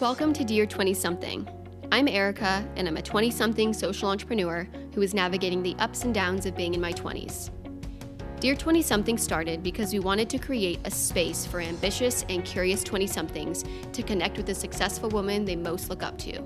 Welcome 0.00 0.32
to 0.32 0.44
Dear 0.44 0.66
20 0.66 0.92
Something. 0.92 1.48
I'm 1.92 2.08
Erica, 2.08 2.66
and 2.74 2.88
I'm 2.88 2.96
a 2.96 3.02
20 3.02 3.30
something 3.30 3.72
social 3.72 4.08
entrepreneur 4.08 4.66
who 4.92 5.02
is 5.02 5.14
navigating 5.14 5.62
the 5.62 5.76
ups 5.78 6.02
and 6.02 6.12
downs 6.12 6.46
of 6.46 6.56
being 6.56 6.74
in 6.74 6.80
my 6.80 6.92
20s. 6.92 7.50
Dear 8.40 8.56
20 8.56 8.82
something 8.82 9.16
started 9.16 9.62
because 9.62 9.92
we 9.92 10.00
wanted 10.00 10.28
to 10.30 10.38
create 10.38 10.80
a 10.84 10.90
space 10.90 11.46
for 11.46 11.60
ambitious 11.60 12.24
and 12.28 12.44
curious 12.44 12.82
20 12.82 13.06
somethings 13.06 13.64
to 13.92 14.02
connect 14.02 14.36
with 14.36 14.46
the 14.46 14.54
successful 14.54 15.10
woman 15.10 15.44
they 15.44 15.54
most 15.54 15.88
look 15.88 16.02
up 16.02 16.18
to. 16.18 16.40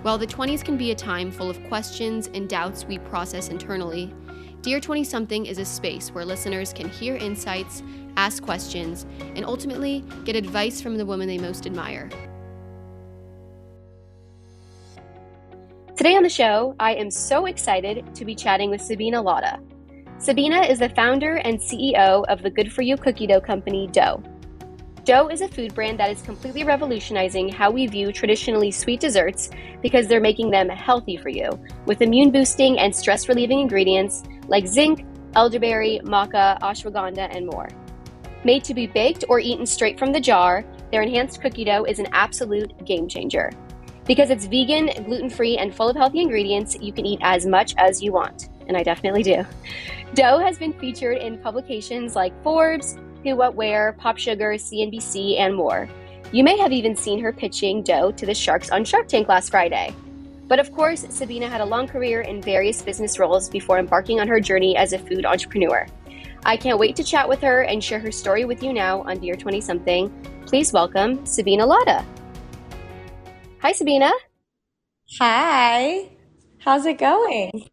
While 0.00 0.16
the 0.16 0.26
20s 0.26 0.64
can 0.64 0.78
be 0.78 0.92
a 0.92 0.94
time 0.94 1.30
full 1.30 1.50
of 1.50 1.62
questions 1.64 2.30
and 2.32 2.48
doubts 2.48 2.86
we 2.86 2.96
process 2.96 3.48
internally, 3.48 4.14
Dear 4.62 4.80
20 4.80 5.04
something 5.04 5.44
is 5.44 5.58
a 5.58 5.66
space 5.66 6.12
where 6.12 6.24
listeners 6.24 6.72
can 6.72 6.88
hear 6.88 7.14
insights, 7.16 7.82
ask 8.16 8.42
questions, 8.42 9.04
and 9.20 9.44
ultimately 9.44 10.02
get 10.24 10.34
advice 10.34 10.80
from 10.80 10.96
the 10.96 11.04
woman 11.04 11.28
they 11.28 11.38
most 11.38 11.66
admire. 11.66 12.08
Today 16.06 16.16
on 16.18 16.22
the 16.22 16.28
show, 16.28 16.76
I 16.78 16.94
am 16.94 17.10
so 17.10 17.46
excited 17.46 18.14
to 18.14 18.24
be 18.24 18.36
chatting 18.36 18.70
with 18.70 18.80
Sabeena 18.80 19.20
Ladha. 19.24 19.58
Sabeena 20.20 20.70
is 20.70 20.78
the 20.78 20.88
founder 20.90 21.38
and 21.38 21.58
CEO 21.58 22.24
of 22.28 22.42
the 22.44 22.48
good 22.48 22.72
for 22.72 22.82
you 22.82 22.96
cookie 22.96 23.26
dough 23.26 23.40
company 23.40 23.88
DEUX. 23.88 24.22
DEUX 25.02 25.32
is 25.32 25.40
a 25.40 25.48
food 25.48 25.74
brand 25.74 25.98
that 25.98 26.12
is 26.12 26.22
completely 26.22 26.62
revolutionizing 26.62 27.48
how 27.48 27.72
we 27.72 27.88
view 27.88 28.12
traditionally 28.12 28.70
sweet 28.70 29.00
desserts 29.00 29.50
because 29.82 30.06
they're 30.06 30.20
making 30.20 30.48
them 30.48 30.68
healthy 30.68 31.16
for 31.16 31.28
you 31.28 31.50
with 31.86 32.00
immune 32.00 32.30
boosting 32.30 32.78
and 32.78 32.94
stress 32.94 33.28
relieving 33.28 33.58
ingredients 33.58 34.22
like 34.46 34.64
zinc, 34.64 35.04
elderberry, 35.34 36.00
maca, 36.04 36.56
ashwagandha, 36.60 37.34
and 37.34 37.46
more. 37.46 37.68
Made 38.44 38.62
to 38.62 38.74
be 38.74 38.86
baked 38.86 39.24
or 39.28 39.40
eaten 39.40 39.66
straight 39.66 39.98
from 39.98 40.12
the 40.12 40.20
jar, 40.20 40.64
their 40.92 41.02
enhanced 41.02 41.42
cookie 41.42 41.64
dough 41.64 41.82
is 41.82 41.98
an 41.98 42.06
absolute 42.12 42.72
game 42.84 43.08
changer. 43.08 43.50
Because 44.06 44.30
it's 44.30 44.46
vegan, 44.46 45.04
gluten 45.04 45.28
free, 45.28 45.58
and 45.58 45.74
full 45.74 45.88
of 45.88 45.96
healthy 45.96 46.20
ingredients, 46.20 46.76
you 46.80 46.92
can 46.92 47.04
eat 47.04 47.18
as 47.22 47.44
much 47.44 47.74
as 47.76 48.00
you 48.00 48.12
want. 48.12 48.48
And 48.68 48.76
I 48.76 48.82
definitely 48.82 49.22
do. 49.22 49.44
DEUX 50.14 50.42
has 50.42 50.58
been 50.58 50.72
featured 50.74 51.18
in 51.18 51.38
publications 51.38 52.14
like 52.14 52.32
Forbes, 52.42 52.98
Who 53.24 53.36
What 53.36 53.56
Wear, 53.56 53.94
Pop 53.98 54.16
Sugar, 54.16 54.52
CNBC, 54.52 55.38
and 55.38 55.54
more. 55.54 55.88
You 56.32 56.44
may 56.44 56.56
have 56.58 56.72
even 56.72 56.94
seen 56.94 57.20
her 57.20 57.32
pitching 57.32 57.82
DEUX 57.82 58.16
to 58.18 58.26
the 58.26 58.34
Sharks 58.34 58.70
on 58.70 58.84
Shark 58.84 59.08
Tank 59.08 59.28
last 59.28 59.50
Friday. 59.50 59.92
But 60.46 60.60
of 60.60 60.72
course, 60.72 61.04
Sabeena 61.06 61.48
had 61.48 61.60
a 61.60 61.64
long 61.64 61.88
career 61.88 62.20
in 62.20 62.40
various 62.40 62.82
business 62.82 63.18
roles 63.18 63.48
before 63.48 63.80
embarking 63.80 64.20
on 64.20 64.28
her 64.28 64.38
journey 64.38 64.76
as 64.76 64.92
a 64.92 64.98
food 64.98 65.26
entrepreneur. 65.26 65.86
I 66.44 66.56
can't 66.56 66.78
wait 66.78 66.94
to 66.96 67.04
chat 67.04 67.28
with 67.28 67.40
her 67.40 67.62
and 67.62 67.82
share 67.82 67.98
her 67.98 68.12
story 68.12 68.44
with 68.44 68.62
you 68.62 68.72
now 68.72 69.02
on 69.02 69.18
Dear 69.18 69.34
20 69.34 69.60
Something. 69.60 70.08
Please 70.46 70.72
welcome 70.72 71.18
Sabeena 71.24 71.66
Ladha. 71.66 72.04
Hi, 73.60 73.72
Sabeena. 73.72 74.10
Hi. 75.18 76.10
How's 76.58 76.84
it 76.84 76.98
going? 76.98 77.68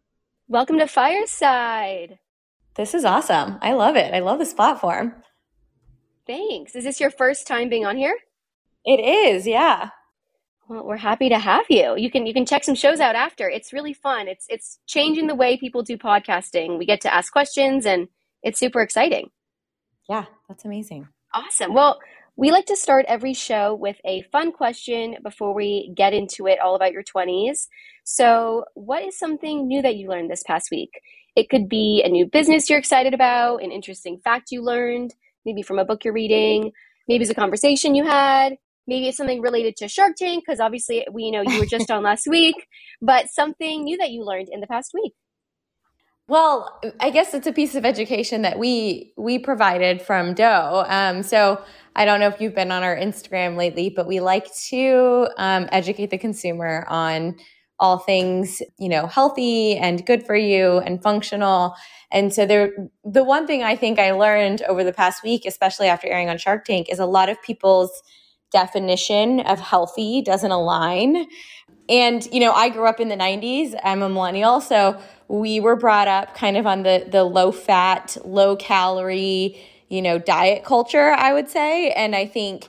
Welcome 0.48 0.78
to 0.78 0.86
Fireside. 0.86 2.18
This 2.74 2.94
is 2.94 3.04
awesome. 3.04 3.58
I 3.60 3.74
love 3.74 3.94
it. 3.96 4.14
I 4.14 4.20
love 4.20 4.38
this 4.38 4.54
platform. 4.54 5.14
Thanks. 6.26 6.74
Is 6.74 6.84
this 6.84 7.00
your 7.00 7.10
first 7.10 7.46
time 7.46 7.68
being 7.68 7.84
on 7.84 7.96
here? 7.96 8.16
It 8.84 8.98
is, 8.98 9.46
yeah. 9.46 9.90
Well, 10.68 10.86
we're 10.86 10.96
happy 10.96 11.28
to 11.28 11.38
have 11.38 11.66
you. 11.68 11.94
You 11.96 12.10
can 12.10 12.26
you 12.26 12.32
can 12.32 12.46
check 12.46 12.64
some 12.64 12.74
shows 12.74 12.98
out 12.98 13.14
after. 13.14 13.48
It's 13.48 13.72
really 13.72 13.92
fun. 13.92 14.28
It's 14.28 14.46
it's 14.48 14.78
changing 14.86 15.26
the 15.26 15.34
way 15.34 15.58
people 15.58 15.82
do 15.82 15.98
podcasting. 15.98 16.78
We 16.78 16.86
get 16.86 17.02
to 17.02 17.12
ask 17.12 17.30
questions 17.30 17.84
and 17.84 18.08
it's 18.42 18.58
super 18.58 18.80
exciting. 18.80 19.30
Yeah, 20.08 20.24
that's 20.48 20.64
amazing. 20.64 21.08
Awesome. 21.34 21.74
Well, 21.74 21.98
we 22.36 22.50
like 22.50 22.66
to 22.66 22.76
start 22.76 23.04
every 23.06 23.32
show 23.32 23.74
with 23.74 23.96
a 24.04 24.22
fun 24.32 24.50
question 24.50 25.16
before 25.22 25.54
we 25.54 25.92
get 25.94 26.12
into 26.12 26.46
it 26.46 26.58
all 26.60 26.74
about 26.74 26.92
your 26.92 27.04
20s. 27.04 27.68
So, 28.02 28.64
what 28.74 29.04
is 29.04 29.18
something 29.18 29.68
new 29.68 29.82
that 29.82 29.96
you 29.96 30.08
learned 30.08 30.30
this 30.30 30.42
past 30.42 30.68
week? 30.70 31.00
It 31.36 31.48
could 31.48 31.68
be 31.68 32.02
a 32.04 32.08
new 32.08 32.26
business 32.26 32.68
you're 32.68 32.78
excited 32.78 33.14
about, 33.14 33.62
an 33.62 33.70
interesting 33.70 34.18
fact 34.22 34.50
you 34.50 34.62
learned, 34.62 35.14
maybe 35.44 35.62
from 35.62 35.78
a 35.78 35.84
book 35.84 36.04
you're 36.04 36.14
reading, 36.14 36.72
maybe 37.08 37.22
it's 37.22 37.30
a 37.30 37.34
conversation 37.34 37.94
you 37.94 38.04
had, 38.04 38.54
maybe 38.86 39.08
it's 39.08 39.16
something 39.16 39.40
related 39.40 39.76
to 39.76 39.88
Shark 39.88 40.16
Tank 40.16 40.44
because 40.44 40.60
obviously 40.60 41.06
we 41.12 41.24
you 41.24 41.32
know 41.32 41.42
you 41.42 41.60
were 41.60 41.66
just 41.66 41.90
on 41.90 42.02
last 42.02 42.26
week, 42.26 42.66
but 43.00 43.28
something 43.28 43.84
new 43.84 43.96
that 43.98 44.10
you 44.10 44.24
learned 44.24 44.48
in 44.50 44.60
the 44.60 44.66
past 44.66 44.90
week. 44.92 45.12
Well, 46.26 46.80
I 47.00 47.10
guess 47.10 47.34
it's 47.34 47.46
a 47.46 47.52
piece 47.52 47.74
of 47.74 47.84
education 47.84 48.42
that 48.42 48.58
we 48.58 49.12
we 49.16 49.38
provided 49.38 50.00
from 50.00 50.34
DEUX. 50.34 50.90
Um, 50.90 51.22
so 51.22 51.62
I 51.96 52.04
don't 52.04 52.20
know 52.20 52.28
if 52.28 52.40
you've 52.40 52.54
been 52.54 52.72
on 52.72 52.82
our 52.82 52.96
Instagram 52.96 53.56
lately, 53.56 53.88
but 53.88 54.06
we 54.06 54.20
like 54.20 54.52
to 54.70 55.28
um, 55.36 55.68
educate 55.70 56.10
the 56.10 56.18
consumer 56.18 56.84
on 56.88 57.36
all 57.80 57.98
things 57.98 58.62
you 58.78 58.88
know 58.88 59.06
healthy 59.06 59.76
and 59.76 60.06
good 60.06 60.24
for 60.24 60.36
you 60.36 60.78
and 60.78 61.02
functional. 61.02 61.74
And 62.10 62.32
so 62.32 62.46
there, 62.46 62.70
the 63.04 63.24
one 63.24 63.46
thing 63.46 63.62
I 63.62 63.74
think 63.74 63.98
I 63.98 64.12
learned 64.12 64.62
over 64.62 64.84
the 64.84 64.92
past 64.92 65.24
week, 65.24 65.44
especially 65.46 65.88
after 65.88 66.06
airing 66.06 66.28
on 66.28 66.38
Shark 66.38 66.64
Tank, 66.64 66.88
is 66.90 66.98
a 67.00 67.06
lot 67.06 67.28
of 67.28 67.42
people's 67.42 67.90
definition 68.52 69.40
of 69.40 69.58
healthy 69.58 70.22
doesn't 70.22 70.52
align. 70.52 71.26
And 71.88 72.26
you 72.32 72.40
know, 72.40 72.52
I 72.52 72.68
grew 72.68 72.86
up 72.86 73.00
in 73.00 73.08
the 73.08 73.16
90s. 73.16 73.78
I'm 73.82 74.02
a 74.02 74.08
millennial, 74.08 74.60
so 74.60 75.00
we 75.28 75.58
were 75.58 75.76
brought 75.76 76.08
up 76.08 76.34
kind 76.34 76.56
of 76.56 76.66
on 76.66 76.82
the 76.82 77.06
the 77.10 77.24
low 77.24 77.52
fat, 77.52 78.16
low 78.24 78.56
calorie, 78.56 79.60
you 79.88 80.02
know, 80.02 80.18
diet 80.18 80.64
culture, 80.64 81.12
I 81.12 81.32
would 81.32 81.48
say. 81.48 81.90
And 81.90 82.14
I 82.14 82.26
think 82.26 82.68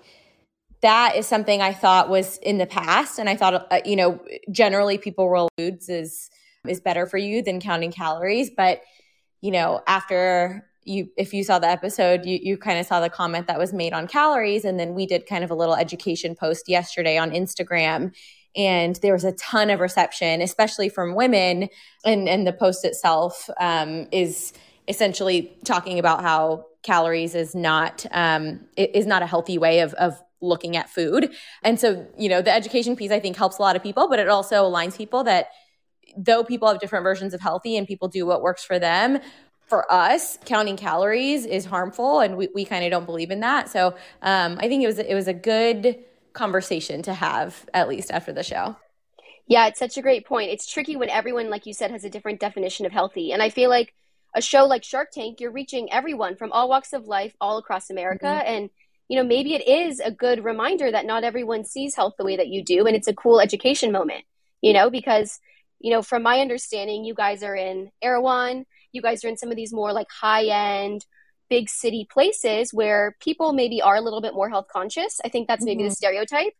that 0.81 1.15
is 1.15 1.25
something 1.25 1.61
I 1.61 1.73
thought 1.73 2.09
was 2.09 2.37
in 2.37 2.57
the 2.57 2.65
past. 2.65 3.17
And 3.17 3.29
I 3.29 3.35
thought 3.35 3.67
uh, 3.71 3.79
you 3.85 3.95
know, 3.95 4.19
generally 4.51 4.97
people 4.97 5.29
roll 5.29 5.49
foods 5.57 5.89
is 5.89 6.29
is 6.67 6.79
better 6.79 7.05
for 7.05 7.17
you 7.17 7.41
than 7.41 7.59
counting 7.59 7.91
calories, 7.91 8.49
but 8.55 8.81
you 9.41 9.51
know, 9.51 9.81
after 9.87 10.67
you 10.83 11.09
if 11.17 11.33
you 11.33 11.43
saw 11.43 11.57
the 11.57 11.67
episode 11.67 12.25
you 12.25 12.39
you 12.41 12.57
kind 12.57 12.79
of 12.79 12.85
saw 12.85 12.99
the 12.99 13.09
comment 13.09 13.47
that 13.47 13.57
was 13.57 13.73
made 13.73 13.93
on 13.93 14.07
calories. 14.07 14.65
And 14.65 14.79
then 14.79 14.93
we 14.93 15.05
did 15.05 15.25
kind 15.25 15.43
of 15.43 15.51
a 15.51 15.55
little 15.55 15.75
education 15.75 16.35
post 16.35 16.69
yesterday 16.69 17.17
on 17.17 17.31
Instagram. 17.31 18.13
And 18.55 18.95
there 18.97 19.13
was 19.13 19.23
a 19.23 19.33
ton 19.33 19.69
of 19.69 19.79
reception 19.79 20.41
especially 20.41 20.89
from 20.89 21.15
women. 21.15 21.69
And 22.05 22.29
and 22.29 22.45
the 22.45 22.53
post 22.53 22.85
itself 22.85 23.49
um, 23.59 24.07
is 24.11 24.53
essentially 24.87 25.57
talking 25.63 25.97
about 25.97 26.21
how 26.21 26.65
calories 26.85 27.35
is 27.35 27.55
not 27.55 28.05
um, 28.11 28.61
is 28.77 29.05
not 29.05 29.21
a 29.21 29.25
healthy 29.25 29.57
way 29.57 29.79
of 29.79 29.93
of 29.95 30.21
looking 30.41 30.77
at 30.77 30.89
food 30.89 31.33
and 31.63 31.79
so 31.79 32.05
you 32.17 32.29
know 32.29 32.41
the 32.41 32.53
education 32.53 32.95
piece 32.95 33.11
i 33.11 33.19
think 33.19 33.35
helps 33.35 33.57
a 33.57 33.61
lot 33.61 33.75
of 33.75 33.81
people 33.81 34.07
but 34.07 34.19
it 34.19 34.27
also 34.27 34.69
aligns 34.69 34.95
people 34.95 35.23
that 35.23 35.47
though 36.17 36.43
people 36.43 36.67
have 36.67 36.79
different 36.79 37.03
versions 37.03 37.33
of 37.33 37.41
healthy 37.41 37.77
and 37.77 37.87
people 37.87 38.07
do 38.07 38.25
what 38.25 38.41
works 38.41 38.63
for 38.63 38.77
them 38.77 39.17
for 39.65 39.91
us 39.91 40.37
counting 40.45 40.77
calories 40.77 41.45
is 41.45 41.65
harmful 41.65 42.19
and 42.19 42.37
we, 42.37 42.47
we 42.53 42.63
kind 42.63 42.85
of 42.85 42.91
don't 42.91 43.05
believe 43.05 43.31
in 43.31 43.39
that 43.39 43.69
so 43.69 43.95
um, 44.21 44.57
i 44.59 44.67
think 44.67 44.83
it 44.83 44.87
was 44.87 44.99
it 44.99 45.15
was 45.15 45.27
a 45.27 45.33
good 45.33 45.97
conversation 46.35 47.01
to 47.01 47.13
have 47.15 47.65
at 47.73 47.89
least 47.89 48.11
after 48.11 48.31
the 48.31 48.43
show. 48.43 48.75
Yeah, 49.47 49.67
it's 49.67 49.79
such 49.79 49.97
a 49.97 50.01
great 50.01 50.25
point. 50.25 50.51
It's 50.51 50.71
tricky 50.71 50.95
when 50.95 51.09
everyone, 51.09 51.49
like 51.49 51.65
you 51.65 51.73
said, 51.73 51.91
has 51.91 52.03
a 52.03 52.09
different 52.09 52.39
definition 52.39 52.85
of 52.85 52.91
healthy. 52.91 53.31
And 53.31 53.41
I 53.41 53.49
feel 53.49 53.69
like 53.69 53.93
a 54.35 54.41
show 54.41 54.65
like 54.65 54.83
Shark 54.83 55.09
Tank, 55.11 55.39
you're 55.39 55.51
reaching 55.51 55.91
everyone 55.91 56.35
from 56.35 56.51
all 56.51 56.69
walks 56.69 56.93
of 56.93 57.07
life 57.07 57.33
all 57.39 57.57
across 57.57 57.89
America. 57.89 58.25
Mm-hmm. 58.25 58.53
And, 58.53 58.69
you 59.07 59.17
know, 59.17 59.27
maybe 59.27 59.55
it 59.55 59.67
is 59.67 59.99
a 59.99 60.11
good 60.11 60.43
reminder 60.43 60.91
that 60.91 61.05
not 61.05 61.23
everyone 61.23 61.63
sees 61.63 61.95
health 61.95 62.15
the 62.17 62.25
way 62.25 62.35
that 62.35 62.49
you 62.49 62.63
do. 62.63 62.85
And 62.85 62.95
it's 62.95 63.07
a 63.07 63.13
cool 63.13 63.39
education 63.39 63.91
moment, 63.91 64.25
you 64.61 64.73
know, 64.73 64.89
because, 64.89 65.39
you 65.79 65.89
know, 65.89 66.01
from 66.01 66.21
my 66.21 66.41
understanding, 66.41 67.05
you 67.05 67.13
guys 67.13 67.43
are 67.43 67.55
in 67.55 67.91
Erewhon, 68.01 68.65
you 68.91 69.01
guys 69.01 69.23
are 69.23 69.29
in 69.29 69.37
some 69.37 69.49
of 69.49 69.55
these 69.55 69.73
more 69.73 69.93
like 69.93 70.07
high 70.11 70.45
end, 70.45 71.05
big 71.49 71.69
city 71.69 72.05
places 72.11 72.73
where 72.73 73.15
people 73.21 73.53
maybe 73.53 73.81
are 73.81 73.95
a 73.95 74.01
little 74.01 74.21
bit 74.21 74.33
more 74.33 74.49
health 74.49 74.67
conscious. 74.71 75.21
I 75.23 75.29
think 75.29 75.47
that's 75.47 75.63
maybe 75.63 75.83
mm-hmm. 75.83 75.89
the 75.89 75.95
stereotype. 75.95 76.53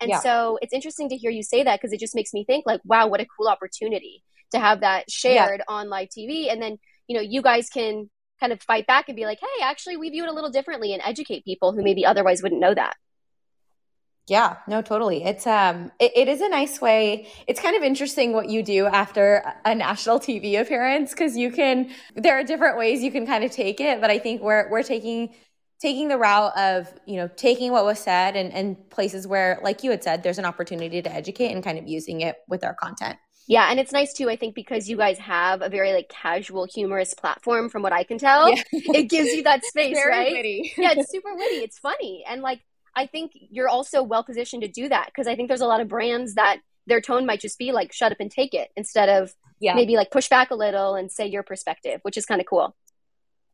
And 0.00 0.10
yeah. 0.10 0.20
so 0.20 0.58
it's 0.60 0.72
interesting 0.72 1.08
to 1.10 1.16
hear 1.16 1.30
you 1.30 1.44
say 1.44 1.62
that 1.62 1.80
because 1.80 1.92
it 1.92 2.00
just 2.00 2.16
makes 2.16 2.32
me 2.32 2.44
think 2.44 2.64
like, 2.66 2.80
wow, 2.84 3.06
what 3.06 3.20
a 3.20 3.26
cool 3.26 3.46
opportunity 3.46 4.24
to 4.50 4.58
have 4.58 4.80
that 4.80 5.10
shared 5.10 5.60
yeah. 5.60 5.74
on 5.74 5.88
live 5.88 6.08
TV. 6.08 6.50
And 6.50 6.60
then, 6.60 6.78
you 7.08 7.16
know, 7.16 7.22
you 7.22 7.42
guys 7.42 7.68
can 7.68 8.10
kind 8.40 8.52
of 8.52 8.60
fight 8.62 8.86
back 8.86 9.08
and 9.08 9.16
be 9.16 9.24
like, 9.24 9.38
hey, 9.40 9.62
actually, 9.62 9.96
we 9.96 10.10
view 10.10 10.24
it 10.24 10.28
a 10.28 10.32
little 10.32 10.50
differently 10.50 10.92
and 10.92 11.02
educate 11.04 11.44
people 11.44 11.72
who 11.72 11.82
maybe 11.82 12.04
otherwise 12.04 12.42
wouldn't 12.42 12.60
know 12.60 12.74
that. 12.74 12.94
Yeah, 14.28 14.58
no, 14.68 14.82
totally. 14.82 15.24
It's 15.24 15.48
um 15.48 15.90
it, 15.98 16.12
it 16.14 16.28
is 16.28 16.40
a 16.40 16.48
nice 16.48 16.80
way. 16.80 17.28
It's 17.48 17.60
kind 17.60 17.76
of 17.76 17.82
interesting 17.82 18.32
what 18.32 18.48
you 18.48 18.62
do 18.62 18.86
after 18.86 19.42
a 19.64 19.74
national 19.74 20.20
TV 20.20 20.60
appearance 20.60 21.10
because 21.10 21.36
you 21.36 21.50
can 21.50 21.90
there 22.14 22.38
are 22.38 22.44
different 22.44 22.78
ways 22.78 23.02
you 23.02 23.10
can 23.10 23.26
kind 23.26 23.42
of 23.42 23.50
take 23.50 23.80
it, 23.80 24.00
but 24.00 24.10
I 24.10 24.18
think 24.18 24.40
we're 24.40 24.70
we're 24.70 24.84
taking 24.84 25.34
taking 25.82 26.06
the 26.06 26.16
route 26.16 26.56
of, 26.56 26.94
you 27.06 27.16
know, 27.16 27.28
taking 27.34 27.72
what 27.72 27.84
was 27.84 27.98
said 27.98 28.36
and, 28.36 28.52
and 28.52 28.88
places 28.88 29.26
where, 29.26 29.58
like 29.64 29.82
you 29.82 29.90
had 29.90 30.04
said, 30.04 30.22
there's 30.22 30.38
an 30.38 30.44
opportunity 30.44 31.02
to 31.02 31.12
educate 31.12 31.50
and 31.50 31.64
kind 31.64 31.76
of 31.76 31.88
using 31.88 32.20
it 32.20 32.36
with 32.48 32.62
our 32.62 32.72
content. 32.72 33.18
Yeah, 33.52 33.68
and 33.70 33.78
it's 33.78 33.92
nice 33.92 34.14
too, 34.14 34.30
I 34.30 34.36
think, 34.36 34.54
because 34.54 34.88
you 34.88 34.96
guys 34.96 35.18
have 35.18 35.60
a 35.60 35.68
very 35.68 35.92
like 35.92 36.08
casual, 36.08 36.64
humorous 36.64 37.12
platform 37.12 37.68
from 37.68 37.82
what 37.82 37.92
I 37.92 38.02
can 38.02 38.16
tell. 38.16 38.48
Yeah. 38.48 38.62
It 38.72 39.10
gives 39.10 39.28
you 39.28 39.42
that 39.42 39.62
space, 39.62 39.98
right? 40.08 40.32
Witty. 40.32 40.72
yeah, 40.78 40.94
it's 40.96 41.10
super 41.16 41.34
witty. 41.34 41.56
It's 41.56 41.78
funny. 41.78 42.24
And 42.26 42.40
like 42.40 42.60
I 42.96 43.06
think 43.06 43.32
you're 43.34 43.68
also 43.68 44.02
well 44.02 44.24
positioned 44.24 44.62
to 44.62 44.68
do 44.68 44.88
that 44.88 45.06
because 45.06 45.26
I 45.26 45.36
think 45.36 45.48
there's 45.48 45.60
a 45.60 45.66
lot 45.66 45.82
of 45.82 45.88
brands 45.88 46.34
that 46.34 46.60
their 46.86 47.02
tone 47.02 47.26
might 47.26 47.40
just 47.40 47.58
be 47.58 47.72
like 47.72 47.92
shut 47.92 48.10
up 48.10 48.18
and 48.20 48.30
take 48.30 48.54
it 48.54 48.70
instead 48.74 49.10
of 49.10 49.34
yeah. 49.60 49.74
maybe 49.74 49.96
like 49.96 50.10
push 50.10 50.30
back 50.30 50.50
a 50.50 50.54
little 50.54 50.94
and 50.94 51.12
say 51.12 51.26
your 51.26 51.42
perspective, 51.42 52.00
which 52.02 52.16
is 52.16 52.24
kind 52.24 52.40
of 52.40 52.46
cool. 52.46 52.74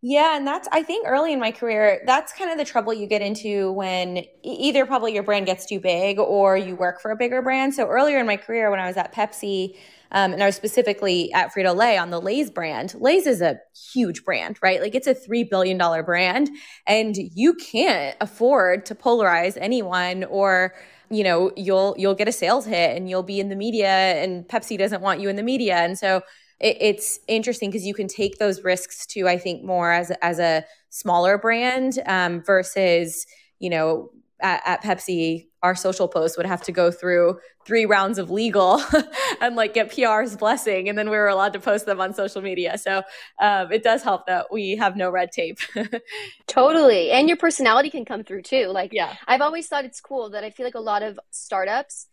Yeah, 0.00 0.36
and 0.36 0.46
that's 0.46 0.68
I 0.70 0.84
think 0.84 1.08
early 1.08 1.32
in 1.32 1.40
my 1.40 1.50
career, 1.50 2.00
that's 2.06 2.32
kind 2.32 2.52
of 2.52 2.56
the 2.58 2.64
trouble 2.64 2.94
you 2.94 3.08
get 3.08 3.20
into 3.20 3.72
when 3.72 4.24
either 4.44 4.86
probably 4.86 5.12
your 5.12 5.24
brand 5.24 5.46
gets 5.46 5.66
too 5.66 5.80
big 5.80 6.20
or 6.20 6.56
you 6.56 6.76
work 6.76 7.00
for 7.00 7.10
a 7.10 7.16
bigger 7.16 7.42
brand. 7.42 7.74
So 7.74 7.88
earlier 7.88 8.18
in 8.20 8.26
my 8.26 8.36
career 8.36 8.70
when 8.70 8.78
I 8.78 8.86
was 8.86 8.96
at 8.96 9.12
Pepsi, 9.12 9.74
um, 10.12 10.32
and 10.32 10.40
I 10.42 10.46
was 10.46 10.54
specifically 10.54 11.32
at 11.32 11.52
Frito 11.52 11.74
Lay 11.74 11.98
on 11.98 12.10
the 12.10 12.20
Lay's 12.20 12.48
brand. 12.48 12.94
Lay's 12.94 13.26
is 13.26 13.40
a 13.42 13.58
huge 13.92 14.24
brand, 14.24 14.58
right? 14.62 14.80
Like 14.80 14.94
it's 14.94 15.08
a 15.08 15.14
$3 15.14 15.50
billion 15.50 15.76
brand, 16.04 16.48
and 16.86 17.16
you 17.16 17.54
can't 17.54 18.16
afford 18.20 18.86
to 18.86 18.94
polarize 18.94 19.58
anyone 19.60 20.22
or 20.24 20.74
you 21.10 21.24
know 21.24 21.50
you'll 21.56 21.94
you'll 21.98 22.14
get 22.14 22.28
a 22.28 22.32
sales 22.32 22.66
hit 22.66 22.94
and 22.96 23.08
you'll 23.08 23.22
be 23.22 23.40
in 23.40 23.48
the 23.48 23.56
media 23.56 23.88
and 23.88 24.46
pepsi 24.46 24.76
doesn't 24.78 25.00
want 25.00 25.20
you 25.20 25.28
in 25.30 25.36
the 25.36 25.42
media 25.42 25.76
and 25.76 25.98
so 25.98 26.20
it, 26.60 26.76
it's 26.80 27.20
interesting 27.28 27.70
because 27.70 27.86
you 27.86 27.94
can 27.94 28.08
take 28.08 28.38
those 28.38 28.62
risks 28.62 29.06
to 29.06 29.28
i 29.28 29.38
think 29.38 29.62
more 29.62 29.92
as, 29.92 30.10
as 30.22 30.38
a 30.38 30.64
smaller 30.90 31.38
brand 31.38 31.98
um, 32.06 32.42
versus 32.42 33.26
you 33.58 33.70
know 33.70 34.10
at, 34.40 34.62
at 34.64 34.82
pepsi 34.82 35.48
our 35.62 35.74
social 35.74 36.08
posts 36.08 36.36
would 36.36 36.46
have 36.46 36.62
to 36.62 36.72
go 36.72 36.90
through 36.90 37.38
three 37.66 37.84
rounds 37.84 38.18
of 38.18 38.30
legal 38.30 38.80
and 39.40 39.56
like 39.56 39.74
get 39.74 39.92
PR's 39.92 40.36
blessing, 40.36 40.88
and 40.88 40.96
then 40.96 41.10
we 41.10 41.16
were 41.16 41.28
allowed 41.28 41.52
to 41.54 41.60
post 41.60 41.86
them 41.86 42.00
on 42.00 42.14
social 42.14 42.42
media. 42.42 42.78
So 42.78 43.02
um, 43.40 43.72
it 43.72 43.82
does 43.82 44.02
help 44.02 44.26
that 44.26 44.46
we 44.52 44.76
have 44.76 44.96
no 44.96 45.10
red 45.10 45.32
tape. 45.32 45.58
totally, 46.46 47.10
and 47.10 47.28
your 47.28 47.36
personality 47.36 47.90
can 47.90 48.04
come 48.04 48.24
through 48.24 48.42
too. 48.42 48.66
Like, 48.68 48.92
yeah, 48.92 49.16
I've 49.26 49.40
always 49.40 49.66
thought 49.66 49.84
it's 49.84 50.00
cool 50.00 50.30
that 50.30 50.44
I 50.44 50.50
feel 50.50 50.64
like 50.66 50.74
a 50.74 50.80
lot 50.80 51.02
of 51.02 51.18
startups, 51.30 52.06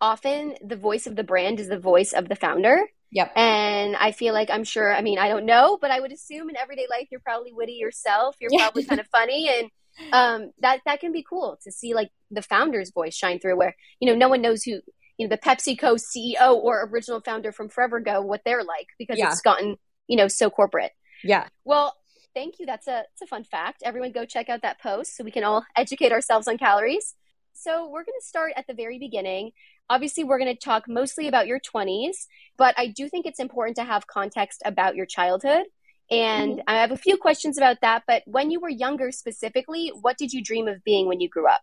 often 0.00 0.54
the 0.64 0.76
voice 0.76 1.06
of 1.06 1.16
the 1.16 1.24
brand 1.24 1.58
is 1.60 1.68
the 1.68 1.78
voice 1.78 2.12
of 2.12 2.28
the 2.28 2.36
founder. 2.36 2.82
Yep. 3.12 3.32
And 3.36 3.94
I 3.96 4.12
feel 4.12 4.32
like 4.32 4.50
I'm 4.50 4.64
sure, 4.64 4.94
I 4.94 5.02
mean, 5.02 5.18
I 5.18 5.28
don't 5.28 5.44
know, 5.44 5.78
but 5.80 5.90
I 5.90 6.00
would 6.00 6.12
assume 6.12 6.48
in 6.48 6.56
everyday 6.56 6.86
life 6.90 7.08
you're 7.10 7.20
probably 7.20 7.52
witty 7.52 7.74
yourself. 7.74 8.36
You're 8.40 8.50
probably 8.56 8.84
kind 8.84 9.00
of 9.00 9.06
funny 9.12 9.48
and 9.48 9.70
um, 10.12 10.52
that 10.60 10.80
that 10.86 11.00
can 11.00 11.12
be 11.12 11.24
cool 11.28 11.58
to 11.64 11.70
see 11.70 11.94
like 11.94 12.10
the 12.30 12.42
founder's 12.42 12.90
voice 12.90 13.14
shine 13.14 13.38
through 13.38 13.58
where 13.58 13.76
you 14.00 14.08
know 14.08 14.16
no 14.16 14.28
one 14.28 14.40
knows 14.40 14.62
who 14.62 14.80
you 15.18 15.26
know 15.26 15.28
the 15.28 15.38
PepsiCo 15.38 16.00
CEO 16.00 16.54
or 16.54 16.88
original 16.90 17.20
founder 17.20 17.52
from 17.52 17.68
Forever 17.68 18.00
Go 18.00 18.22
what 18.22 18.40
they're 18.44 18.64
like 18.64 18.86
because 18.98 19.18
yeah. 19.18 19.28
it's 19.28 19.42
gotten 19.42 19.76
you 20.08 20.16
know 20.16 20.28
so 20.28 20.50
corporate. 20.50 20.92
Yeah. 21.22 21.46
Well, 21.64 21.94
thank 22.34 22.58
you. 22.58 22.66
That's 22.66 22.88
a 22.88 23.04
it's 23.12 23.22
a 23.22 23.26
fun 23.26 23.44
fact. 23.44 23.82
Everyone 23.84 24.12
go 24.12 24.24
check 24.24 24.48
out 24.48 24.62
that 24.62 24.80
post 24.80 25.16
so 25.16 25.24
we 25.24 25.30
can 25.30 25.44
all 25.44 25.64
educate 25.76 26.12
ourselves 26.12 26.48
on 26.48 26.58
calories. 26.58 27.14
So 27.54 27.84
we're 27.88 28.04
going 28.04 28.18
to 28.18 28.26
start 28.26 28.52
at 28.56 28.66
the 28.66 28.74
very 28.74 28.98
beginning. 28.98 29.52
Obviously, 29.90 30.24
we're 30.24 30.38
going 30.38 30.54
to 30.54 30.58
talk 30.58 30.84
mostly 30.88 31.28
about 31.28 31.46
your 31.46 31.60
20s, 31.60 32.26
but 32.56 32.74
I 32.78 32.86
do 32.88 33.08
think 33.08 33.26
it's 33.26 33.40
important 33.40 33.76
to 33.76 33.84
have 33.84 34.06
context 34.06 34.62
about 34.64 34.96
your 34.96 35.06
childhood 35.06 35.66
and 36.12 36.58
mm-hmm. 36.58 36.60
I 36.68 36.80
have 36.80 36.90
a 36.90 36.96
few 36.96 37.16
questions 37.16 37.56
about 37.56 37.78
that. 37.80 38.04
But 38.06 38.22
when 38.26 38.50
you 38.50 38.60
were 38.60 38.68
younger 38.68 39.10
specifically, 39.10 39.92
what 40.00 40.18
did 40.18 40.32
you 40.32 40.42
dream 40.42 40.68
of 40.68 40.84
being 40.84 41.06
when 41.06 41.20
you 41.20 41.28
grew 41.28 41.48
up? 41.48 41.62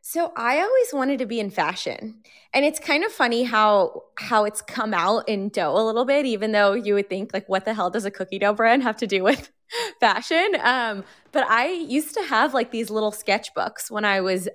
So 0.00 0.32
I 0.36 0.60
always 0.60 0.92
wanted 0.92 1.18
to 1.18 1.26
be 1.26 1.40
in 1.40 1.50
fashion. 1.50 2.22
And 2.54 2.64
it's 2.64 2.78
kind 2.78 3.04
of 3.04 3.12
funny 3.12 3.42
how 3.44 4.04
how 4.18 4.44
it's 4.44 4.62
come 4.62 4.94
out 4.94 5.28
in 5.28 5.50
DEUX 5.50 5.76
a 5.76 5.84
little 5.84 6.04
bit, 6.04 6.24
even 6.24 6.52
though 6.52 6.72
you 6.74 6.94
would 6.94 7.08
think 7.08 7.32
like 7.32 7.48
what 7.48 7.64
the 7.64 7.74
hell 7.74 7.90
does 7.90 8.04
a 8.04 8.10
cookie 8.10 8.38
dough 8.38 8.52
brand 8.52 8.82
have 8.82 8.96
to 8.98 9.06
do 9.06 9.24
with 9.24 9.50
fashion? 10.00 10.56
Um, 10.62 11.04
but 11.32 11.44
I 11.48 11.68
used 11.68 12.14
to 12.14 12.22
have 12.22 12.54
like 12.54 12.70
these 12.70 12.90
little 12.90 13.12
sketchbooks 13.12 13.90
when 13.90 14.04
I 14.04 14.20
was 14.20 14.48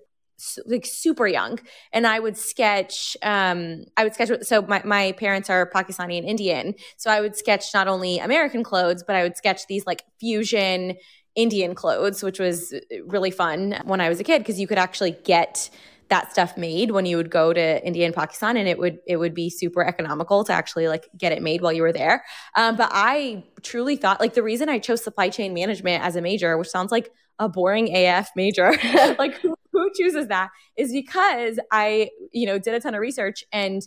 like 0.65 0.85
super 0.85 1.27
young 1.27 1.59
and 1.91 2.05
i 2.07 2.19
would 2.19 2.37
sketch 2.37 3.15
um 3.23 3.83
i 3.97 4.03
would 4.03 4.13
sketch 4.13 4.29
so 4.41 4.61
my, 4.63 4.81
my 4.83 5.11
parents 5.13 5.49
are 5.49 5.69
pakistani 5.69 6.17
and 6.17 6.27
indian 6.27 6.73
so 6.97 7.09
i 7.09 7.21
would 7.21 7.35
sketch 7.35 7.73
not 7.73 7.87
only 7.87 8.19
american 8.19 8.63
clothes 8.63 9.03
but 9.05 9.15
i 9.15 9.23
would 9.23 9.37
sketch 9.37 9.67
these 9.67 9.85
like 9.85 10.03
fusion 10.19 10.95
indian 11.35 11.73
clothes 11.75 12.23
which 12.23 12.39
was 12.39 12.73
really 13.05 13.31
fun 13.31 13.79
when 13.85 14.01
i 14.01 14.09
was 14.09 14.19
a 14.19 14.23
kid 14.23 14.39
because 14.39 14.59
you 14.59 14.67
could 14.67 14.77
actually 14.77 15.11
get 15.23 15.69
that 16.09 16.31
stuff 16.31 16.57
made 16.57 16.91
when 16.91 17.07
you 17.07 17.17
would 17.17 17.31
go 17.31 17.53
to 17.53 17.83
India 17.85 18.05
and 18.05 18.13
Pakistan, 18.13 18.55
and 18.55 18.67
it 18.67 18.77
would 18.77 18.99
it 19.07 19.17
would 19.17 19.33
be 19.33 19.49
super 19.49 19.83
economical 19.83 20.43
to 20.43 20.53
actually 20.53 20.87
like 20.87 21.09
get 21.17 21.31
it 21.31 21.41
made 21.41 21.61
while 21.61 21.73
you 21.73 21.81
were 21.81 21.91
there. 21.91 22.23
Um, 22.55 22.75
but 22.75 22.89
I 22.91 23.43
truly 23.63 23.95
thought 23.95 24.19
like 24.19 24.35
the 24.35 24.43
reason 24.43 24.69
I 24.69 24.77
chose 24.79 25.03
supply 25.03 25.29
chain 25.29 25.53
management 25.53 26.03
as 26.03 26.15
a 26.15 26.21
major, 26.21 26.55
which 26.57 26.69
sounds 26.69 26.91
like 26.91 27.11
a 27.39 27.49
boring 27.49 27.95
AF 27.95 28.29
major, 28.35 28.71
like 29.17 29.39
who, 29.39 29.52
who 29.73 29.91
chooses 29.99 30.27
that, 30.27 30.51
is 30.77 30.93
because 30.93 31.59
I 31.71 32.09
you 32.31 32.45
know 32.45 32.57
did 32.59 32.73
a 32.73 32.79
ton 32.79 32.95
of 32.95 33.01
research 33.01 33.43
and 33.51 33.81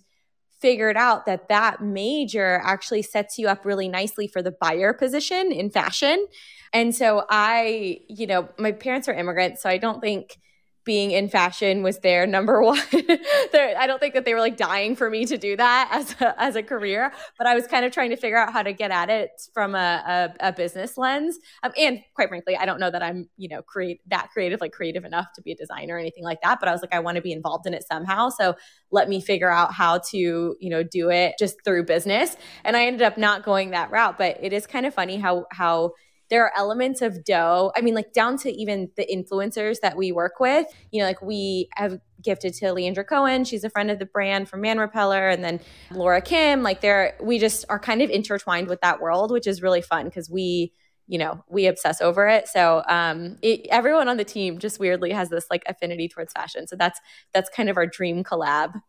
figured 0.60 0.96
out 0.96 1.26
that 1.26 1.48
that 1.48 1.82
major 1.82 2.60
actually 2.64 3.02
sets 3.02 3.38
you 3.38 3.46
up 3.46 3.64
really 3.64 3.88
nicely 3.88 4.26
for 4.26 4.42
the 4.42 4.50
buyer 4.50 4.92
position 4.92 5.52
in 5.52 5.70
fashion. 5.70 6.26
And 6.72 6.94
so 6.94 7.24
I, 7.28 8.00
you 8.08 8.26
know, 8.26 8.48
my 8.58 8.72
parents 8.72 9.08
are 9.08 9.14
immigrants, 9.14 9.62
so 9.62 9.68
I 9.68 9.78
don't 9.78 10.00
think 10.00 10.38
being 10.86 11.10
in 11.10 11.28
fashion 11.28 11.82
was 11.82 11.98
their 11.98 12.26
number 12.26 12.62
one. 12.62 12.78
I 12.88 13.84
don't 13.86 14.00
think 14.00 14.14
that 14.14 14.24
they 14.24 14.32
were 14.32 14.40
like 14.40 14.56
dying 14.56 14.96
for 14.96 15.10
me 15.10 15.26
to 15.26 15.36
do 15.36 15.56
that 15.56 15.90
as 15.92 16.12
a, 16.22 16.40
as 16.40 16.56
a 16.56 16.62
career, 16.62 17.12
but 17.36 17.46
I 17.46 17.54
was 17.54 17.66
kind 17.66 17.84
of 17.84 17.92
trying 17.92 18.10
to 18.10 18.16
figure 18.16 18.38
out 18.38 18.52
how 18.52 18.62
to 18.62 18.72
get 18.72 18.90
at 18.90 19.10
it 19.10 19.30
from 19.52 19.74
a, 19.74 20.32
a, 20.40 20.48
a 20.48 20.52
business 20.52 20.96
lens. 20.96 21.36
Um, 21.62 21.72
and 21.76 22.00
quite 22.14 22.28
frankly, 22.28 22.56
I 22.56 22.64
don't 22.64 22.80
know 22.80 22.90
that 22.90 23.02
I'm, 23.02 23.28
you 23.36 23.48
know, 23.48 23.60
create 23.62 24.00
that 24.06 24.30
creative, 24.32 24.60
like 24.60 24.72
creative 24.72 25.04
enough 25.04 25.26
to 25.34 25.42
be 25.42 25.52
a 25.52 25.56
designer 25.56 25.96
or 25.96 25.98
anything 25.98 26.24
like 26.24 26.40
that. 26.42 26.60
But 26.60 26.68
I 26.68 26.72
was 26.72 26.80
like, 26.80 26.94
I 26.94 27.00
want 27.00 27.16
to 27.16 27.22
be 27.22 27.32
involved 27.32 27.66
in 27.66 27.74
it 27.74 27.84
somehow. 27.86 28.30
So 28.30 28.54
let 28.92 29.08
me 29.08 29.20
figure 29.20 29.50
out 29.50 29.74
how 29.74 29.98
to, 30.10 30.16
you 30.16 30.70
know, 30.70 30.84
do 30.84 31.10
it 31.10 31.34
just 31.38 31.56
through 31.64 31.84
business. 31.84 32.36
And 32.64 32.76
I 32.76 32.86
ended 32.86 33.02
up 33.02 33.18
not 33.18 33.44
going 33.44 33.70
that 33.70 33.90
route, 33.90 34.16
but 34.16 34.38
it 34.40 34.52
is 34.52 34.66
kind 34.66 34.86
of 34.86 34.94
funny 34.94 35.16
how, 35.16 35.46
how, 35.50 35.92
there 36.28 36.44
are 36.44 36.52
elements 36.56 37.02
of 37.02 37.24
DEUX. 37.24 37.72
I 37.76 37.80
mean, 37.80 37.94
like 37.94 38.12
down 38.12 38.36
to 38.38 38.50
even 38.50 38.90
the 38.96 39.06
influencers 39.06 39.80
that 39.80 39.96
we 39.96 40.12
work 40.12 40.40
with. 40.40 40.66
You 40.90 41.00
know, 41.00 41.06
like 41.06 41.22
we 41.22 41.68
have 41.76 41.98
gifted 42.22 42.54
to 42.54 42.66
Leandra 42.66 43.06
Cohen. 43.06 43.44
She's 43.44 43.64
a 43.64 43.70
friend 43.70 43.90
of 43.90 43.98
the 43.98 44.06
brand 44.06 44.48
from 44.48 44.60
Man 44.60 44.78
Repeller, 44.78 45.28
and 45.28 45.44
then 45.44 45.60
Laura 45.92 46.20
Kim. 46.20 46.62
Like 46.62 46.80
they're 46.80 47.16
we 47.20 47.38
just 47.38 47.64
are 47.68 47.78
kind 47.78 48.02
of 48.02 48.10
intertwined 48.10 48.68
with 48.68 48.80
that 48.80 49.00
world, 49.00 49.30
which 49.30 49.46
is 49.46 49.62
really 49.62 49.82
fun 49.82 50.06
because 50.06 50.28
we 50.30 50.72
you 51.08 51.18
know 51.18 51.44
we 51.48 51.66
obsess 51.66 52.00
over 52.00 52.26
it 52.26 52.48
so 52.48 52.82
um 52.88 53.38
it, 53.42 53.66
everyone 53.70 54.08
on 54.08 54.16
the 54.16 54.24
team 54.24 54.58
just 54.58 54.80
weirdly 54.80 55.12
has 55.12 55.28
this 55.28 55.46
like 55.50 55.62
affinity 55.66 56.08
towards 56.08 56.32
fashion 56.32 56.66
so 56.66 56.74
that's 56.76 57.00
that's 57.32 57.48
kind 57.48 57.68
of 57.68 57.76
our 57.76 57.86
dream 57.86 58.24
collab 58.24 58.80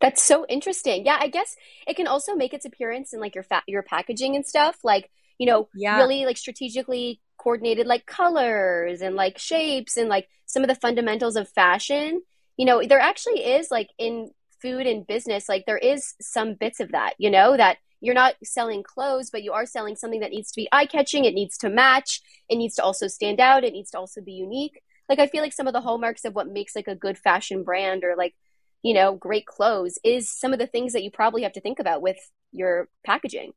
that's 0.00 0.22
so 0.22 0.46
interesting 0.48 1.04
yeah 1.04 1.18
i 1.20 1.28
guess 1.28 1.56
it 1.86 1.94
can 1.94 2.06
also 2.06 2.34
make 2.34 2.54
its 2.54 2.64
appearance 2.64 3.12
in 3.12 3.20
like 3.20 3.34
your 3.34 3.44
fat 3.44 3.64
your 3.66 3.82
packaging 3.82 4.34
and 4.34 4.46
stuff 4.46 4.78
like 4.82 5.10
you 5.38 5.46
know, 5.46 5.68
yeah. 5.74 5.96
really 5.96 6.26
like 6.26 6.36
strategically 6.36 7.20
coordinated 7.38 7.86
like 7.86 8.04
colors 8.04 9.00
and 9.00 9.14
like 9.14 9.38
shapes 9.38 9.96
and 9.96 10.08
like 10.08 10.28
some 10.46 10.62
of 10.62 10.68
the 10.68 10.74
fundamentals 10.74 11.36
of 11.36 11.48
fashion. 11.48 12.22
You 12.56 12.66
know, 12.66 12.82
there 12.84 13.00
actually 13.00 13.44
is 13.44 13.70
like 13.70 13.90
in 13.98 14.30
food 14.60 14.86
and 14.86 15.06
business, 15.06 15.48
like 15.48 15.64
there 15.66 15.78
is 15.78 16.14
some 16.20 16.54
bits 16.54 16.80
of 16.80 16.90
that, 16.92 17.14
you 17.18 17.30
know, 17.30 17.56
that 17.56 17.78
you're 18.00 18.14
not 18.14 18.34
selling 18.44 18.82
clothes, 18.82 19.30
but 19.30 19.42
you 19.42 19.52
are 19.52 19.66
selling 19.66 19.96
something 19.96 20.20
that 20.20 20.30
needs 20.30 20.50
to 20.52 20.60
be 20.60 20.68
eye 20.72 20.86
catching. 20.86 21.24
It 21.24 21.34
needs 21.34 21.56
to 21.58 21.68
match. 21.68 22.20
It 22.48 22.56
needs 22.56 22.74
to 22.76 22.82
also 22.82 23.08
stand 23.08 23.40
out. 23.40 23.64
It 23.64 23.72
needs 23.72 23.90
to 23.92 23.98
also 23.98 24.20
be 24.20 24.32
unique. 24.32 24.82
Like, 25.08 25.18
I 25.18 25.26
feel 25.26 25.42
like 25.42 25.52
some 25.52 25.66
of 25.66 25.72
the 25.72 25.80
hallmarks 25.80 26.24
of 26.24 26.34
what 26.34 26.48
makes 26.48 26.76
like 26.76 26.86
a 26.86 26.94
good 26.94 27.18
fashion 27.18 27.64
brand 27.64 28.04
or 28.04 28.14
like, 28.16 28.34
you 28.82 28.94
know, 28.94 29.14
great 29.14 29.46
clothes 29.46 29.98
is 30.04 30.30
some 30.30 30.52
of 30.52 30.58
the 30.58 30.66
things 30.66 30.92
that 30.92 31.02
you 31.02 31.10
probably 31.10 31.42
have 31.42 31.54
to 31.54 31.60
think 31.60 31.78
about 31.78 32.02
with 32.02 32.18
your 32.52 32.88
packaging. 33.04 33.52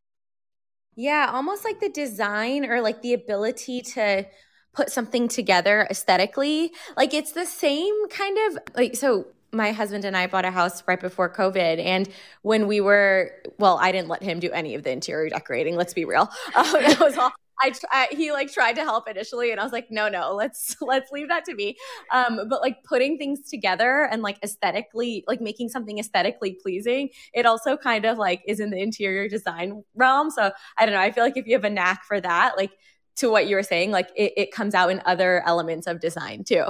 Yeah, 0.95 1.29
almost 1.31 1.63
like 1.63 1.79
the 1.79 1.89
design 1.89 2.65
or 2.65 2.81
like 2.81 3.01
the 3.01 3.13
ability 3.13 3.81
to 3.81 4.25
put 4.73 4.89
something 4.89 5.27
together 5.27 5.87
aesthetically. 5.89 6.71
Like 6.95 7.13
it's 7.13 7.31
the 7.31 7.45
same 7.45 8.07
kind 8.09 8.37
of 8.47 8.59
like 8.75 8.95
so 8.95 9.27
my 9.53 9.71
husband 9.71 10.05
and 10.05 10.15
I 10.15 10.27
bought 10.27 10.45
a 10.45 10.51
house 10.51 10.83
right 10.87 10.99
before 10.99 11.29
COVID. 11.29 11.83
And 11.83 12.07
when 12.41 12.67
we 12.67 12.79
were, 12.79 13.31
well, 13.57 13.77
I 13.81 13.91
didn't 13.91 14.07
let 14.07 14.23
him 14.23 14.39
do 14.39 14.49
any 14.51 14.75
of 14.75 14.83
the 14.83 14.91
interior 14.91 15.29
decorating. 15.29 15.75
Let's 15.75 15.93
be 15.93 16.05
real. 16.05 16.29
Um, 16.55 16.75
it 16.75 16.99
was 16.99 17.17
all, 17.17 17.31
I, 17.61 17.73
I, 17.91 18.07
he 18.11 18.31
like 18.31 18.51
tried 18.51 18.73
to 18.73 18.83
help 18.83 19.07
initially, 19.07 19.51
and 19.51 19.59
I 19.59 19.63
was 19.63 19.71
like, 19.71 19.87
no, 19.89 20.09
no, 20.09 20.33
let's 20.33 20.75
let's 20.81 21.11
leave 21.11 21.29
that 21.29 21.45
to 21.45 21.55
me. 21.55 21.77
Um, 22.11 22.47
but 22.49 22.61
like 22.61 22.83
putting 22.83 23.17
things 23.17 23.49
together 23.49 24.07
and 24.11 24.21
like 24.21 24.37
aesthetically, 24.43 25.23
like 25.27 25.41
making 25.41 25.69
something 25.69 25.99
aesthetically 25.99 26.57
pleasing, 26.61 27.09
it 27.33 27.45
also 27.45 27.77
kind 27.77 28.05
of 28.05 28.17
like 28.17 28.41
is 28.47 28.59
in 28.59 28.69
the 28.69 28.81
interior 28.81 29.27
design 29.27 29.83
realm. 29.95 30.29
So 30.29 30.51
I 30.77 30.85
don't 30.85 30.93
know. 30.93 31.01
I 31.01 31.11
feel 31.11 31.23
like 31.23 31.37
if 31.37 31.47
you 31.47 31.53
have 31.53 31.63
a 31.63 31.69
knack 31.69 32.03
for 32.05 32.19
that, 32.19 32.57
like 32.57 32.71
to 33.17 33.29
what 33.29 33.47
you 33.47 33.55
were 33.55 33.63
saying, 33.63 33.91
like 33.91 34.09
it, 34.15 34.33
it 34.37 34.51
comes 34.51 34.73
out 34.73 34.89
in 34.89 35.01
other 35.05 35.43
elements 35.45 35.87
of 35.87 35.99
design 35.99 36.43
too. 36.43 36.65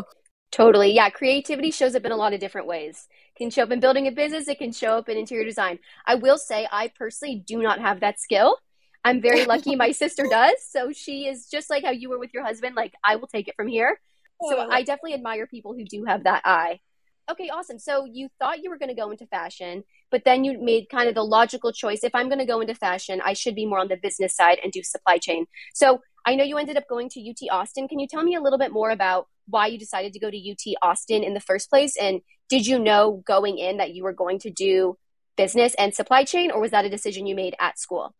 Totally. 0.51 0.91
Yeah. 0.91 1.10
Creativity 1.10 1.71
shows 1.71 1.95
up 1.95 2.05
in 2.05 2.12
a 2.12 2.17
lot 2.17 2.33
of 2.33 2.41
different 2.41 2.67
ways. 2.67 3.07
It 3.36 3.38
can 3.38 3.50
show 3.50 3.63
up 3.63 3.71
in 3.71 3.79
building 3.79 4.07
a 4.07 4.12
business. 4.12 4.50
It 4.50 4.57
can 4.57 4.74
show 4.74 4.98
up 4.98 5.07
in 5.07 5.17
interior 5.17 5.45
design. 5.45 5.79
I 6.05 6.15
will 6.15 6.38
say, 6.38 6.67
I 6.71 6.89
personally 6.89 7.41
do 7.48 7.62
not 7.62 7.79
have 7.79 8.01
that 8.01 8.19
skill. 8.19 8.57
I'm 9.03 9.22
very 9.22 9.46
lucky 9.53 9.75
my 9.75 9.91
sister 9.91 10.25
does. 10.29 10.55
So 10.70 10.91
she 10.91 11.27
is 11.27 11.48
just 11.48 11.70
like 11.70 11.84
how 11.84 11.91
you 11.91 12.10
were 12.10 12.20
with 12.20 12.34
your 12.34 12.43
husband, 12.43 12.75
like, 12.75 12.93
I 13.03 13.15
will 13.15 13.27
take 13.27 13.48
it 13.48 13.55
from 13.55 13.67
here. 13.67 14.00
So 14.50 14.58
oh. 14.58 14.70
I 14.70 14.84
definitely 14.84 15.13
admire 15.13 15.48
people 15.48 15.74
who 15.74 15.86
do 15.86 16.05
have 16.05 16.24
that 16.24 16.41
eye. 16.46 16.79
Okay, 17.29 17.50
awesome. 17.50 17.79
So 17.79 18.05
you 18.05 18.29
thought 18.39 18.63
you 18.63 18.70
were 18.70 18.77
going 18.77 18.89
to 18.89 18.96
go 18.96 19.12
into 19.12 19.25
fashion, 19.27 19.84
but 20.10 20.25
then 20.25 20.43
you 20.43 20.60
made 20.60 20.89
kind 20.89 21.08
of 21.08 21.15
the 21.15 21.24
logical 21.24 21.72
choice. 21.72 22.03
If 22.03 22.13
I'm 22.15 22.27
going 22.27 22.39
to 22.39 22.46
go 22.46 22.60
into 22.62 22.75
fashion, 22.75 23.22
I 23.24 23.34
should 23.34 23.55
be 23.55 23.65
more 23.65 23.79
on 23.79 23.88
the 23.88 23.96
business 23.96 24.36
side 24.36 24.60
and 24.63 24.72
do 24.72 24.84
supply 24.84 25.17
chain. 25.17 25.46
So 25.74 26.01
I 26.25 26.36
know 26.36 26.43
you 26.43 26.58
ended 26.58 26.77
up 26.77 26.88
going 26.88 27.10
to 27.10 27.29
UT 27.29 27.38
Austin. 27.51 27.88
Can 27.88 28.00
you 28.00 28.08
tell 28.08 28.24
me 28.24 28.36
a 28.36 28.41
little 28.41 28.60
bit 28.60 28.72
more 28.72 28.89
about 28.89 29.27
why 29.48 29.67
you 29.67 29.77
decided 29.77 30.13
to 30.13 30.20
go 30.20 30.29
to 30.29 30.51
UT 30.51 30.75
Austin 30.81 31.24
in 31.24 31.34
the 31.34 31.39
first 31.39 31.70
place? 31.70 31.96
And 31.96 32.22
did 32.50 32.67
you 32.67 32.79
know 32.79 33.24
going 33.25 33.58
in 33.58 33.77
that 33.77 33.93
you 33.93 34.03
were 34.03 34.13
going 34.13 34.39
to 34.39 34.50
do 34.50 34.98
business 35.38 35.74
and 35.75 35.93
supply 35.93 36.24
chain, 36.24 36.51
or 36.51 36.60
was 36.60 36.72
that 36.72 36.86
a 36.86 36.89
decision 36.89 37.27
you 37.27 37.36
made 37.36 37.55
at 37.60 37.79
school? 37.79 38.13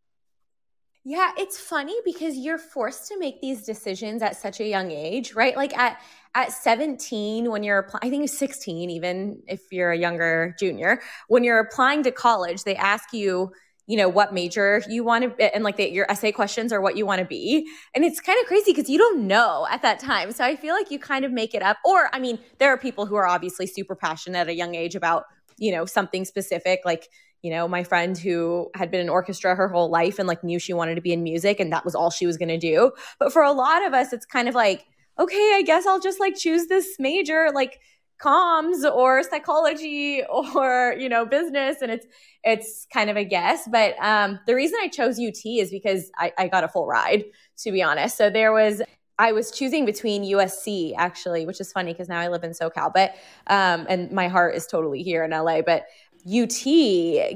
Yeah, 1.03 1.31
it's 1.36 1.60
funny 1.60 1.96
because 2.05 2.38
you're 2.38 2.60
forced 2.60 3.08
to 3.08 3.17
make 3.17 3.41
these 3.41 3.63
decisions 3.65 4.22
at 4.22 4.36
such 4.36 4.60
a 4.60 4.67
young 4.67 4.91
age, 4.91 5.34
right? 5.34 5.55
Like 5.58 5.75
at 5.75 6.00
at 6.36 6.51
17 6.53 7.50
when 7.50 7.63
you're 7.63 7.79
applying, 7.79 8.01
I 8.03 8.10
think 8.10 8.29
16 8.29 8.89
even 8.91 9.41
if 9.48 9.62
you're 9.72 9.91
a 9.91 9.98
younger 9.98 10.55
junior, 10.60 11.01
when 11.27 11.43
you're 11.43 11.60
applying 11.60 12.03
to 12.03 12.12
college, 12.12 12.63
they 12.65 12.75
ask 12.75 13.13
you, 13.13 13.51
you 13.88 13.98
know, 13.98 14.08
what 14.10 14.31
major 14.31 14.84
you 14.88 15.03
want 15.03 15.38
to 15.39 15.55
and 15.55 15.63
like 15.63 15.77
the, 15.77 15.89
your 15.91 16.10
essay 16.10 16.31
questions 16.31 16.72
are 16.72 16.79
what 16.81 16.96
you 16.96 17.05
want 17.08 17.20
to 17.20 17.25
be. 17.25 17.67
And 17.96 18.05
it's 18.05 18.20
kind 18.20 18.39
of 18.39 18.46
crazy 18.48 18.72
because 18.72 18.88
you 18.88 19.00
don't 19.00 19.25
know 19.27 19.65
at 19.72 19.81
that 19.81 20.00
time. 20.00 20.31
So 20.31 20.43
I 20.46 20.55
feel 20.55 20.75
like 20.75 20.91
you 20.91 21.00
kind 21.00 21.25
of 21.25 21.31
make 21.31 21.55
it 21.55 21.63
up 21.63 21.77
or 21.84 22.13
I 22.13 22.20
mean, 22.20 22.38
there 22.60 22.70
are 22.70 22.77
people 22.77 23.08
who 23.08 23.15
are 23.15 23.25
obviously 23.27 23.65
super 23.65 23.96
passionate 23.96 24.38
at 24.38 24.50
a 24.50 24.53
young 24.53 24.75
age 24.75 24.93
about, 24.93 25.24
you 25.58 25.72
know, 25.72 25.86
something 25.86 26.25
specific 26.25 26.81
like 26.86 27.10
you 27.41 27.50
know, 27.50 27.67
my 27.67 27.83
friend 27.83 28.17
who 28.17 28.69
had 28.75 28.91
been 28.91 29.01
in 29.01 29.10
orchestra 29.10 29.55
her 29.55 29.67
whole 29.67 29.89
life 29.89 30.19
and 30.19 30.27
like 30.27 30.43
knew 30.43 30.60
she 30.60 30.74
wanted 30.74 30.95
to 30.95 31.01
be 31.01 31.12
in 31.12 31.24
music 31.24 31.60
and 31.60 31.71
that 31.71 31.83
was 31.83 31.95
all 31.95 32.12
she 32.12 32.27
was 32.27 32.38
going 32.38 32.50
to 32.50 32.57
do. 32.57 32.91
But 33.19 33.33
for 33.33 33.41
a 33.41 33.51
lot 33.51 33.86
of 33.86 33.93
us, 33.93 34.13
it's 34.13 34.25
kind 34.25 34.48
of 34.48 34.55
like, 34.55 34.86
okay, 35.19 35.53
I 35.55 35.63
guess 35.65 35.86
I'll 35.86 36.00
just 36.00 36.19
like 36.19 36.36
choose 36.36 36.67
this 36.67 36.98
major, 37.00 37.50
like 37.53 37.79
comms 38.21 38.83
or 38.83 39.24
psychology 39.24 40.24
or, 40.29 40.95
you 41.00 41.10
know, 41.10 41.25
business. 41.25 41.77
And 41.81 41.91
it's, 41.91 42.05
it's 42.43 42.86
kind 42.93 43.10
of 43.10 43.17
a 43.17 43.24
guess. 43.24 43.67
But 43.71 43.95
um, 44.00 44.39
the 44.45 44.55
reason 44.55 44.77
I 44.81 44.88
chose 44.88 45.19
UT 45.19 45.41
is 45.43 45.71
because 45.71 46.12
I, 46.17 46.31
I 46.38 46.48
got 46.48 46.63
a 46.63 46.67
full 46.67 46.86
ride, 46.86 47.25
to 47.60 47.71
be 47.71 47.81
honest. 47.81 48.17
So 48.17 48.29
there 48.29 48.53
was, 48.53 48.83
I 49.17 49.33
was 49.33 49.51
choosing 49.51 49.86
between 49.86 50.24
USC 50.24 50.93
actually, 50.98 51.45
which 51.45 51.62
is 51.62 51.71
funny 51.71 51.93
because 51.93 52.10
now 52.10 52.19
I 52.19 52.27
live 52.27 52.43
in 52.43 52.51
SoCal, 52.51 52.91
but 52.91 53.13
um, 53.48 53.86
and 53.88 54.12
my 54.12 54.27
heart 54.27 54.55
is 54.55 54.65
totally 54.65 55.03
here 55.03 55.24
in 55.24 55.29
LA. 55.29 55.62
But 55.62 55.86
UT 56.25 56.63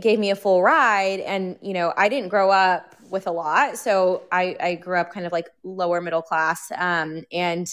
gave 0.01 0.19
me 0.19 0.29
a 0.29 0.35
full 0.35 0.61
ride 0.61 1.19
and 1.21 1.57
you 1.61 1.73
know 1.73 1.93
I 1.97 2.09
didn't 2.09 2.29
grow 2.29 2.51
up 2.51 2.95
with 3.09 3.27
a 3.27 3.31
lot. 3.31 3.77
So 3.77 4.23
I, 4.31 4.55
I 4.59 4.75
grew 4.75 4.97
up 4.97 5.11
kind 5.11 5.25
of 5.25 5.31
like 5.31 5.49
lower 5.63 6.01
middle 6.01 6.21
class 6.21 6.71
um, 6.75 7.23
and 7.31 7.67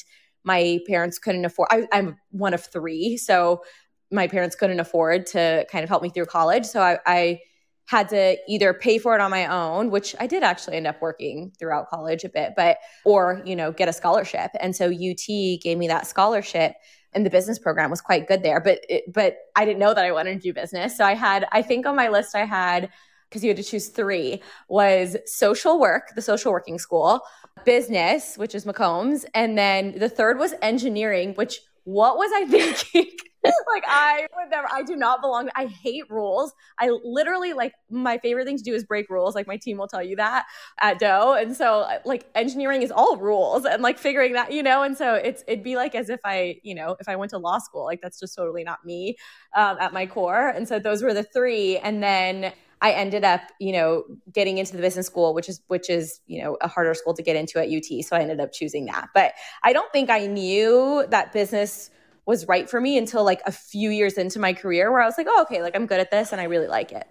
my 0.45 0.81
parents 0.87 1.19
couldn't 1.19 1.45
afford 1.45 1.69
I, 1.71 1.87
I'm 1.93 2.17
one 2.31 2.55
of 2.55 2.65
three. 2.65 3.17
So 3.17 3.63
my 4.11 4.29
parents 4.29 4.57
couldn't 4.57 4.81
afford 4.81 5.27
to 5.27 5.67
kind 5.71 5.83
of 5.83 5.89
help 5.89 6.03
me 6.03 6.11
through 6.11 6.27
college. 6.27 6.67
So 6.67 6.81
I, 6.83 6.99
I 7.07 7.41
had 7.87 8.09
to 8.11 8.37
either 8.49 8.73
pay 8.73 8.99
for 8.99 9.15
it 9.15 9.21
on 9.21 9.31
my 9.31 9.47
own 9.47 9.91
which 9.91 10.15
I 10.21 10.27
did 10.27 10.43
actually 10.43 10.77
end 10.77 10.87
up 10.87 11.03
working 11.03 11.53
throughout 11.59 11.91
college 11.91 12.25
a 12.25 12.29
bit 12.29 12.53
but 12.57 12.79
or 13.05 13.43
you 13.45 13.57
know 13.57 13.73
get 13.73 13.89
a 13.89 13.93
scholarship. 13.93 14.51
And 14.61 14.75
so 14.75 14.87
UT 14.87 15.61
gave 15.63 15.79
me 15.79 15.89
that 15.89 16.07
scholarship 16.07 16.75
and 17.13 17.27
the 17.27 17.31
business 17.31 17.59
program 17.59 17.91
was 17.91 18.01
quite 18.01 18.27
good 18.29 18.43
there. 18.43 18.61
But 18.61 18.81
it, 18.89 19.13
but 19.13 19.37
I 19.57 19.65
didn't 19.65 19.79
know 19.79 19.95
that 19.95 20.05
I 20.05 20.13
wanted 20.13 20.35
to 20.35 20.41
do 20.41 20.53
business. 20.53 20.97
So 20.97 21.05
I 21.05 21.15
had 21.15 21.47
I 21.53 21.63
think 21.63 21.87
on 21.87 21.97
my 21.97 22.09
list 22.09 22.35
I 22.35 22.45
had 22.45 22.91
because 23.29 23.43
you 23.43 23.49
had 23.49 23.57
to 23.57 23.63
choose 23.63 23.89
three 23.89 24.43
was 24.69 25.17
social 25.25 25.81
work, 25.81 26.13
the 26.15 26.23
social 26.23 26.53
working 26.53 26.79
school, 26.79 27.23
business, 27.65 28.37
which 28.37 28.55
is 28.55 28.67
McCombs, 28.67 29.25
and 29.35 29.57
then 29.57 29.99
the 29.99 30.09
third 30.09 30.39
was 30.39 30.55
engineering, 30.61 31.33
which 31.35 31.61
what 31.85 32.17
was 32.17 32.31
I 32.35 32.45
thinking? 32.51 33.17
like 33.69 33.85
I 33.87 34.27
would 34.37 34.51
never 34.51 34.69
I 34.73 34.83
do 34.83 34.97
not 34.97 35.21
belong. 35.21 35.49
I 35.55 35.67
hate 35.67 36.09
rules. 36.11 36.53
I 36.79 36.91
literally 37.05 37.53
like 37.53 37.73
my 37.91 38.19
favorite 38.19 38.45
thing 38.45 38.57
to 38.57 38.63
do 38.63 38.75
is 38.75 38.85
break 38.85 39.11
rules. 39.11 39.35
Like 39.35 39.47
my 39.47 39.57
team 39.57 39.79
will 39.79 39.89
tell 39.89 40.03
you 40.03 40.17
that 40.17 40.47
at 40.81 41.01
DEUX. 41.01 41.43
And 41.43 41.57
so 41.57 41.89
like 42.05 42.27
engineering 42.35 42.83
is 42.83 42.91
all 42.91 43.17
rules 43.17 43.65
and 43.65 43.83
like 43.83 43.99
figuring 43.99 44.35
that, 44.35 44.53
you 44.53 44.63
know, 44.63 44.83
and 44.83 44.97
so 44.97 45.15
it's 45.15 45.43
it'd 45.47 45.65
be 45.65 45.77
like 45.77 45.95
as 45.95 46.09
if 46.09 46.21
I, 46.25 46.61
you 46.63 46.75
know, 46.75 46.97
if 47.01 47.09
I 47.09 47.17
went 47.17 47.31
to 47.31 47.39
law 47.39 47.59
school, 47.59 47.85
like 47.85 48.01
that's 48.01 48.21
just 48.21 48.37
totally 48.37 48.65
not 48.65 48.85
me 48.85 49.17
um, 49.57 49.77
at 49.81 49.93
my 49.93 50.07
core. 50.07 50.49
And 50.49 50.69
so 50.69 50.79
those 50.79 51.03
were 51.03 51.15
the 51.15 51.25
three. 51.25 51.79
And 51.79 52.03
then 52.03 52.53
I 52.81 52.93
ended 52.93 53.23
up, 53.25 53.43
you 53.61 53.73
know, 53.73 54.05
getting 54.33 54.59
into 54.59 54.77
the 54.77 54.83
business 54.83 55.07
school, 55.07 55.35
which 55.35 55.49
is 55.49 55.61
which 55.69 55.89
is, 55.89 56.21
you 56.27 56.43
know, 56.43 56.57
a 56.61 56.69
harder 56.69 56.95
school 56.95 57.15
to 57.15 57.23
get 57.23 57.37
into 57.37 57.61
at 57.61 57.69
UT. 57.69 58.05
So 58.05 58.17
I 58.17 58.21
ended 58.21 58.41
up 58.41 58.53
choosing 58.53 58.87
that. 58.87 59.09
But 59.15 59.35
I 59.63 59.73
don't 59.73 59.91
think 59.93 60.11
I 60.11 60.27
knew 60.27 61.07
that 61.09 61.33
business 61.33 61.91
was 62.27 62.47
right 62.47 62.69
for 62.69 62.81
me 62.81 62.99
until 62.99 63.25
like 63.25 63.41
a 63.47 63.53
few 63.53 63.91
years 63.91 64.15
into 64.15 64.39
my 64.39 64.53
career 64.53 64.91
where 64.91 65.01
I 65.01 65.07
was 65.07 65.19
like, 65.19 65.27
oh, 65.29 65.43
okay, 65.43 65.63
like 65.63 65.75
I'm 65.75 65.87
good 65.87 66.01
at 66.01 66.11
this 66.11 66.33
and 66.33 66.41
I 66.41 66.45
really 66.45 66.69
like 66.69 66.93
it. 66.93 67.07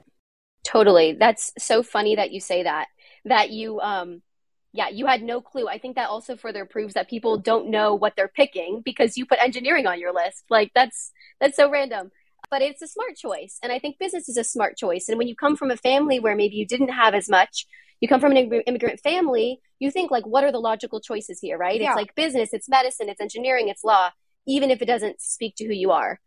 Totally. 0.63 1.13
That's 1.13 1.51
so 1.58 1.84
funny 1.84 2.15
that 2.15 2.32
you 2.32 2.39
say 2.39 2.63
that. 2.63 2.88
That 3.25 3.51
you 3.51 3.80
um 3.82 4.22
yeah, 4.74 4.88
you 4.88 5.06
had 5.06 5.22
no 5.22 5.41
clue. 5.41 5.68
I 5.68 5.80
think 5.80 5.96
that 5.96 6.10
also 6.10 6.38
further 6.38 6.63
proves 6.63 6.94
that 6.94 7.10
people 7.10 7.38
don't 7.38 7.70
know 7.70 7.94
what 7.94 8.13
they're 8.15 8.30
picking 8.30 8.82
because 8.86 9.18
you 9.18 9.25
put 9.25 9.39
engineering 9.41 9.86
on 9.86 10.00
your 10.00 10.13
list. 10.13 10.46
Like 10.50 10.72
that's 10.74 11.12
that's 11.39 11.58
so 11.58 11.70
random. 11.70 12.12
But 12.50 12.62
it's 12.62 12.82
a 12.82 12.88
smart 12.88 13.15
choice. 13.15 13.60
And 13.62 13.72
I 13.72 13.80
think 13.80 14.00
business 14.00 14.27
is 14.27 14.38
a 14.38 14.44
smart 14.44 14.77
choice. 14.77 15.08
And 15.10 15.18
when 15.18 15.27
you 15.27 15.36
come 15.36 15.56
from 15.56 15.72
a 15.72 15.77
family 15.77 16.20
where 16.20 16.36
maybe 16.36 16.56
you 16.56 16.65
didn't 16.65 16.89
have 16.89 17.13
as 17.13 17.30
much, 17.30 17.65
you 18.01 18.08
come 18.08 18.20
from 18.20 18.36
an 18.36 18.38
immigrant 18.38 19.00
family, 19.00 19.62
you 19.80 19.91
think 19.91 20.10
like 20.10 20.25
what 20.25 20.44
are 20.44 20.51
the 20.51 20.60
logical 20.60 21.00
choices 21.00 21.39
here, 21.39 21.58
right? 21.58 21.80
Yeah. 21.80 21.89
It's 21.89 21.96
like 21.96 22.15
business, 22.15 22.50
it's 22.51 22.68
medicine, 22.68 23.10
it's 23.10 23.22
engineering, 23.22 23.70
it's 23.70 23.84
law 23.84 24.10
even 24.48 24.72
if 24.72 24.82
it 24.82 24.86
doesn't 24.86 25.22
speak 25.22 25.56
to 25.58 25.66
who 25.66 25.74
you 25.74 25.92
are. 25.92 26.20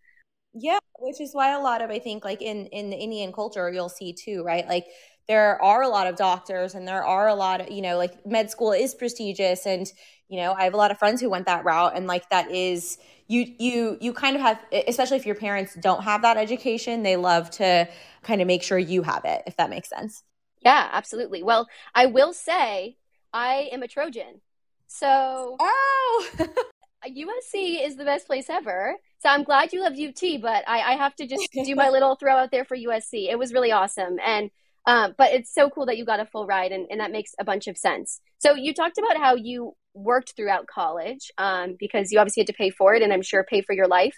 Yeah, 0.54 0.78
which 1.00 1.20
is 1.20 1.34
why 1.34 1.50
a 1.52 1.60
lot 1.60 1.82
of 1.82 1.90
I 1.90 1.98
think 1.98 2.24
like 2.24 2.40
in 2.40 2.66
in 2.66 2.90
the 2.90 2.96
Indian 2.96 3.32
culture 3.32 3.70
you'll 3.70 3.88
see 3.88 4.12
too, 4.12 4.44
right? 4.44 4.66
Like 4.68 4.86
there 5.26 5.60
are 5.62 5.82
a 5.82 5.88
lot 5.88 6.06
of 6.06 6.16
doctors 6.16 6.74
and 6.74 6.86
there 6.86 7.04
are 7.04 7.28
a 7.28 7.34
lot 7.34 7.60
of, 7.62 7.70
you 7.70 7.82
know, 7.82 7.96
like 7.96 8.24
med 8.26 8.50
school 8.50 8.72
is 8.72 8.94
prestigious 8.94 9.66
and 9.66 9.90
you 10.28 10.38
know, 10.40 10.52
I 10.52 10.64
have 10.64 10.74
a 10.74 10.76
lot 10.76 10.90
of 10.90 10.98
friends 10.98 11.20
who 11.20 11.28
went 11.28 11.46
that 11.46 11.64
route 11.64 11.92
and 11.96 12.06
like 12.06 12.28
that 12.30 12.50
is 12.50 12.98
you 13.26 13.52
you 13.58 13.98
you 14.00 14.12
kind 14.12 14.36
of 14.36 14.42
have 14.42 14.60
especially 14.86 15.16
if 15.16 15.26
your 15.26 15.34
parents 15.34 15.74
don't 15.74 16.04
have 16.04 16.22
that 16.22 16.36
education, 16.36 17.02
they 17.02 17.16
love 17.16 17.50
to 17.52 17.88
kind 18.22 18.40
of 18.40 18.46
make 18.46 18.62
sure 18.62 18.78
you 18.78 19.02
have 19.02 19.24
it 19.24 19.42
if 19.46 19.56
that 19.56 19.70
makes 19.70 19.88
sense. 19.88 20.22
Yeah, 20.60 20.88
absolutely. 20.92 21.42
Well, 21.42 21.68
I 21.94 22.06
will 22.06 22.32
say 22.32 22.96
I 23.32 23.68
am 23.72 23.82
a 23.82 23.88
Trojan. 23.88 24.40
So 24.86 25.56
Oh 25.58 26.28
USC 27.08 27.84
is 27.84 27.96
the 27.96 28.04
best 28.04 28.26
place 28.26 28.48
ever. 28.48 28.96
So 29.20 29.28
I'm 29.28 29.44
glad 29.44 29.72
you 29.72 29.82
love 29.82 29.94
UT, 29.94 30.40
but 30.40 30.64
I, 30.68 30.80
I 30.80 30.96
have 30.96 31.14
to 31.16 31.26
just 31.26 31.48
do 31.52 31.74
my 31.74 31.88
little 31.90 32.16
throw 32.16 32.36
out 32.36 32.50
there 32.50 32.64
for 32.64 32.76
USC. 32.76 33.30
It 33.30 33.38
was 33.38 33.52
really 33.52 33.72
awesome. 33.72 34.18
And 34.24 34.50
um, 34.86 35.14
but 35.16 35.32
it's 35.32 35.52
so 35.52 35.70
cool 35.70 35.86
that 35.86 35.96
you 35.96 36.04
got 36.04 36.20
a 36.20 36.26
full 36.26 36.46
ride, 36.46 36.72
and, 36.72 36.86
and 36.90 37.00
that 37.00 37.10
makes 37.10 37.34
a 37.38 37.44
bunch 37.44 37.66
of 37.66 37.78
sense. 37.78 38.20
So 38.38 38.54
you 38.54 38.74
talked 38.74 38.98
about 38.98 39.16
how 39.16 39.34
you 39.34 39.74
worked 39.94 40.34
throughout 40.36 40.66
college 40.66 41.30
um, 41.38 41.76
because 41.78 42.12
you 42.12 42.18
obviously 42.18 42.42
had 42.42 42.48
to 42.48 42.52
pay 42.52 42.70
for 42.70 42.94
it, 42.94 43.02
and 43.02 43.12
I'm 43.12 43.22
sure 43.22 43.44
pay 43.44 43.62
for 43.62 43.72
your 43.72 43.88
life. 43.88 44.14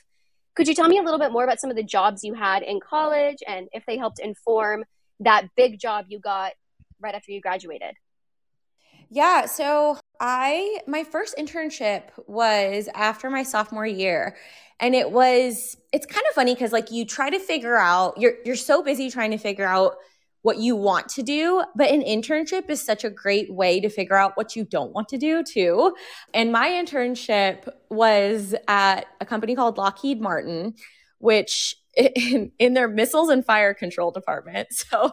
Could 0.56 0.66
you 0.66 0.74
tell 0.74 0.88
me 0.88 0.98
a 0.98 1.02
little 1.02 1.20
bit 1.20 1.30
more 1.30 1.44
about 1.44 1.60
some 1.60 1.70
of 1.70 1.76
the 1.76 1.84
jobs 1.84 2.24
you 2.24 2.34
had 2.34 2.62
in 2.62 2.80
college, 2.80 3.38
and 3.46 3.68
if 3.72 3.84
they 3.86 3.96
helped 3.96 4.18
inform 4.18 4.84
that 5.20 5.48
big 5.56 5.78
job 5.78 6.06
you 6.08 6.18
got 6.18 6.52
right 6.98 7.14
after 7.14 7.30
you 7.30 7.40
graduated? 7.40 7.94
Yeah, 9.10 9.46
so 9.46 9.98
I 10.20 10.80
my 10.86 11.04
first 11.04 11.36
internship 11.36 12.04
was 12.26 12.88
after 12.94 13.30
my 13.30 13.42
sophomore 13.42 13.86
year. 13.86 14.36
And 14.80 14.94
it 14.94 15.10
was 15.10 15.76
it's 15.92 16.06
kind 16.06 16.24
of 16.28 16.34
funny 16.34 16.54
cuz 16.54 16.72
like 16.72 16.90
you 16.90 17.04
try 17.04 17.30
to 17.30 17.38
figure 17.38 17.76
out 17.76 18.18
you're 18.18 18.34
you're 18.44 18.56
so 18.56 18.82
busy 18.82 19.10
trying 19.10 19.30
to 19.30 19.38
figure 19.38 19.64
out 19.66 19.94
what 20.42 20.58
you 20.58 20.76
want 20.76 21.08
to 21.08 21.22
do, 21.24 21.64
but 21.74 21.90
an 21.90 22.02
internship 22.02 22.70
is 22.70 22.80
such 22.80 23.02
a 23.02 23.10
great 23.10 23.52
way 23.52 23.80
to 23.80 23.88
figure 23.88 24.14
out 24.14 24.36
what 24.36 24.54
you 24.54 24.64
don't 24.64 24.92
want 24.92 25.08
to 25.08 25.18
do 25.18 25.42
too. 25.42 25.94
And 26.34 26.52
my 26.52 26.68
internship 26.68 27.68
was 27.90 28.54
at 28.68 29.06
a 29.20 29.26
company 29.26 29.56
called 29.56 29.76
Lockheed 29.76 30.20
Martin, 30.20 30.74
which 31.18 31.74
in, 32.14 32.52
in 32.58 32.74
their 32.74 32.88
missiles 32.88 33.30
and 33.30 33.44
fire 33.44 33.72
control 33.74 34.10
department. 34.10 34.68
So 34.76 35.10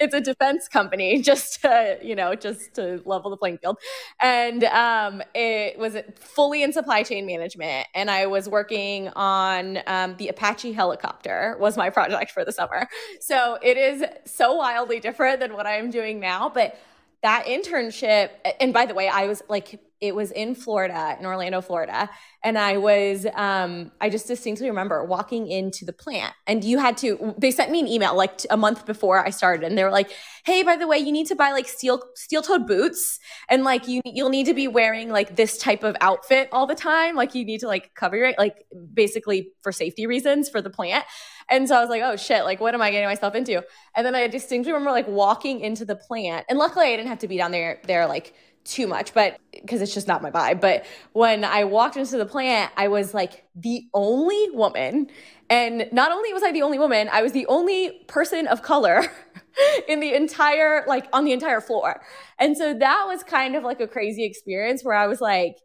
it's 0.00 0.14
a 0.14 0.20
defense 0.20 0.68
company 0.68 1.20
just 1.22 1.60
to, 1.62 1.98
you 2.02 2.16
know, 2.16 2.34
just 2.34 2.74
to 2.74 3.00
level 3.04 3.30
the 3.30 3.36
playing 3.36 3.58
field. 3.58 3.78
And 4.20 4.64
um, 4.64 5.22
it 5.34 5.78
was 5.78 5.96
fully 6.16 6.62
in 6.62 6.72
supply 6.72 7.02
chain 7.02 7.26
management. 7.26 7.86
And 7.94 8.10
I 8.10 8.26
was 8.26 8.48
working 8.48 9.08
on 9.10 9.78
um, 9.86 10.16
the 10.16 10.28
Apache 10.28 10.72
helicopter 10.72 11.56
was 11.60 11.76
my 11.76 11.90
project 11.90 12.32
for 12.32 12.44
the 12.44 12.52
summer. 12.52 12.88
So 13.20 13.58
it 13.62 13.76
is 13.76 14.04
so 14.24 14.54
wildly 14.54 14.98
different 14.98 15.40
than 15.40 15.54
what 15.54 15.66
I'm 15.66 15.90
doing 15.90 16.18
now. 16.18 16.48
But 16.48 16.78
that 17.22 17.46
internship, 17.46 18.30
and 18.60 18.72
by 18.72 18.86
the 18.86 18.94
way, 18.94 19.08
I 19.08 19.26
was 19.26 19.42
like 19.48 19.78
it 20.02 20.16
was 20.16 20.32
in 20.32 20.56
Florida, 20.56 21.16
in 21.18 21.24
Orlando, 21.24 21.60
Florida. 21.60 22.10
And 22.42 22.58
I 22.58 22.76
was, 22.76 23.24
um, 23.34 23.92
I 24.00 24.10
just 24.10 24.26
distinctly 24.26 24.68
remember 24.68 25.04
walking 25.04 25.46
into 25.46 25.84
the 25.84 25.92
plant 25.92 26.34
and 26.48 26.64
you 26.64 26.78
had 26.78 26.96
to, 26.98 27.36
they 27.38 27.52
sent 27.52 27.70
me 27.70 27.78
an 27.78 27.86
email 27.86 28.16
like 28.16 28.40
a 28.50 28.56
month 28.56 28.84
before 28.84 29.24
I 29.24 29.30
started 29.30 29.64
and 29.64 29.78
they 29.78 29.84
were 29.84 29.92
like, 29.92 30.10
Hey, 30.44 30.64
by 30.64 30.76
the 30.76 30.88
way, 30.88 30.98
you 30.98 31.12
need 31.12 31.28
to 31.28 31.36
buy 31.36 31.52
like 31.52 31.68
steel, 31.68 32.02
steel 32.16 32.42
toed 32.42 32.66
boots. 32.66 33.20
And 33.48 33.62
like, 33.62 33.86
you, 33.86 34.00
you'll 34.04 34.28
need 34.28 34.46
to 34.46 34.54
be 34.54 34.66
wearing 34.66 35.08
like 35.08 35.36
this 35.36 35.56
type 35.56 35.84
of 35.84 35.96
outfit 36.00 36.48
all 36.50 36.66
the 36.66 36.74
time. 36.74 37.14
Like 37.14 37.36
you 37.36 37.44
need 37.44 37.60
to 37.60 37.68
like 37.68 37.94
cover 37.94 38.16
your, 38.16 38.34
like 38.38 38.64
basically 38.92 39.52
for 39.62 39.70
safety 39.70 40.08
reasons 40.08 40.48
for 40.48 40.60
the 40.60 40.70
plant. 40.70 41.04
And 41.48 41.68
so 41.68 41.76
I 41.76 41.80
was 41.80 41.90
like, 41.90 42.02
oh 42.02 42.16
shit, 42.16 42.42
like 42.42 42.60
what 42.60 42.74
am 42.74 42.82
I 42.82 42.90
getting 42.90 43.08
myself 43.08 43.36
into? 43.36 43.62
And 43.94 44.04
then 44.04 44.16
I 44.16 44.26
distinctly 44.26 44.72
remember 44.72 44.90
like 44.90 45.06
walking 45.06 45.60
into 45.60 45.84
the 45.84 45.94
plant 45.94 46.44
and 46.48 46.58
luckily 46.58 46.86
I 46.86 46.96
didn't 46.96 47.08
have 47.08 47.20
to 47.20 47.28
be 47.28 47.36
down 47.36 47.52
there, 47.52 47.80
there 47.86 48.08
like, 48.08 48.34
too 48.64 48.86
much, 48.86 49.12
but 49.14 49.38
because 49.52 49.82
it's 49.82 49.94
just 49.94 50.08
not 50.08 50.22
my 50.22 50.30
vibe. 50.30 50.60
But 50.60 50.84
when 51.12 51.44
I 51.44 51.64
walked 51.64 51.96
into 51.96 52.16
the 52.16 52.26
plant, 52.26 52.72
I 52.76 52.88
was 52.88 53.14
like 53.14 53.44
the 53.54 53.84
only 53.94 54.50
woman. 54.50 55.08
And 55.50 55.88
not 55.92 56.12
only 56.12 56.32
was 56.32 56.42
I 56.42 56.52
the 56.52 56.62
only 56.62 56.78
woman, 56.78 57.08
I 57.12 57.22
was 57.22 57.32
the 57.32 57.46
only 57.46 58.04
person 58.06 58.46
of 58.46 58.62
color 58.62 59.04
in 59.88 60.00
the 60.00 60.14
entire, 60.14 60.84
like 60.86 61.06
on 61.12 61.24
the 61.24 61.32
entire 61.32 61.60
floor. 61.60 62.02
And 62.38 62.56
so 62.56 62.72
that 62.74 63.04
was 63.06 63.22
kind 63.22 63.56
of 63.56 63.64
like 63.64 63.80
a 63.80 63.86
crazy 63.86 64.24
experience 64.24 64.82
where 64.82 64.94
I 64.94 65.06
was 65.06 65.20
like, 65.20 65.56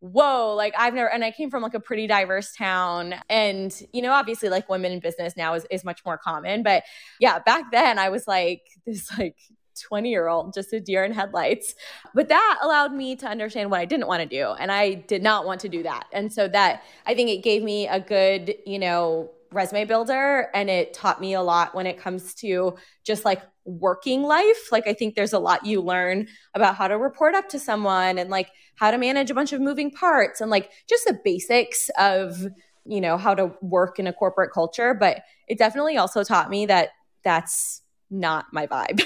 whoa, 0.00 0.54
like 0.54 0.74
I've 0.78 0.94
never, 0.94 1.10
and 1.10 1.24
I 1.24 1.30
came 1.30 1.50
from 1.50 1.62
like 1.62 1.74
a 1.74 1.80
pretty 1.80 2.06
diverse 2.06 2.54
town. 2.54 3.14
And, 3.28 3.74
you 3.92 4.02
know, 4.02 4.12
obviously 4.12 4.48
like 4.48 4.68
women 4.68 4.92
in 4.92 5.00
business 5.00 5.36
now 5.36 5.54
is, 5.54 5.66
is 5.70 5.84
much 5.84 6.04
more 6.04 6.16
common. 6.16 6.62
But 6.62 6.84
yeah, 7.18 7.38
back 7.40 7.72
then 7.72 7.98
I 7.98 8.08
was 8.10 8.26
like 8.26 8.62
this 8.86 9.10
like 9.18 9.36
20 9.80 10.10
year 10.10 10.28
old, 10.28 10.54
just 10.54 10.72
a 10.72 10.80
deer 10.80 11.04
in 11.04 11.12
headlights. 11.12 11.74
But 12.14 12.28
that 12.28 12.58
allowed 12.62 12.92
me 12.92 13.16
to 13.16 13.26
understand 13.26 13.70
what 13.70 13.80
I 13.80 13.84
didn't 13.84 14.06
want 14.06 14.22
to 14.22 14.28
do. 14.28 14.50
And 14.58 14.72
I 14.72 14.94
did 14.94 15.22
not 15.22 15.46
want 15.46 15.60
to 15.60 15.68
do 15.68 15.82
that. 15.82 16.06
And 16.12 16.32
so 16.32 16.48
that 16.48 16.82
I 17.06 17.14
think 17.14 17.30
it 17.30 17.42
gave 17.42 17.62
me 17.62 17.88
a 17.88 18.00
good, 18.00 18.54
you 18.66 18.78
know, 18.78 19.30
resume 19.52 19.84
builder 19.84 20.48
and 20.54 20.68
it 20.68 20.92
taught 20.92 21.20
me 21.20 21.34
a 21.34 21.42
lot 21.42 21.74
when 21.74 21.86
it 21.86 21.98
comes 21.98 22.34
to 22.34 22.76
just 23.04 23.24
like 23.24 23.42
working 23.64 24.22
life. 24.22 24.70
Like 24.70 24.86
I 24.86 24.92
think 24.92 25.14
there's 25.14 25.32
a 25.32 25.38
lot 25.38 25.66
you 25.66 25.80
learn 25.80 26.28
about 26.54 26.76
how 26.76 26.88
to 26.88 26.98
report 26.98 27.34
up 27.34 27.48
to 27.50 27.58
someone 27.58 28.18
and 28.18 28.30
like 28.30 28.50
how 28.76 28.90
to 28.90 28.98
manage 28.98 29.30
a 29.30 29.34
bunch 29.34 29.52
of 29.52 29.60
moving 29.60 29.90
parts 29.90 30.40
and 30.40 30.50
like 30.50 30.70
just 30.88 31.04
the 31.06 31.18
basics 31.24 31.90
of, 31.98 32.46
you 32.84 33.00
know, 33.00 33.16
how 33.16 33.34
to 33.34 33.52
work 33.62 33.98
in 33.98 34.06
a 34.06 34.12
corporate 34.12 34.52
culture, 34.52 34.94
but 34.94 35.22
it 35.48 35.58
definitely 35.58 35.96
also 35.96 36.22
taught 36.22 36.50
me 36.50 36.66
that 36.66 36.90
that's 37.24 37.82
not 38.10 38.46
my 38.52 38.66
vibe. 38.66 39.02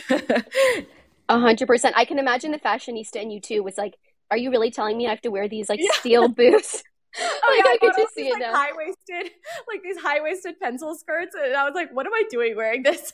A 1.28 1.38
hundred 1.38 1.66
percent. 1.66 1.94
I 1.96 2.04
can 2.04 2.18
imagine 2.18 2.50
the 2.50 2.58
fashionista 2.58 3.22
in 3.22 3.30
you 3.30 3.40
too 3.40 3.62
was 3.62 3.78
like, 3.78 3.94
are 4.30 4.36
you 4.36 4.50
really 4.50 4.70
telling 4.70 4.96
me 4.96 5.06
I 5.06 5.10
have 5.10 5.20
to 5.22 5.30
wear 5.30 5.48
these 5.48 5.68
like 5.68 5.80
yeah. 5.80 5.92
steel 5.92 6.28
boots? 6.36 6.82
oh 7.18 7.54
like, 7.56 7.64
yeah, 7.64 7.70
I 7.70 7.78
could 7.80 8.02
just 8.02 8.14
see 8.14 8.28
it 8.28 8.32
like, 8.32 8.40
now. 8.40 8.54
High 8.54 8.70
waisted, 8.74 9.32
like 9.68 9.82
these 9.82 9.98
high 9.98 10.20
waisted 10.20 10.58
pencil 10.60 10.94
skirts, 10.96 11.34
and 11.34 11.54
I 11.54 11.64
was 11.64 11.74
like, 11.74 11.94
"What 11.94 12.06
am 12.06 12.14
I 12.14 12.24
doing 12.30 12.56
wearing 12.56 12.82
this?" 12.82 13.12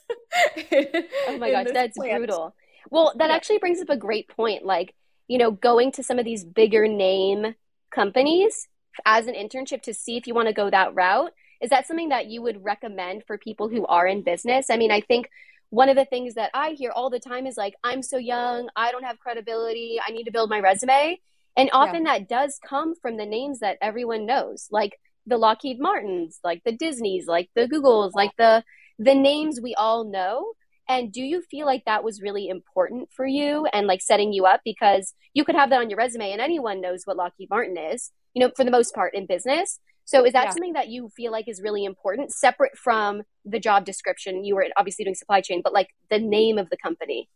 oh 1.29 1.39
my 1.39 1.51
gosh, 1.53 1.67
that's 1.73 1.97
plant. 1.97 2.19
brutal. 2.19 2.55
Well, 2.91 3.13
that 3.17 3.29
yeah. 3.29 3.37
actually 3.37 3.59
brings 3.59 3.81
up 3.81 3.91
a 3.91 3.97
great 3.97 4.29
point. 4.29 4.65
Like, 4.65 4.95
you 5.29 5.39
know, 5.39 5.51
going 5.51 5.93
to 5.93 6.03
some 6.03 6.19
of 6.19 6.25
these 6.25 6.45
bigger 6.45 6.87
name 6.87 7.55
companies 7.91 8.69
as 9.05 9.27
an 9.27 9.35
internship 9.35 9.83
to 9.83 9.95
see 9.95 10.17
if 10.17 10.27
you 10.27 10.35
want 10.35 10.49
to 10.49 10.55
go 10.55 10.71
that 10.71 10.95
route. 10.95 11.33
Is 11.61 11.71
that 11.71 11.87
something 11.87 12.11
that 12.11 12.27
you 12.27 12.43
would 12.43 12.63
recommend 12.63 13.25
for 13.27 13.39
people 13.39 13.69
who 13.69 13.87
are 13.87 14.07
in 14.07 14.23
business? 14.23 14.67
I 14.71 14.77
mean, 14.77 14.91
I 14.91 15.01
think 15.01 15.29
one 15.71 15.89
of 15.89 15.97
the 15.97 16.05
things 16.05 16.35
that 16.35 16.51
I 16.55 16.71
hear 16.71 16.91
all 16.91 17.11
the 17.11 17.19
time 17.19 17.47
is 17.47 17.57
like, 17.57 17.75
I'm 17.83 18.03
so 18.03 18.19
young, 18.19 18.69
I 18.77 18.93
don't 18.93 19.05
have 19.05 19.19
credibility, 19.19 19.99
I 20.05 20.13
need 20.13 20.25
to 20.25 20.33
build 20.33 20.51
my 20.51 20.61
resume. 20.61 21.21
And 21.57 21.71
often 21.73 22.05
yeah. 22.05 22.19
that 22.19 22.29
does 22.29 22.61
come 22.65 22.95
from 22.95 23.17
the 23.17 23.27
names 23.27 23.61
that 23.61 23.79
everyone 23.81 24.27
knows, 24.27 24.69
like 24.71 24.99
the 25.27 25.39
Lockheed 25.39 25.81
Martins, 25.81 26.39
like 26.45 26.63
the 26.65 26.73
Disneys, 26.73 27.27
like 27.27 27.51
the 27.55 27.67
Googles, 27.67 28.13
like 28.15 28.33
the 28.39 28.63
the 28.99 29.15
names 29.15 29.61
we 29.61 29.75
all 29.75 30.05
know. 30.05 30.53
And 30.89 31.13
do 31.13 31.21
you 31.21 31.43
feel 31.43 31.67
like 31.67 31.85
that 31.87 32.05
was 32.05 32.23
really 32.23 32.49
important 32.49 33.09
for 33.13 33.27
you 33.27 33.67
and 33.73 33.87
like 33.87 34.01
setting 34.01 34.33
you 34.33 34.47
up 34.47 34.61
because 34.65 35.15
you 35.35 35.45
could 35.45 35.57
have 35.57 35.71
that 35.71 35.81
on 35.81 35.91
your 35.91 35.99
resume 35.99 36.31
and 36.31 36.41
anyone 36.41 36.81
knows 36.81 37.03
what 37.05 37.17
Lockheed 37.17 37.51
Martin 37.51 37.77
is, 37.77 38.13
you 38.37 38.41
know, 38.41 38.53
for 38.55 38.65
the 38.65 38.71
most 38.71 38.95
part 38.95 39.15
in 39.15 39.25
business. 39.25 39.81
So 40.05 40.25
is 40.25 40.35
that 40.35 40.45
yeah. 40.45 40.51
something 40.51 40.75
that 40.75 40.89
you 40.89 41.09
feel 41.17 41.33
like 41.33 41.49
is 41.49 41.63
really 41.63 41.87
important, 41.87 42.31
separate 42.31 42.77
from 42.77 43.23
the 43.47 43.59
job 43.59 43.87
description? 43.87 44.45
You 44.45 44.57
were 44.57 44.67
obviously 44.77 45.07
doing 45.07 45.15
supply 45.15 45.41
chain, 45.41 45.63
but 45.65 45.73
like 45.73 45.89
the 46.11 46.19
name 46.19 46.59
of 46.59 46.69
the 46.69 46.77
company. 46.77 47.31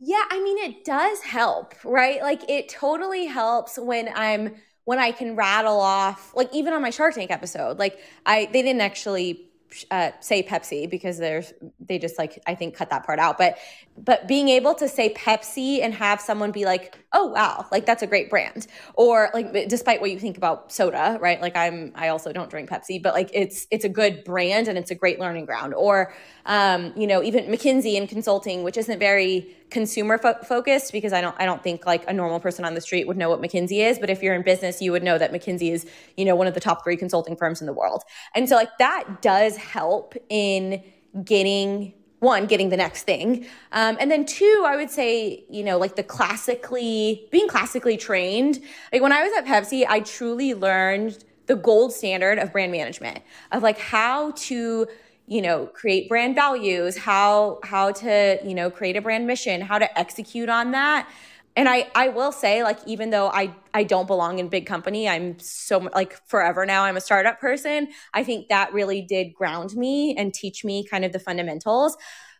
Yeah, 0.00 0.22
I 0.30 0.42
mean 0.42 0.56
it 0.58 0.86
does 0.86 1.20
help, 1.20 1.74
right? 1.84 2.22
Like 2.22 2.48
it 2.48 2.70
totally 2.70 3.26
helps 3.26 3.78
when 3.78 4.08
I'm 4.14 4.54
when 4.84 4.98
I 4.98 5.12
can 5.12 5.36
rattle 5.36 5.80
off 5.80 6.34
like 6.34 6.48
even 6.54 6.72
on 6.72 6.80
my 6.80 6.90
Shark 6.90 7.14
Tank 7.14 7.30
episode. 7.30 7.78
Like 7.78 7.98
I 8.24 8.46
they 8.46 8.62
didn't 8.62 8.80
actually 8.80 9.50
uh, 9.90 10.10
say 10.20 10.42
Pepsi 10.42 10.88
because 10.88 11.18
there's 11.18 11.52
they 11.80 11.98
just 11.98 12.18
like 12.18 12.42
I 12.46 12.54
think 12.54 12.74
cut 12.74 12.90
that 12.90 13.04
part 13.04 13.18
out. 13.18 13.38
But 13.38 13.58
but 13.96 14.26
being 14.26 14.48
able 14.48 14.74
to 14.76 14.88
say 14.88 15.12
Pepsi 15.12 15.82
and 15.82 15.92
have 15.94 16.20
someone 16.20 16.52
be 16.52 16.64
like, 16.64 16.96
oh 17.14 17.26
wow, 17.26 17.64
like 17.72 17.86
that's 17.86 18.02
a 18.02 18.06
great 18.06 18.28
brand, 18.28 18.66
or 18.94 19.30
like 19.32 19.68
despite 19.68 20.00
what 20.00 20.10
you 20.10 20.18
think 20.18 20.36
about 20.36 20.70
soda, 20.72 21.16
right? 21.20 21.40
Like 21.40 21.56
I'm 21.56 21.92
I 21.94 22.08
also 22.08 22.32
don't 22.32 22.50
drink 22.50 22.68
Pepsi, 22.68 23.02
but 23.02 23.14
like 23.14 23.30
it's 23.32 23.66
it's 23.70 23.84
a 23.84 23.88
good 23.88 24.24
brand 24.24 24.68
and 24.68 24.76
it's 24.76 24.90
a 24.90 24.94
great 24.94 25.18
learning 25.20 25.46
ground. 25.46 25.72
Or 25.74 26.12
um, 26.44 26.92
you 26.96 27.06
know 27.06 27.22
even 27.22 27.46
McKinsey 27.46 27.94
in 27.94 28.06
consulting, 28.06 28.64
which 28.64 28.76
isn't 28.76 28.98
very 28.98 29.56
consumer 29.70 30.18
fo- 30.18 30.42
focused 30.44 30.92
because 30.92 31.12
I 31.12 31.20
don't 31.20 31.36
I 31.38 31.46
don't 31.46 31.62
think 31.62 31.86
like 31.86 32.04
a 32.08 32.12
normal 32.12 32.40
person 32.40 32.64
on 32.64 32.74
the 32.74 32.80
street 32.80 33.06
would 33.06 33.16
know 33.16 33.30
what 33.30 33.40
McKinsey 33.40 33.78
is, 33.78 33.98
but 33.98 34.10
if 34.10 34.22
you're 34.22 34.34
in 34.34 34.42
business, 34.42 34.82
you 34.82 34.92
would 34.92 35.02
know 35.02 35.16
that 35.16 35.32
McKinsey 35.32 35.72
is, 35.72 35.86
you 36.16 36.24
know, 36.24 36.34
one 36.34 36.48
of 36.48 36.54
the 36.54 36.60
top 36.60 36.84
3 36.84 36.96
consulting 36.96 37.36
firms 37.36 37.60
in 37.60 37.66
the 37.66 37.72
world. 37.72 38.02
And 38.34 38.48
so 38.48 38.56
like 38.56 38.76
that 38.78 39.22
does 39.22 39.56
help 39.56 40.14
in 40.28 40.82
getting 41.24 41.94
one 42.24 42.46
getting 42.46 42.70
the 42.70 42.76
next 42.76 43.04
thing. 43.04 43.46
Um, 43.72 43.96
and 44.00 44.10
then 44.10 44.24
two 44.26 44.64
i 44.66 44.76
would 44.76 44.90
say 44.90 45.44
you 45.48 45.62
know 45.62 45.78
like 45.78 45.96
the 45.96 46.02
classically 46.02 47.26
being 47.30 47.48
classically 47.48 47.96
trained 47.96 48.60
like 48.92 49.02
when 49.02 49.12
i 49.12 49.22
was 49.22 49.32
at 49.36 49.44
pepsi 49.44 49.84
i 49.88 50.00
truly 50.00 50.54
learned 50.54 51.24
the 51.46 51.56
gold 51.56 51.92
standard 51.92 52.38
of 52.38 52.52
brand 52.52 52.72
management 52.72 53.20
of 53.52 53.62
like 53.62 53.78
how 53.78 54.32
to 54.32 54.86
you 55.26 55.42
know 55.42 55.66
create 55.66 56.08
brand 56.08 56.34
values 56.34 56.96
how 56.96 57.58
how 57.62 57.92
to 57.92 58.38
you 58.44 58.54
know 58.54 58.70
create 58.70 58.96
a 58.96 59.00
brand 59.00 59.26
mission 59.26 59.60
how 59.60 59.78
to 59.78 59.98
execute 59.98 60.48
on 60.48 60.70
that 60.72 61.08
and 61.56 61.68
i 61.68 61.88
i 61.94 62.08
will 62.08 62.32
say 62.32 62.62
like 62.62 62.78
even 62.86 63.10
though 63.10 63.28
i 63.28 63.54
i 63.72 63.82
don't 63.82 64.06
belong 64.06 64.38
in 64.38 64.48
big 64.48 64.66
company 64.66 65.08
i'm 65.08 65.38
so 65.38 65.78
like 65.94 66.14
forever 66.26 66.64
now 66.66 66.84
i'm 66.84 66.96
a 66.96 67.00
startup 67.00 67.40
person 67.40 67.88
i 68.12 68.22
think 68.22 68.48
that 68.48 68.72
really 68.72 69.02
did 69.02 69.34
ground 69.34 69.74
me 69.74 70.14
and 70.16 70.34
teach 70.34 70.64
me 70.64 70.84
kind 70.84 71.04
of 71.04 71.12
the 71.12 71.18
fundamentals 71.18 71.96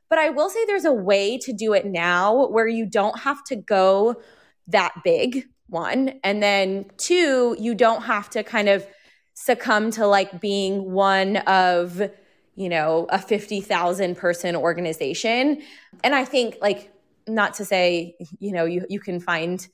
but 0.08 0.18
i 0.18 0.30
will 0.30 0.48
say 0.48 0.64
there's 0.66 0.84
a 0.84 0.92
way 0.92 1.38
to 1.38 1.52
do 1.52 1.72
it 1.72 1.86
now 1.86 2.46
where 2.48 2.68
you 2.68 2.86
don't 2.86 3.20
have 3.20 3.42
to 3.44 3.56
go 3.56 4.14
that 4.66 4.92
big 5.04 5.46
one 5.68 6.20
and 6.22 6.42
then 6.42 6.84
two 6.96 7.56
you 7.58 7.74
don't 7.74 8.02
have 8.02 8.28
to 8.30 8.42
kind 8.42 8.68
of 8.68 8.86
succumb 9.34 9.90
to 9.90 10.06
like 10.06 10.40
being 10.40 10.92
one 10.92 11.38
of 11.38 12.00
you 12.56 12.68
know, 12.68 13.06
a 13.08 13.18
50,000 13.18 14.16
person 14.16 14.54
organization. 14.56 15.62
And 16.02 16.14
I 16.14 16.24
think 16.24 16.56
like 16.60 16.92
not 17.26 17.54
to 17.54 17.64
say, 17.64 18.16
you 18.38 18.52
know, 18.52 18.64
you 18.64 18.84
you 18.88 19.00
can 19.00 19.20
find 19.20 19.66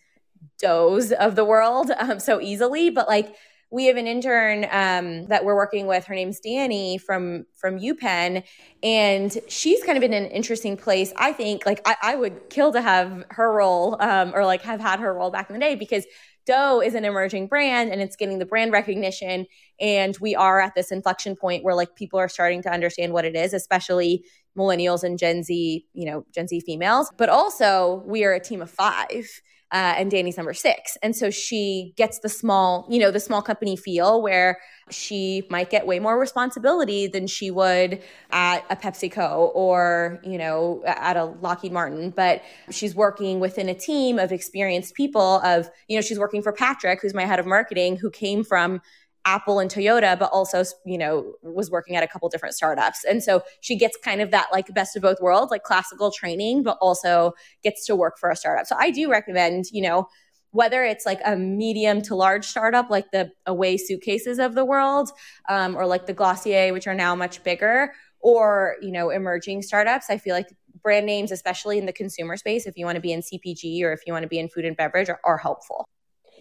does 0.58 1.12
of 1.12 1.36
the 1.36 1.44
world 1.44 1.90
um, 1.98 2.20
so 2.20 2.40
easily, 2.40 2.90
but 2.90 3.08
like 3.08 3.34
we 3.72 3.86
have 3.86 3.96
an 3.96 4.08
intern 4.08 4.66
um, 4.72 5.26
that 5.26 5.44
we're 5.44 5.54
working 5.54 5.86
with. 5.86 6.04
Her 6.04 6.14
name's 6.14 6.40
Danny 6.40 6.98
from 6.98 7.46
from 7.54 7.78
UPenn, 7.78 8.42
and 8.82 9.38
she's 9.48 9.82
kind 9.84 9.96
of 9.96 10.02
in 10.02 10.12
an 10.12 10.26
interesting 10.26 10.76
place. 10.76 11.12
I 11.16 11.32
think 11.32 11.66
like 11.66 11.80
I, 11.86 11.96
I 12.02 12.16
would 12.16 12.50
kill 12.50 12.72
to 12.72 12.80
have 12.80 13.24
her 13.30 13.52
role 13.52 13.96
um, 14.00 14.32
or 14.34 14.44
like 14.44 14.62
have 14.62 14.80
had 14.80 15.00
her 15.00 15.14
role 15.14 15.30
back 15.30 15.50
in 15.50 15.54
the 15.54 15.60
day 15.60 15.76
because 15.76 16.04
DEUX 16.46 16.86
is 16.86 16.94
an 16.94 17.04
emerging 17.04 17.46
brand 17.46 17.92
and 17.92 18.00
it's 18.00 18.16
getting 18.16 18.38
the 18.38 18.46
brand 18.46 18.72
recognition. 18.72 19.46
And 19.78 20.16
we 20.20 20.34
are 20.34 20.60
at 20.60 20.74
this 20.74 20.90
inflection 20.90 21.36
point 21.36 21.62
where 21.62 21.74
like 21.74 21.94
people 21.94 22.18
are 22.18 22.28
starting 22.28 22.62
to 22.62 22.72
understand 22.72 23.12
what 23.12 23.24
it 23.24 23.36
is, 23.36 23.52
especially 23.52 24.24
millennials 24.56 25.02
and 25.02 25.18
Gen 25.18 25.42
Z, 25.42 25.86
you 25.92 26.06
know, 26.06 26.24
Gen 26.34 26.48
Z 26.48 26.60
females. 26.60 27.10
But 27.16 27.28
also, 27.28 28.02
we 28.06 28.24
are 28.24 28.32
a 28.32 28.40
team 28.40 28.62
of 28.62 28.70
five 28.70 29.28
uh, 29.72 29.94
and 29.96 30.10
Danny's 30.10 30.36
number 30.36 30.52
six. 30.52 30.96
And 31.02 31.14
so 31.14 31.30
she 31.30 31.92
gets 31.96 32.18
the 32.18 32.28
small, 32.28 32.86
you 32.90 32.98
know, 32.98 33.12
the 33.12 33.20
small 33.20 33.40
company 33.40 33.76
feel 33.76 34.20
where 34.20 34.58
she 34.90 35.46
might 35.48 35.70
get 35.70 35.86
way 35.86 36.00
more 36.00 36.18
responsibility 36.18 37.06
than 37.06 37.28
she 37.28 37.52
would 37.52 38.02
at 38.32 38.64
a 38.68 38.74
PepsiCo 38.74 39.52
or, 39.54 40.20
you 40.24 40.38
know, 40.38 40.82
at 40.84 41.16
a 41.16 41.26
Lockheed 41.26 41.70
Martin. 41.70 42.10
But 42.10 42.42
she's 42.70 42.96
working 42.96 43.38
within 43.38 43.68
a 43.68 43.74
team 43.74 44.18
of 44.18 44.32
experienced 44.32 44.94
people 44.94 45.40
of, 45.44 45.70
you 45.86 45.96
know, 45.96 46.02
she's 46.02 46.18
working 46.18 46.42
for 46.42 46.52
Patrick, 46.52 47.00
who's 47.00 47.14
my 47.14 47.24
head 47.24 47.38
of 47.38 47.46
marketing, 47.46 47.96
who 47.96 48.10
came 48.10 48.42
from 48.42 48.80
Apple 49.24 49.58
and 49.58 49.70
Toyota, 49.70 50.18
but 50.18 50.30
also, 50.32 50.64
you 50.84 50.96
know, 50.96 51.34
was 51.42 51.70
working 51.70 51.96
at 51.96 52.02
a 52.02 52.08
couple 52.08 52.28
different 52.28 52.54
startups. 52.54 53.04
And 53.04 53.22
so 53.22 53.42
she 53.60 53.76
gets 53.76 53.96
kind 54.02 54.20
of 54.20 54.30
that 54.30 54.48
like 54.52 54.72
best 54.74 54.96
of 54.96 55.02
both 55.02 55.20
worlds, 55.20 55.50
like 55.50 55.62
classical 55.62 56.10
training, 56.10 56.62
but 56.62 56.78
also 56.80 57.32
gets 57.62 57.84
to 57.86 57.96
work 57.96 58.18
for 58.18 58.30
a 58.30 58.36
startup. 58.36 58.66
So 58.66 58.76
I 58.78 58.90
do 58.90 59.10
recommend, 59.10 59.66
you 59.72 59.82
know, 59.82 60.08
whether 60.52 60.82
it's 60.82 61.06
like 61.06 61.20
a 61.24 61.36
medium 61.36 62.02
to 62.02 62.14
large 62.14 62.44
startup 62.44 62.90
like 62.90 63.10
the 63.12 63.30
away 63.46 63.76
suitcases 63.76 64.38
of 64.38 64.54
the 64.54 64.64
world 64.64 65.10
um, 65.48 65.76
or 65.76 65.86
like 65.86 66.06
the 66.06 66.12
glossier 66.12 66.72
which 66.72 66.86
are 66.86 66.94
now 66.94 67.14
much 67.14 67.42
bigger 67.44 67.92
or 68.20 68.76
you 68.82 68.90
know 68.90 69.10
emerging 69.10 69.62
startups 69.62 70.06
i 70.10 70.18
feel 70.18 70.34
like 70.34 70.48
brand 70.82 71.06
names 71.06 71.30
especially 71.30 71.78
in 71.78 71.86
the 71.86 71.92
consumer 71.92 72.36
space 72.36 72.66
if 72.66 72.76
you 72.76 72.84
want 72.84 72.96
to 72.96 73.00
be 73.00 73.12
in 73.12 73.20
cpg 73.20 73.82
or 73.82 73.92
if 73.92 74.00
you 74.06 74.12
want 74.12 74.22
to 74.22 74.28
be 74.28 74.38
in 74.38 74.48
food 74.48 74.64
and 74.64 74.76
beverage 74.76 75.08
are, 75.08 75.20
are 75.24 75.38
helpful 75.38 75.88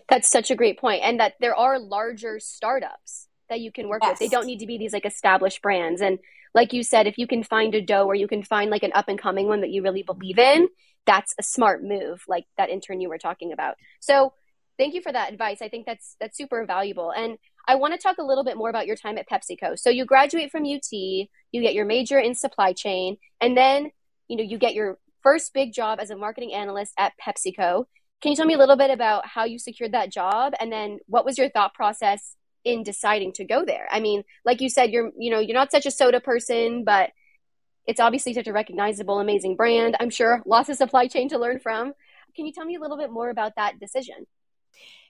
that's 0.10 0.30
such 0.30 0.52
a 0.52 0.56
great 0.56 0.80
point 0.80 1.02
and 1.04 1.20
that 1.20 1.34
there 1.40 1.56
are 1.56 1.80
larger 1.80 2.40
startups 2.40 3.28
that 3.50 3.60
you 3.60 3.72
can 3.72 3.88
work 3.88 4.02
yes. 4.04 4.12
with. 4.12 4.20
They 4.20 4.36
don't 4.36 4.46
need 4.46 4.60
to 4.60 4.68
be 4.68 4.78
these 4.78 4.94
like 4.94 5.06
established 5.06 5.62
brands 5.62 6.02
and 6.02 6.20
like 6.54 6.74
you 6.74 6.84
said 6.84 7.08
if 7.08 7.18
you 7.18 7.28
can 7.28 7.44
find 7.44 7.76
a 7.76 7.82
DEUX 7.82 8.06
or 8.06 8.16
you 8.16 8.28
can 8.28 8.44
find 8.44 8.72
like 8.72 8.84
an 8.84 8.92
up 8.94 9.08
and 9.08 9.20
coming 9.20 9.48
one 9.48 9.62
that 9.62 9.70
you 9.70 9.84
really 9.84 10.04
believe 10.04 10.40
in 10.40 10.68
that's 11.06 11.34
a 11.40 11.44
smart 11.44 11.84
move 11.84 12.24
like 12.28 12.46
that 12.58 12.70
intern 12.70 13.02
you 13.02 13.10
were 13.10 13.18
talking 13.18 13.52
about. 13.52 13.76
So 14.00 14.34
thank 14.78 14.94
you 14.94 15.02
for 15.02 15.12
that 15.12 15.32
advice. 15.32 15.62
I 15.62 15.70
think 15.70 15.86
that's 15.86 16.16
that's 16.20 16.38
super 16.38 16.66
valuable 16.66 17.12
and 17.12 17.38
i 17.68 17.76
want 17.76 17.94
to 17.94 18.00
talk 18.00 18.18
a 18.18 18.24
little 18.24 18.44
bit 18.44 18.58
more 18.58 18.70
about 18.70 18.88
your 18.88 18.96
time 18.96 19.18
at 19.18 19.30
pepsico. 19.30 19.78
So 19.78 19.90
you 19.90 20.06
graduate 20.06 20.52
from 20.52 20.64
ut 20.64 20.92
you 20.92 21.28
get 21.52 21.74
your 21.74 21.86
major 21.86 22.20
in 22.20 22.36
supply 22.36 22.74
chain 22.74 23.18
and 23.42 23.56
then 23.56 23.92
you 24.28 24.38
know 24.38 24.44
you 24.44 24.58
get 24.58 24.74
your 24.74 24.98
first 25.22 25.54
big 25.54 25.74
job 25.74 26.00
as 26.00 26.10
a 26.10 26.16
marketing 26.16 26.54
analyst 26.54 26.94
at 26.98 27.14
pepsico 27.22 27.86
can 28.22 28.32
you 28.32 28.36
tell 28.36 28.46
me 28.46 28.54
a 28.54 28.58
little 28.58 28.76
bit 28.76 28.92
about 28.92 29.26
how 29.26 29.46
you 29.46 29.58
secured 29.58 29.94
that 29.94 30.12
job 30.12 30.54
and 30.60 30.72
then 30.72 31.00
what 31.08 31.26
was 31.26 31.38
your 31.38 31.50
thought 31.50 31.74
process 31.74 32.36
in 32.66 32.84
deciding 32.84 33.32
to 33.32 33.46
go 33.46 33.64
there 33.66 33.88
i 33.92 34.00
mean 34.00 34.24
like 34.46 34.62
you 34.62 34.70
said 34.70 34.92
you're 34.92 35.12
you 35.18 35.32
know 35.32 35.40
you're 35.40 35.54
not 35.54 35.72
such 35.72 35.86
a 35.86 35.92
soda 35.92 36.20
person 36.20 36.84
but 36.84 37.12
it's 37.90 38.00
obviously 38.00 38.36
such 38.36 38.46
a 38.46 38.54
recognizable, 38.54 39.20
amazing 39.20 39.56
brand. 39.56 39.98
I'm 40.00 40.12
sure 40.12 40.44
lots 40.46 40.70
of 40.70 40.76
supply 40.76 41.08
chain 41.08 41.28
to 41.30 41.40
learn 41.40 41.60
from. 41.60 41.94
Can 42.36 42.46
you 42.46 42.54
tell 42.54 42.64
me 42.64 42.76
a 42.76 42.80
little 42.80 42.98
bit 42.98 43.10
more 43.10 43.32
about 43.32 43.56
that 43.56 43.80
decision? 43.80 44.28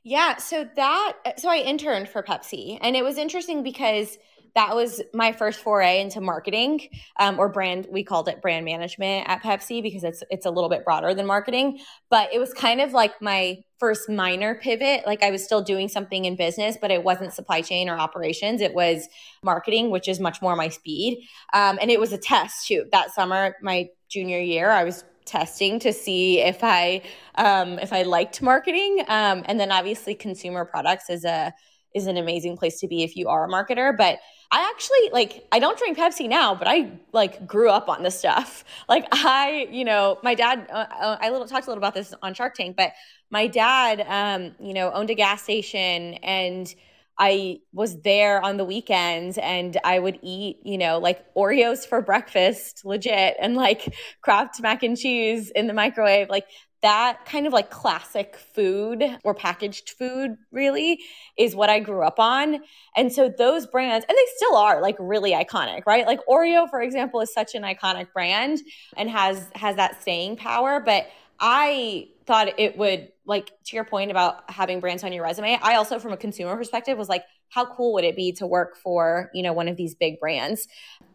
Yeah, 0.01 0.37
so 0.37 0.65
that 0.77 1.13
so 1.35 1.49
I 1.49 1.57
interned 1.57 2.07
for 2.07 2.23
Pepsi, 2.23 2.77
and 2.79 2.95
it 2.95 3.03
was 3.03 3.17
interesting 3.17 3.63
because 3.63 4.17
that 4.55 4.75
was 4.75 5.01
my 5.13 5.31
first 5.31 5.59
foray 5.59 6.01
into 6.01 6.21
marketing 6.21 6.87
um, 7.19 7.39
or 7.39 7.49
brand 7.49 7.87
we 7.91 8.03
called 8.03 8.27
it 8.27 8.41
brand 8.41 8.65
management 8.65 9.27
at 9.29 9.41
pepsi 9.43 9.81
because 9.81 10.03
it's 10.03 10.23
it's 10.29 10.45
a 10.45 10.51
little 10.51 10.69
bit 10.69 10.83
broader 10.83 11.13
than 11.13 11.25
marketing. 11.25 11.79
But 12.09 12.33
it 12.33 12.39
was 12.39 12.53
kind 12.53 12.81
of 12.81 12.93
like 12.93 13.21
my 13.21 13.63
first 13.79 14.09
minor 14.09 14.55
pivot. 14.55 15.05
Like 15.05 15.23
i 15.23 15.31
was 15.31 15.43
still 15.43 15.61
doing 15.61 15.87
something 15.87 16.25
in 16.25 16.35
business 16.35 16.77
but 16.79 16.91
it 16.91 17.03
wasn't 17.03 17.33
supply 17.33 17.61
chain 17.61 17.89
or 17.89 17.97
operations. 17.97 18.61
It 18.61 18.73
was 18.73 19.07
marketing 19.43 19.89
which 19.91 20.07
is 20.07 20.19
much 20.19 20.41
more 20.41 20.55
my 20.55 20.69
speed. 20.69 21.27
Um, 21.53 21.77
and 21.81 21.91
it 21.91 21.99
was 21.99 22.13
a 22.13 22.17
test 22.17 22.67
too 22.67 22.85
that 22.91 23.11
summer 23.11 23.55
my 23.61 23.89
junior 24.09 24.39
year. 24.39 24.69
I 24.71 24.83
was 24.83 25.03
testing 25.25 25.77
to 25.77 25.93
see 25.93 26.39
if 26.39 26.63
i 26.63 27.01
um, 27.35 27.77
if 27.79 27.93
i 27.93 28.01
liked 28.01 28.41
marketing. 28.41 29.05
Um, 29.07 29.43
and 29.45 29.59
then 29.59 29.71
obviously 29.71 30.15
consumer 30.15 30.65
products 30.65 31.09
is 31.09 31.23
a 31.23 31.53
is 31.95 32.07
an 32.07 32.17
amazing 32.17 32.57
place 32.57 32.79
to 32.79 32.87
be 32.87 33.03
if 33.03 33.15
you 33.15 33.27
are 33.29 33.45
a 33.45 33.47
marketer. 33.47 33.95
But 33.95 34.19
I 34.51 34.69
actually 34.69 35.09
like 35.11 35.45
I 35.51 35.59
don't 35.59 35.77
drink 35.77 35.97
Pepsi 35.97 36.27
now, 36.27 36.55
but 36.55 36.67
I 36.67 36.91
like 37.13 37.45
grew 37.45 37.69
up 37.69 37.89
on 37.89 38.03
this 38.03 38.17
stuff. 38.17 38.63
Like 38.89 39.07
I, 39.11 39.67
you 39.71 39.85
know, 39.85 40.17
my 40.23 40.33
dad. 40.33 40.67
Uh, 40.71 40.85
uh, 40.99 41.17
I 41.21 41.29
little 41.29 41.47
talked 41.47 41.67
a 41.67 41.69
little 41.69 41.81
about 41.83 41.93
this 41.93 42.13
on 42.23 42.33
Shark 42.33 42.55
Tank, 42.55 42.75
but 42.75 42.93
my 43.29 43.45
dad, 43.45 44.03
um, 44.07 44.55
you 44.59 44.73
know, 44.73 44.91
owned 44.91 45.09
a 45.09 45.15
gas 45.15 45.43
station 45.43 46.15
and. 46.15 46.73
I 47.21 47.59
was 47.73 48.01
there 48.03 48.41
on 48.41 48.55
the 48.55 48.63
weekends 48.63 49.37
and 49.37 49.77
I 49.83 49.99
would 49.99 50.19
eat, 50.21 50.59
you 50.63 50.77
know, 50.77 50.99
like 50.99 51.21
Oreos 51.33 51.85
for 51.85 52.01
breakfast, 52.01 52.85
legit, 52.85 53.35
and 53.41 53.55
like 53.55 53.93
Kraft 54.21 54.61
mac 54.61 54.83
and 54.83 54.97
cheese 54.97 55.51
in 55.51 55.67
the 55.67 55.73
microwave. 55.73 56.29
Like 56.29 56.45
that 56.81 57.25
kind 57.25 57.45
of 57.45 57.53
like 57.53 57.69
classic 57.69 58.37
food 58.37 59.03
or 59.23 59.33
packaged 59.33 59.91
food 59.91 60.37
really 60.51 60.99
is 61.37 61.55
what 61.55 61.69
I 61.69 61.79
grew 61.79 62.03
up 62.03 62.19
on. 62.19 62.59
And 62.95 63.11
so 63.11 63.29
those 63.29 63.67
brands, 63.67 64.05
and 64.07 64.17
they 64.17 64.25
still 64.37 64.55
are 64.55 64.81
like 64.81 64.95
really 64.99 65.31
iconic, 65.31 65.85
right? 65.85 66.05
Like 66.05 66.19
Oreo, 66.27 66.69
for 66.69 66.81
example, 66.81 67.21
is 67.21 67.33
such 67.33 67.55
an 67.55 67.63
iconic 67.63 68.13
brand 68.13 68.59
and 68.95 69.09
has 69.09 69.49
has 69.55 69.75
that 69.75 70.01
staying 70.01 70.37
power. 70.37 70.79
But 70.79 71.07
I 71.39 72.07
thought 72.29 72.59
it 72.59 72.77
would 72.77 73.11
like 73.25 73.51
to 73.65 73.75
your 73.75 73.83
point 73.83 74.11
about 74.11 74.51
having 74.51 74.79
brands 74.79 75.03
on 75.03 75.11
your 75.11 75.23
resume. 75.23 75.57
I 75.63 75.73
also, 75.77 75.97
from 75.97 76.13
a 76.13 76.17
consumer 76.17 76.55
perspective, 76.55 76.95
was 76.95 77.09
like, 77.09 77.23
how 77.49 77.65
cool 77.65 77.93
would 77.93 78.03
it 78.03 78.15
be 78.15 78.31
to 78.33 78.45
work 78.45 78.77
for 78.77 79.31
you 79.33 79.41
know 79.41 79.51
one 79.51 79.67
of 79.67 79.77
these 79.77 79.95
big 79.95 80.19
brands? 80.19 80.67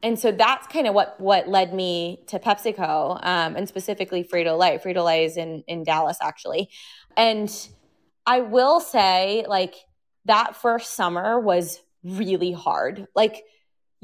And 0.03 0.19
so 0.19 0.33
that's 0.33 0.67
kind 0.67 0.89
of 0.89 0.95
what 0.95 1.15
what 1.21 1.49
led 1.49 1.73
me 1.73 2.25
to 2.27 2.41
pepsico 2.41 3.25
um, 3.25 3.55
and 3.55 3.69
specifically 3.69 4.25
frito-lay. 4.25 4.79
Frito-lay 4.79 5.25
is 5.25 5.37
in 5.37 5.63
in 5.69 5.85
dallas 5.85 6.19
actually. 6.21 6.69
And 7.17 7.49
i 8.27 8.41
will 8.41 8.81
say 8.81 9.45
like 9.47 9.75
that 10.25 10.57
first 10.57 10.95
summer 10.95 11.39
was 11.39 11.81
really 12.03 12.51
hard. 12.53 13.07
Like 13.15 13.45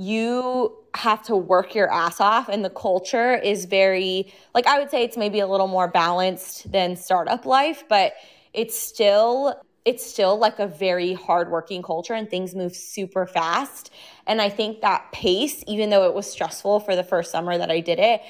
you 0.01 0.75
have 0.95 1.23
to 1.23 1.37
work 1.37 1.75
your 1.75 1.93
ass 1.93 2.21
off 2.21 2.49
and 2.49 2.65
the 2.65 2.71
culture 2.71 3.35
is 3.35 3.67
very 3.67 4.33
like 4.55 4.67
i 4.67 4.79
would 4.79 4.91
say 4.91 5.05
it's 5.05 5.17
maybe 5.17 5.41
a 5.41 5.47
little 5.47 5.69
more 5.69 5.89
balanced 5.89 6.71
than 6.73 6.97
startup 6.97 7.45
life 7.45 7.85
but 7.89 8.15
it's 8.55 8.79
still 8.79 9.63
it's 9.85 10.05
still 10.05 10.39
like 10.39 10.59
a 10.59 10.67
very 10.67 11.15
hardworking 11.15 11.83
culture 11.83 12.15
and 12.15 12.29
things 12.29 12.55
move 12.55 12.77
super 12.77 13.27
fast. 13.27 13.91
And 14.27 14.41
I 14.41 14.51
think 14.51 14.83
that 14.83 15.11
pace, 15.11 15.65
even 15.67 15.89
though 15.91 16.07
it 16.07 16.15
was 16.15 16.31
stressful 16.31 16.81
for 16.81 16.95
the 16.95 17.03
first 17.03 17.31
summer 17.31 17.57
that 17.57 17.71
I 17.71 17.81
did 17.81 17.99
it, 17.99 18.21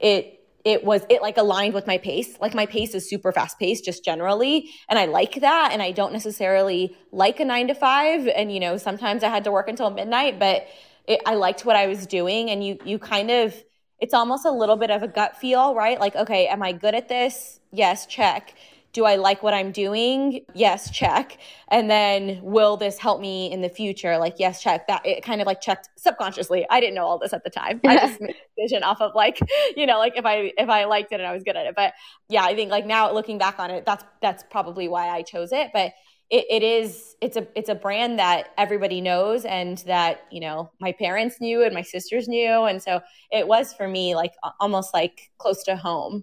it 0.00 0.34
it 0.64 0.84
was 0.84 1.02
it 1.08 1.22
like 1.22 1.36
aligned 1.36 1.72
with 1.72 1.86
my 1.86 1.98
pace 1.98 2.36
like 2.40 2.52
my 2.52 2.66
pace 2.66 2.92
is 2.92 3.08
super 3.08 3.30
fast 3.30 3.58
paced 3.60 3.84
just 3.84 4.04
generally 4.04 4.68
and 4.88 4.98
i 4.98 5.06
like 5.06 5.40
that 5.40 5.70
and 5.72 5.80
i 5.80 5.92
don't 5.92 6.12
necessarily 6.12 6.96
like 7.12 7.38
a 7.38 7.44
nine 7.44 7.68
to 7.68 7.74
five 7.74 8.26
and 8.26 8.52
you 8.52 8.58
know 8.58 8.76
sometimes 8.76 9.22
i 9.22 9.28
had 9.28 9.44
to 9.44 9.52
work 9.52 9.68
until 9.68 9.88
midnight 9.88 10.38
but 10.38 10.66
it, 11.08 11.20
i 11.26 11.34
liked 11.34 11.64
what 11.64 11.74
i 11.74 11.86
was 11.86 12.06
doing 12.06 12.50
and 12.50 12.64
you 12.64 12.78
you 12.84 12.98
kind 12.98 13.30
of 13.30 13.54
it's 14.00 14.14
almost 14.14 14.46
a 14.46 14.50
little 14.52 14.76
bit 14.76 14.90
of 14.90 15.02
a 15.02 15.08
gut 15.08 15.36
feel 15.36 15.74
right 15.74 15.98
like 15.98 16.14
okay 16.14 16.46
am 16.46 16.62
i 16.62 16.72
good 16.72 16.94
at 16.94 17.08
this 17.08 17.60
yes 17.72 18.06
check 18.06 18.54
do 18.92 19.04
I 19.04 19.16
like 19.16 19.42
what 19.42 19.52
I'm 19.52 19.70
doing? 19.70 20.44
Yes, 20.54 20.90
check. 20.90 21.38
And 21.68 21.90
then 21.90 22.40
will 22.42 22.76
this 22.76 22.98
help 22.98 23.20
me 23.20 23.52
in 23.52 23.60
the 23.60 23.68
future? 23.68 24.16
Like, 24.16 24.36
yes, 24.38 24.62
check. 24.62 24.86
That 24.86 25.04
it 25.04 25.22
kind 25.22 25.40
of 25.40 25.46
like 25.46 25.60
checked 25.60 25.90
subconsciously. 25.96 26.66
I 26.70 26.80
didn't 26.80 26.94
know 26.94 27.04
all 27.04 27.18
this 27.18 27.32
at 27.32 27.44
the 27.44 27.50
time. 27.50 27.80
I 27.84 27.96
just 27.96 28.20
made 28.20 28.30
a 28.30 28.60
decision 28.60 28.82
off 28.82 29.00
of 29.00 29.14
like, 29.14 29.38
you 29.76 29.86
know, 29.86 29.98
like 29.98 30.16
if 30.16 30.24
I 30.24 30.52
if 30.56 30.68
I 30.68 30.84
liked 30.86 31.12
it 31.12 31.20
and 31.20 31.26
I 31.26 31.32
was 31.32 31.44
good 31.44 31.56
at 31.56 31.66
it. 31.66 31.74
But 31.76 31.92
yeah, 32.28 32.44
I 32.44 32.54
think 32.54 32.70
like 32.70 32.86
now 32.86 33.12
looking 33.12 33.36
back 33.36 33.58
on 33.58 33.70
it, 33.70 33.84
that's 33.84 34.04
that's 34.22 34.42
probably 34.50 34.88
why 34.88 35.08
I 35.10 35.22
chose 35.22 35.52
it. 35.52 35.70
But 35.72 35.92
it, 36.30 36.44
it 36.50 36.62
is 36.62 37.16
it's 37.20 37.36
a 37.36 37.46
it's 37.54 37.68
a 37.68 37.74
brand 37.74 38.18
that 38.18 38.48
everybody 38.58 39.00
knows 39.00 39.44
and 39.44 39.78
that 39.78 40.22
you 40.30 40.40
know 40.40 40.70
my 40.80 40.92
parents 40.92 41.40
knew 41.40 41.64
and 41.64 41.74
my 41.74 41.82
sisters 41.82 42.28
knew 42.28 42.64
and 42.64 42.82
so 42.82 43.00
it 43.32 43.46
was 43.46 43.72
for 43.72 43.88
me 43.88 44.14
like 44.14 44.32
almost 44.60 44.92
like 44.92 45.30
close 45.38 45.62
to 45.64 45.76
home 45.76 46.22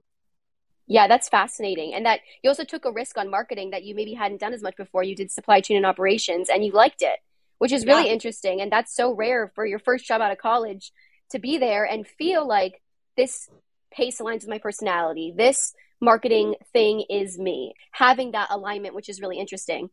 yeah, 0.88 1.08
that's 1.08 1.30
fascinating. 1.30 1.94
And 1.94 2.06
that 2.06 2.20
you 2.44 2.50
also 2.50 2.64
took 2.64 2.86
a 2.86 2.92
risk 2.92 3.18
on 3.18 3.30
marketing 3.30 3.72
that 3.72 3.84
you 3.84 3.96
maybe 3.96 4.14
hadn't 4.14 4.40
done 4.40 4.54
as 4.54 4.62
much 4.62 4.78
before. 4.78 5.04
You 5.04 5.16
did 5.16 5.32
supply 5.32 5.62
chain 5.62 5.78
and 5.78 5.86
operations 5.86 6.50
and 6.50 6.64
you 6.64 6.72
liked 6.72 7.02
it, 7.02 7.20
which 7.58 7.72
is 7.72 7.86
really 7.86 8.06
yeah. 8.06 8.14
interesting. 8.14 8.62
And 8.62 8.72
that's 8.72 8.96
so 8.96 9.14
rare 9.14 9.52
for 9.56 9.66
your 9.66 9.80
first 9.80 10.06
job 10.06 10.22
out 10.22 10.32
of 10.32 10.38
college 10.38 10.92
to 11.32 11.40
be 11.40 11.58
there 11.58 11.86
and 11.86 12.06
feel 12.06 12.48
like 12.48 12.82
this 13.18 13.50
pace 13.92 14.20
aligns 14.20 14.42
with 14.42 14.50
my 14.50 14.60
personality. 14.60 15.34
This 15.36 15.74
marketing 16.02 16.56
thing 16.74 17.06
is 17.10 17.38
me. 17.38 17.74
Having 17.92 18.32
that 18.32 18.50
alignment, 18.52 18.96
which 18.96 19.10
is 19.10 19.22
really 19.22 19.40
interesting. 19.40 19.90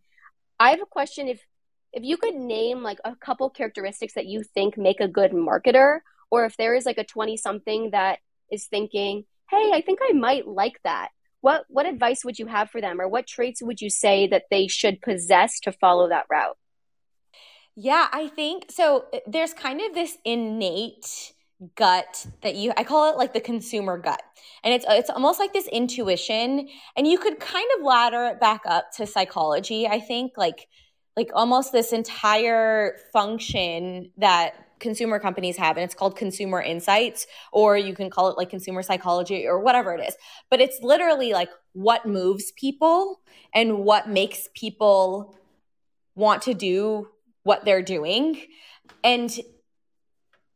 I 0.59 0.71
have 0.71 0.83
a 0.83 0.87
question 0.87 1.29
if 1.29 1.41
if 1.93 2.03
you 2.03 2.17
could 2.17 2.35
name 2.35 2.83
like 2.83 2.99
a 3.05 3.15
couple 3.17 3.51
characteristics 3.51 4.15
that 4.15 4.27
you 4.27 4.43
think 4.43 4.79
make 4.79 5.01
a 5.01 5.09
good 5.09 5.33
marketer 5.33 5.99
or 6.31 6.47
if 6.47 6.57
there 6.57 6.75
is 6.75 6.87
like 6.87 6.97
a 6.97 7.05
20 7.05 7.37
something 7.37 7.91
that 7.91 8.21
is 8.51 8.67
thinking 8.67 9.25
hey, 9.53 9.71
I 9.75 9.83
think 9.83 9.99
I 10.03 10.15
might 10.15 10.49
like 10.49 10.81
that. 10.83 11.11
What 11.43 11.65
what 11.69 11.87
advice 11.87 12.25
would 12.25 12.39
you 12.39 12.47
have 12.47 12.71
for 12.71 12.81
them 12.81 13.01
or 13.01 13.09
what 13.09 13.27
traits 13.27 13.63
would 13.63 13.81
you 13.81 13.91
say 13.91 14.27
that 14.29 14.45
they 14.51 14.67
should 14.67 15.03
possess 15.03 15.61
to 15.61 15.73
follow 15.73 16.09
that 16.09 16.27
route? 16.31 16.57
Yeah, 17.77 18.09
I 18.13 18.29
think 18.29 18.71
so 18.71 19.07
there's 19.27 19.53
kind 19.53 19.81
of 19.81 19.95
this 19.95 20.17
innate 20.25 21.33
gut 21.75 22.27
that 22.43 22.57
you 22.57 22.73
I 22.77 22.85
call 22.85 23.11
it 23.11 23.17
like 23.17 23.33
the 23.33 23.41
consumer 23.41 23.99
gut. 23.99 24.23
And 24.65 24.73
it's 24.75 24.85
it's 24.89 25.11
almost 25.11 25.39
like 25.39 25.53
this 25.53 25.69
intuition 25.69 26.69
and 26.97 27.07
you 27.07 27.19
could 27.19 27.41
kind 27.41 27.67
of 27.77 27.85
ladder 27.85 28.25
it 28.27 28.41
back 28.41 28.63
up 28.67 28.93
to 28.97 29.07
psychology, 29.07 29.87
I 29.87 30.01
think, 30.01 30.33
like 30.37 30.69
like 31.17 31.31
almost 31.35 31.73
this 31.73 31.93
entire 31.93 32.97
function 33.13 34.11
that 34.19 34.55
consumer 34.81 35.21
companies 35.21 35.57
have 35.57 35.77
and 35.77 35.85
it's 35.85 35.95
called 35.95 36.17
consumer 36.17 36.61
insights 36.61 37.27
or 37.53 37.77
you 37.77 37.95
can 37.95 38.11
call 38.11 38.29
it 38.29 38.37
like 38.37 38.51
consumer 38.51 38.83
psychology 38.83 39.47
or 39.47 39.61
whatever 39.61 39.95
it 39.95 40.05
is 40.05 40.17
but 40.51 40.61
it's 40.61 40.81
literally 40.83 41.33
like 41.33 41.49
what 41.73 42.05
moves 42.05 42.53
people 42.57 43.21
and 43.55 43.79
what 43.79 44.09
makes 44.09 44.49
people 44.57 45.39
want 46.17 46.43
to 46.43 46.53
do 46.53 47.09
what 47.45 47.65
they're 47.65 47.83
doing 47.83 48.43
and 49.05 49.39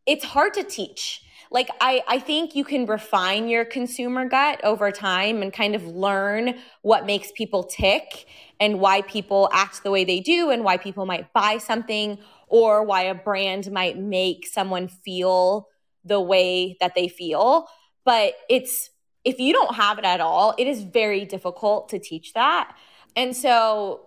it's 0.06 0.24
hard 0.24 0.54
to 0.54 0.62
teach 0.62 1.22
like 1.50 1.68
I, 1.80 2.02
I 2.08 2.18
think 2.18 2.54
you 2.54 2.64
can 2.64 2.86
refine 2.86 3.48
your 3.48 3.64
consumer 3.64 4.28
gut 4.28 4.60
over 4.64 4.90
time 4.90 5.42
and 5.42 5.52
kind 5.52 5.74
of 5.74 5.86
learn 5.86 6.54
what 6.82 7.06
makes 7.06 7.30
people 7.32 7.62
tick 7.62 8.26
and 8.58 8.80
why 8.80 9.02
people 9.02 9.48
act 9.52 9.82
the 9.82 9.90
way 9.90 10.04
they 10.04 10.20
do 10.20 10.50
and 10.50 10.64
why 10.64 10.76
people 10.76 11.06
might 11.06 11.32
buy 11.32 11.58
something 11.58 12.18
or 12.48 12.84
why 12.84 13.02
a 13.02 13.14
brand 13.14 13.70
might 13.70 13.98
make 13.98 14.46
someone 14.46 14.88
feel 14.88 15.68
the 16.04 16.20
way 16.20 16.76
that 16.80 16.94
they 16.94 17.08
feel. 17.08 17.68
But 18.04 18.34
it's 18.48 18.90
if 19.24 19.40
you 19.40 19.52
don't 19.52 19.74
have 19.74 19.98
it 19.98 20.04
at 20.04 20.20
all, 20.20 20.54
it 20.56 20.66
is 20.66 20.82
very 20.82 21.24
difficult 21.24 21.88
to 21.88 21.98
teach 21.98 22.32
that. 22.34 22.76
And 23.16 23.36
so 23.36 24.05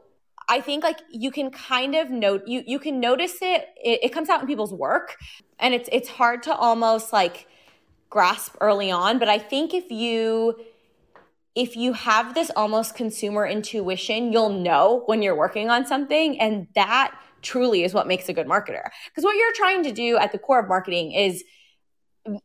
I 0.50 0.62
think 0.62 0.84
like 0.84 1.00
you 1.12 1.30
can 1.30 1.52
kind 1.52 1.96
of 1.96 2.10
note 2.10 2.44
you 2.48 2.64
you 2.66 2.80
can 2.80 3.00
notice 3.00 3.36
it, 3.42 3.68
it 3.82 4.00
it 4.04 4.10
comes 4.10 4.30
out 4.30 4.42
in 4.42 4.48
people's 4.48 4.74
work 4.74 5.18
and 5.60 5.74
it's 5.74 5.88
it's 5.92 6.10
hard 6.10 6.44
to 6.44 6.56
almost 6.56 7.14
like 7.14 7.48
grasp 8.10 8.56
early 8.60 8.90
on, 8.90 9.20
but 9.20 9.30
I 9.30 9.38
think 9.38 9.74
if 9.74 9.92
you 9.92 10.60
if 11.56 11.76
you 11.76 11.94
have 11.94 12.34
this 12.34 12.50
almost 12.56 12.96
consumer 12.96 13.46
intuition, 13.46 14.32
you'll 14.34 14.50
know 14.50 15.04
when 15.06 15.22
you're 15.22 15.36
working 15.36 15.70
on 15.70 15.86
something 15.86 16.40
and 16.40 16.68
that 16.76 17.14
truly 17.42 17.84
is 17.84 17.94
what 17.94 18.08
makes 18.08 18.28
a 18.30 18.34
good 18.34 18.48
marketer. 18.48 18.90
Because 19.08 19.24
what 19.24 19.36
you're 19.36 19.54
trying 19.54 19.84
to 19.84 19.92
do 19.92 20.18
at 20.18 20.32
the 20.32 20.40
core 20.40 20.60
of 20.60 20.68
marketing 20.68 21.12
is 21.12 21.44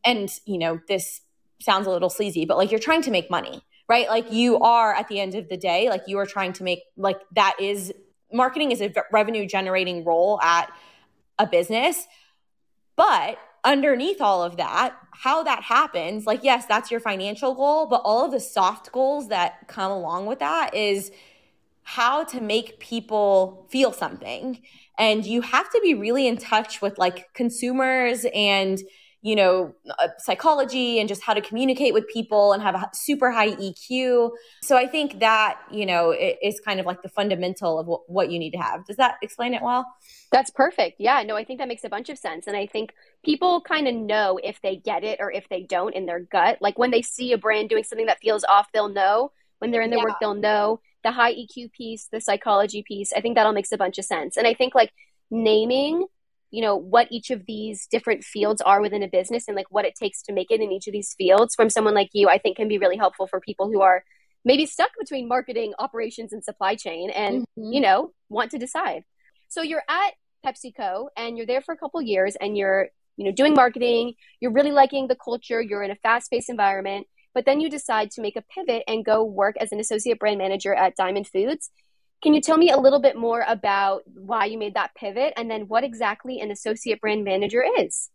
and 0.04 0.30
you 0.44 0.58
know, 0.58 0.80
this 0.88 1.22
sounds 1.60 1.86
a 1.86 1.90
little 1.90 2.10
sleazy, 2.10 2.44
but 2.44 2.58
like 2.58 2.70
you're 2.70 2.80
trying 2.80 3.02
to 3.02 3.10
make 3.10 3.30
money 3.30 3.62
right? 3.88 4.08
Like 4.08 4.32
you 4.32 4.58
are 4.58 4.94
at 4.94 5.08
the 5.08 5.20
end 5.20 5.34
of 5.34 5.48
the 5.48 5.56
day, 5.56 5.88
like 5.88 6.02
you 6.06 6.18
are 6.18 6.26
trying 6.26 6.52
to 6.54 6.64
make, 6.64 6.80
like 6.96 7.20
that 7.34 7.56
is 7.60 7.92
marketing 8.32 8.72
is 8.72 8.80
a 8.80 8.92
revenue 9.12 9.46
generating 9.46 10.04
role 10.04 10.40
at 10.42 10.70
a 11.38 11.46
business. 11.46 12.06
But 12.96 13.38
underneath 13.64 14.20
all 14.20 14.42
of 14.42 14.56
that, 14.56 14.94
how 15.12 15.42
that 15.44 15.62
happens, 15.62 16.26
like, 16.26 16.42
yes, 16.42 16.66
that's 16.66 16.90
your 16.90 17.00
financial 17.00 17.54
goal, 17.54 17.86
but 17.86 18.02
all 18.04 18.24
of 18.24 18.32
the 18.32 18.40
soft 18.40 18.92
goals 18.92 19.28
that 19.28 19.68
come 19.68 19.90
along 19.90 20.26
with 20.26 20.40
that 20.40 20.74
is 20.74 21.10
how 21.82 22.24
to 22.24 22.40
make 22.40 22.78
people 22.80 23.66
feel 23.70 23.92
something. 23.92 24.60
And 24.98 25.24
you 25.24 25.40
have 25.40 25.70
to 25.70 25.80
be 25.82 25.94
really 25.94 26.26
in 26.26 26.36
touch 26.36 26.80
with 26.80 26.98
like 26.98 27.32
consumers 27.34 28.26
and 28.34 28.80
you 29.24 29.34
know, 29.34 29.74
uh, 29.98 30.08
psychology 30.18 31.00
and 31.00 31.08
just 31.08 31.22
how 31.22 31.32
to 31.32 31.40
communicate 31.40 31.94
with 31.94 32.06
people 32.08 32.52
and 32.52 32.62
have 32.62 32.74
a 32.74 32.90
super 32.92 33.30
high 33.30 33.52
EQ. 33.52 34.30
So 34.62 34.76
I 34.76 34.86
think 34.86 35.20
that, 35.20 35.58
you 35.72 35.86
know, 35.86 36.14
is 36.42 36.60
kind 36.60 36.78
of 36.78 36.84
like 36.84 37.00
the 37.00 37.08
fundamental 37.08 37.78
of 37.78 37.86
what, 37.86 38.02
what 38.06 38.30
you 38.30 38.38
need 38.38 38.50
to 38.50 38.58
have. 38.58 38.84
Does 38.84 38.96
that 38.96 39.14
explain 39.22 39.54
it 39.54 39.62
well? 39.62 39.86
That's 40.30 40.50
perfect. 40.50 40.96
Yeah, 41.00 41.22
no, 41.22 41.36
I 41.36 41.44
think 41.44 41.58
that 41.60 41.68
makes 41.68 41.84
a 41.84 41.88
bunch 41.88 42.10
of 42.10 42.18
sense. 42.18 42.46
And 42.46 42.54
I 42.54 42.66
think 42.66 42.92
people 43.24 43.62
kind 43.62 43.88
of 43.88 43.94
know 43.94 44.38
if 44.44 44.60
they 44.60 44.76
get 44.76 45.04
it 45.04 45.18
or 45.22 45.32
if 45.32 45.48
they 45.48 45.62
don't 45.62 45.94
in 45.94 46.04
their 46.04 46.20
gut. 46.20 46.58
Like 46.60 46.78
when 46.78 46.90
they 46.90 47.00
see 47.00 47.32
a 47.32 47.38
brand 47.38 47.70
doing 47.70 47.84
something 47.84 48.06
that 48.06 48.20
feels 48.20 48.44
off, 48.44 48.68
they'll 48.74 48.90
know. 48.90 49.32
When 49.58 49.70
they're 49.70 49.80
in 49.80 49.88
their 49.88 50.00
yeah. 50.00 50.04
work, 50.04 50.16
they'll 50.20 50.34
know. 50.34 50.80
The 51.02 51.12
high 51.12 51.32
EQ 51.32 51.72
piece, 51.72 52.08
the 52.12 52.20
psychology 52.20 52.84
piece, 52.86 53.10
I 53.16 53.22
think 53.22 53.36
that 53.36 53.46
all 53.46 53.54
makes 53.54 53.72
a 53.72 53.78
bunch 53.78 53.96
of 53.96 54.04
sense. 54.04 54.36
And 54.36 54.46
I 54.46 54.52
think 54.52 54.74
like 54.74 54.92
naming 55.30 56.08
you 56.50 56.62
know 56.62 56.76
what 56.76 57.08
each 57.10 57.30
of 57.30 57.46
these 57.46 57.86
different 57.86 58.22
fields 58.22 58.60
are 58.62 58.80
within 58.80 59.02
a 59.02 59.08
business 59.08 59.48
and 59.48 59.56
like 59.56 59.70
what 59.70 59.84
it 59.84 59.94
takes 59.94 60.22
to 60.22 60.32
make 60.32 60.50
it 60.50 60.60
in 60.60 60.70
each 60.70 60.86
of 60.86 60.92
these 60.92 61.14
fields 61.16 61.54
from 61.54 61.68
someone 61.68 61.94
like 61.94 62.10
you 62.12 62.28
i 62.28 62.38
think 62.38 62.56
can 62.56 62.68
be 62.68 62.78
really 62.78 62.96
helpful 62.96 63.26
for 63.26 63.40
people 63.40 63.70
who 63.70 63.80
are 63.80 64.04
maybe 64.44 64.66
stuck 64.66 64.90
between 64.98 65.26
marketing 65.26 65.72
operations 65.78 66.32
and 66.32 66.44
supply 66.44 66.74
chain 66.74 67.10
and 67.10 67.42
mm-hmm. 67.42 67.72
you 67.72 67.80
know 67.80 68.12
want 68.28 68.50
to 68.50 68.58
decide 68.58 69.04
so 69.48 69.62
you're 69.62 69.82
at 69.88 70.12
pepsico 70.44 71.08
and 71.16 71.36
you're 71.36 71.46
there 71.46 71.62
for 71.62 71.72
a 71.72 71.78
couple 71.78 72.00
years 72.00 72.36
and 72.40 72.56
you're 72.56 72.88
you 73.16 73.24
know 73.24 73.32
doing 73.32 73.54
marketing 73.54 74.14
you're 74.40 74.52
really 74.52 74.72
liking 74.72 75.08
the 75.08 75.16
culture 75.16 75.60
you're 75.60 75.82
in 75.82 75.90
a 75.90 75.96
fast-paced 75.96 76.50
environment 76.50 77.06
but 77.32 77.46
then 77.46 77.60
you 77.60 77.68
decide 77.68 78.12
to 78.12 78.22
make 78.22 78.36
a 78.36 78.42
pivot 78.42 78.84
and 78.86 79.04
go 79.04 79.24
work 79.24 79.56
as 79.58 79.72
an 79.72 79.80
associate 79.80 80.18
brand 80.18 80.38
manager 80.38 80.74
at 80.74 80.96
diamond 80.96 81.26
foods 81.26 81.70
can 82.24 82.32
you 82.32 82.40
tell 82.40 82.56
me 82.56 82.70
a 82.70 82.78
little 82.78 83.00
bit 83.00 83.16
more 83.16 83.44
about 83.46 84.02
why 84.14 84.46
you 84.46 84.56
made 84.56 84.72
that 84.74 84.94
pivot 84.94 85.34
and 85.36 85.50
then 85.50 85.68
what 85.68 85.84
exactly 85.84 86.40
an 86.40 86.50
associate 86.50 86.98
brand 87.00 87.22
manager 87.22 87.62
is? 87.78 88.08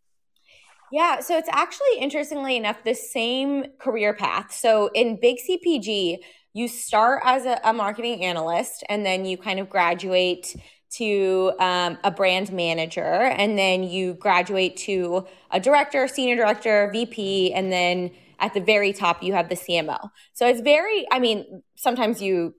Yeah, 0.92 1.20
so 1.20 1.38
it's 1.38 1.50
actually 1.52 2.00
interestingly 2.00 2.58
enough 2.58 2.84
the 2.84 2.96
same 2.96 3.66
career 3.80 4.16
path. 4.16 4.52
So 4.52 4.90
in 4.96 5.20
big 5.22 5.38
CPG, 5.38 6.18
you 6.54 6.68
start 6.68 7.22
as 7.24 7.46
a, 7.46 7.62
a 7.64 7.72
marketing 7.72 8.26
analyst 8.26 8.84
and 8.90 9.06
then 9.06 9.26
you 9.26 9.38
kind 9.38 9.60
of 9.60 9.70
graduate 9.70 10.56
to 10.94 11.54
um, 11.60 12.00
a 12.04 12.10
brand 12.10 12.52
manager 12.52 13.04
and 13.04 13.60
then 13.60 13.84
you 13.84 14.16
graduate 14.16 14.76
to 14.78 15.28
a 15.52 15.60
director, 15.60 16.08
senior 16.08 16.36
director, 16.36 16.90
VP, 16.92 17.54
and 17.54 17.72
then 17.72 18.10
at 18.40 18.56
the 18.56 18.60
very 18.60 18.92
top 18.92 19.22
you 19.22 19.34
have 19.34 19.50
the 19.50 19.56
CMO. 19.56 20.10
So 20.34 20.48
it's 20.48 20.62
very, 20.62 21.06
I 21.12 21.20
mean, 21.20 21.62
sometimes 21.76 22.24
you 22.24 22.56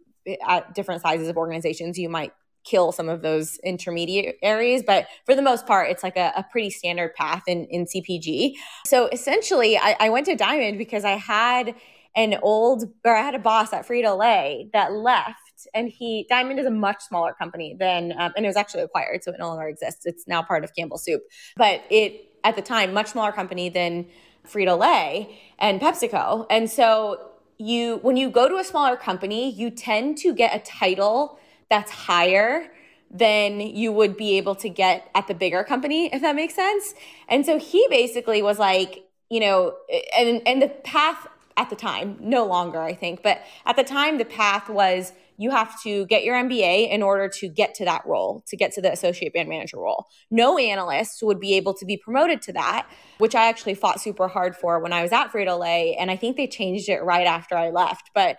at 0.47 0.75
different 0.75 1.03
sizes 1.03 1.29
of 1.29 1.37
organizations, 1.37 1.99
you 1.99 2.09
might 2.09 2.33
kill 2.63 2.93
some 2.93 3.09
of 3.09 3.23
those 3.23 3.57
intermediaries 3.65 4.83
but 4.87 5.07
for 5.25 5.35
the 5.35 5.41
most 5.41 5.67
part 5.67 5.89
it's 5.89 6.03
like 6.03 6.19
a, 6.19 6.31
a 6.37 6.45
pretty 6.53 6.69
standard 6.69 7.15
path 7.15 7.43
in, 7.47 7.65
in 7.71 7.87
cpg 7.87 8.53
so 8.85 9.09
essentially 9.13 9.79
I, 9.79 9.97
I, 9.99 10.11
went 10.11 10.27
to 10.27 10.37
diamond 10.37 10.77
because 10.77 11.07
i 11.07 11.13
had 11.13 11.75
an 12.15 12.39
old 12.43 12.85
or 13.03 13.17
i 13.17 13.23
had 13.23 13.35
a 13.35 13.39
boss 13.39 13.73
at 13.73 13.89
frito-lay 13.89 14.69
that 14.75 14.93
left 14.93 15.51
and 15.75 15.89
he 15.89 16.27
diamond 16.29 16.59
is 16.59 16.67
a 16.67 16.71
much 16.71 17.03
smaller 17.03 17.33
company 17.33 17.77
than 17.79 18.13
um, 18.19 18.33
and 18.37 18.45
it 18.45 18.49
was 18.49 18.57
actually 18.57 18.83
acquired 18.83 19.23
so 19.23 19.33
it 19.33 19.39
no 19.39 19.49
longer 19.49 19.69
exists. 19.69 20.07
It's 20.07 20.27
now 20.27 20.43
part 20.43 20.65
of 20.65 20.75
campbell 20.75 20.99
soup. 20.99 21.23
But 21.57 21.83
it 21.91 22.27
at 22.45 22.57
the 22.57 22.63
time 22.63 22.95
much 22.95 23.09
smaller 23.09 23.33
company 23.33 23.69
than 23.69 24.07
frito-lay 24.47 25.39
and 25.59 25.81
pepsico. 25.81 26.47
And 26.51 26.71
so 26.71 27.30
you 27.61 27.99
when 27.99 28.17
you 28.17 28.31
go 28.31 28.49
to 28.49 28.57
a 28.57 28.65
smaller 28.65 28.97
company, 28.97 29.51
you 29.51 29.71
tend 29.71 30.19
to 30.19 30.35
get 30.35 30.55
a 30.55 30.59
title 30.61 31.39
that's 31.69 31.91
higher 31.91 32.73
than 33.11 33.61
you 33.61 33.93
would 33.93 34.17
be 34.17 34.37
able 34.39 34.55
to 34.55 34.69
get 34.69 35.11
at 35.15 35.27
the 35.27 35.35
bigger 35.35 35.65
company, 35.65 36.13
if 36.13 36.23
that 36.23 36.35
makes 36.37 36.55
sense. 36.55 36.95
And 37.29 37.45
so 37.45 37.59
he 37.59 37.87
basically 37.91 38.41
was 38.41 38.59
like, 38.59 39.05
you 39.29 39.41
know, 39.41 39.77
and 40.17 40.43
and 40.47 40.63
the 40.63 40.69
path 40.69 41.27
at 41.57 41.69
the 41.69 41.77
time, 41.77 42.17
no 42.21 42.47
longer, 42.47 42.81
I 42.81 42.95
think, 42.95 43.23
but 43.23 43.43
at 43.67 43.77
the 43.77 43.85
time 43.85 44.19
the 44.19 44.25
path 44.25 44.69
was 44.71 45.13
you 45.41 45.51
have 45.51 45.83
to 45.83 46.05
get 46.05 46.23
your 46.23 46.37
MBA 46.37 46.91
in 46.91 47.03
order 47.03 47.27
to 47.27 47.49
get 47.49 47.75
to 47.77 47.85
that 47.87 48.05
role, 48.05 48.45
to 48.47 48.59
get 48.59 48.73
to 48.73 48.83
the 48.83 48.93
associate 48.93 49.33
brand 49.33 49.49
manager 49.49 49.79
role. 49.79 50.05
No 50.31 50.59
analyst 50.59 51.23
would 51.23 51.41
be 51.41 51.55
able 51.55 51.73
to 51.73 51.87
be 51.87 51.97
promoted 51.97 52.43
to 52.43 52.53
that, 52.53 52.87
which 53.17 53.35
I 53.35 53.49
actually 53.49 53.73
fought 53.73 54.03
super 54.03 54.29
hard 54.29 54.55
for 54.55 54.79
when 54.81 54.93
I 54.93 55.01
was 55.01 55.13
at 55.13 55.33
Frito 55.33 55.59
Lay. 55.59 55.97
And 55.97 56.11
I 56.11 56.17
think 56.17 56.37
they 56.37 56.47
changed 56.47 56.91
it 56.91 57.03
right 57.03 57.27
after 57.27 57.57
I 57.57 57.71
left. 57.71 58.11
But 58.15 58.37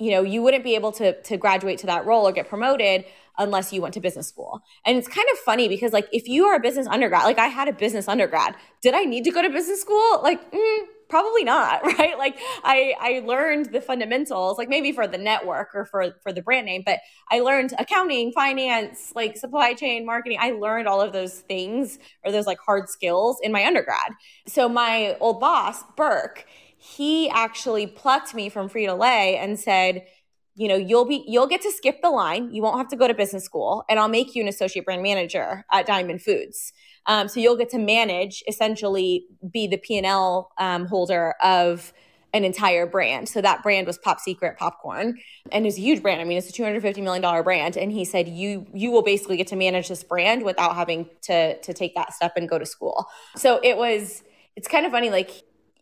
you 0.00 0.10
know, 0.10 0.22
you 0.22 0.42
wouldn't 0.42 0.64
be 0.64 0.74
able 0.74 0.90
to 0.92 1.22
to 1.22 1.36
graduate 1.36 1.78
to 1.80 1.86
that 1.86 2.04
role 2.04 2.26
or 2.26 2.32
get 2.32 2.48
promoted 2.48 3.04
unless 3.38 3.72
you 3.72 3.80
went 3.80 3.94
to 3.94 4.00
business 4.00 4.26
school. 4.26 4.60
And 4.84 4.98
it's 4.98 5.06
kind 5.06 5.28
of 5.32 5.38
funny 5.38 5.68
because 5.68 5.92
like 5.92 6.08
if 6.12 6.26
you 6.26 6.46
are 6.46 6.56
a 6.56 6.60
business 6.60 6.88
undergrad, 6.88 7.22
like 7.22 7.38
I 7.38 7.46
had 7.46 7.68
a 7.68 7.72
business 7.72 8.08
undergrad, 8.08 8.56
did 8.82 8.94
I 8.94 9.02
need 9.04 9.22
to 9.22 9.30
go 9.30 9.40
to 9.40 9.50
business 9.50 9.80
school? 9.80 10.20
Like 10.20 10.50
mm, 10.50 10.78
probably 11.10 11.44
not 11.44 11.82
right? 11.98 12.16
Like 12.16 12.38
i 12.64 12.94
i 13.00 13.22
learned 13.24 13.72
the 13.72 13.80
fundamentals 13.80 14.58
like 14.58 14.68
maybe 14.68 14.92
for 14.92 15.06
the 15.06 15.18
network 15.18 15.68
or 15.74 15.84
for 15.84 16.14
for 16.22 16.32
the 16.32 16.42
brand 16.42 16.66
name 16.66 16.82
but 16.84 17.00
i 17.30 17.40
learned 17.40 17.74
accounting 17.78 18.32
finance 18.32 19.12
like 19.14 19.36
supply 19.36 19.74
chain 19.74 20.06
marketing. 20.06 20.38
I 20.40 20.52
learned 20.52 20.88
all 20.88 21.00
of 21.00 21.12
those 21.12 21.40
things 21.40 21.98
or 22.24 22.32
those 22.32 22.46
like 22.46 22.58
hard 22.58 22.88
skills 22.88 23.38
in 23.42 23.52
my 23.52 23.64
undergrad. 23.66 24.12
So 24.46 24.68
my 24.68 25.16
old 25.20 25.40
boss 25.40 25.82
burke 25.96 26.46
he 26.76 27.28
actually 27.28 27.86
plucked 27.86 28.34
me 28.34 28.48
from 28.48 28.68
frito 28.68 28.98
lay 28.98 29.36
and 29.36 29.58
said 29.58 30.06
you 30.54 30.68
know 30.68 30.76
you'll 30.76 31.04
be 31.04 31.24
you'll 31.26 31.46
get 31.46 31.60
to 31.62 31.70
skip 31.70 32.00
the 32.02 32.10
line. 32.10 32.52
You 32.52 32.62
won't 32.62 32.78
have 32.78 32.88
to 32.88 32.96
go 32.96 33.06
to 33.06 33.14
business 33.14 33.44
school 33.44 33.84
and 33.88 33.98
i'll 33.98 34.08
make 34.08 34.34
you 34.34 34.42
an 34.42 34.48
associate 34.48 34.84
brand 34.84 35.02
manager 35.02 35.64
at 35.70 35.86
diamond 35.86 36.22
foods 36.22 36.72
um, 37.10 37.26
so 37.26 37.40
you'll 37.40 37.56
get 37.56 37.70
to 37.70 37.78
manage, 37.78 38.44
essentially, 38.46 39.26
be 39.50 39.66
the 39.66 39.76
P 39.76 39.98
and 39.98 40.06
L 40.06 40.52
um, 40.58 40.86
holder 40.86 41.34
of 41.42 41.92
an 42.32 42.44
entire 42.44 42.86
brand. 42.86 43.28
So 43.28 43.40
that 43.40 43.64
brand 43.64 43.88
was 43.88 43.98
Pop 43.98 44.20
Secret 44.20 44.56
Popcorn, 44.56 45.18
and 45.50 45.66
it's 45.66 45.76
a 45.76 45.80
huge 45.80 46.02
brand. 46.02 46.20
I 46.20 46.24
mean, 46.24 46.38
it's 46.38 46.48
a 46.48 46.52
two 46.52 46.62
hundred 46.62 46.82
fifty 46.82 47.00
million 47.00 47.20
dollar 47.20 47.42
brand. 47.42 47.76
And 47.76 47.90
he 47.90 48.04
said, 48.04 48.28
"You 48.28 48.64
you 48.72 48.92
will 48.92 49.02
basically 49.02 49.36
get 49.36 49.48
to 49.48 49.56
manage 49.56 49.88
this 49.88 50.04
brand 50.04 50.44
without 50.44 50.76
having 50.76 51.08
to 51.22 51.60
to 51.60 51.74
take 51.74 51.96
that 51.96 52.12
step 52.12 52.34
and 52.36 52.48
go 52.48 52.58
to 52.60 52.66
school." 52.66 53.06
So 53.36 53.58
it 53.64 53.76
was. 53.76 54.22
It's 54.56 54.68
kind 54.68 54.86
of 54.86 54.92
funny, 54.92 55.10
like 55.10 55.30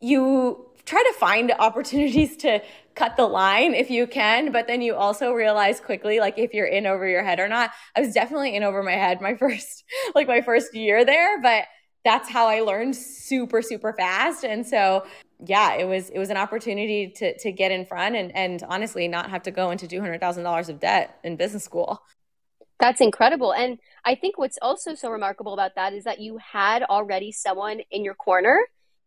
you 0.00 0.67
try 0.88 1.03
to 1.03 1.18
find 1.18 1.53
opportunities 1.59 2.35
to 2.38 2.62
cut 2.94 3.16
the 3.16 3.27
line 3.27 3.74
if 3.74 3.90
you 3.90 4.07
can 4.07 4.51
but 4.51 4.66
then 4.66 4.81
you 4.81 4.94
also 4.94 5.33
realize 5.33 5.81
quickly 5.81 6.18
like 6.18 6.38
if 6.38 6.55
you're 6.55 6.66
in 6.66 6.87
over 6.87 7.07
your 7.07 7.22
head 7.22 7.38
or 7.38 7.46
not 7.46 7.70
i 7.94 8.01
was 8.01 8.14
definitely 8.14 8.57
in 8.57 8.62
over 8.62 8.83
my 8.83 8.92
head 8.92 9.20
my 9.20 9.35
first 9.38 9.85
like 10.14 10.27
my 10.27 10.40
first 10.40 10.74
year 10.74 11.05
there 11.05 11.40
but 11.42 11.64
that's 12.05 12.29
how 12.31 12.46
i 12.46 12.61
learned 12.61 12.96
super 12.96 13.61
super 13.61 13.92
fast 13.92 14.44
and 14.44 14.66
so 14.66 15.05
yeah 15.46 15.74
it 15.74 15.85
was 15.85 16.09
it 16.09 16.18
was 16.18 16.31
an 16.31 16.38
opportunity 16.38 17.12
to 17.14 17.37
to 17.38 17.53
get 17.53 17.70
in 17.70 17.85
front 17.85 18.16
and 18.16 18.35
and 18.35 18.64
honestly 18.68 19.07
not 19.07 19.29
have 19.29 19.42
to 19.42 19.51
go 19.51 19.70
into 19.70 19.87
$200000 19.87 20.68
of 20.68 20.81
debt 20.81 21.18
in 21.22 21.37
business 21.37 21.64
school 21.64 22.03
that's 22.81 23.01
incredible. 23.01 23.53
And 23.53 23.81
I 24.05 24.14
think 24.14 24.38
what's 24.38 24.57
also 24.62 24.94
so 24.94 25.11
remarkable 25.11 25.53
about 25.53 25.74
that 25.74 25.94
is 25.94 26.05
that 26.05 26.20
you 26.20 26.38
had 26.38 26.85
already 26.85 27.33
someone 27.33 27.81
in 27.90 28.05
your 28.05 28.14
corner 28.14 28.61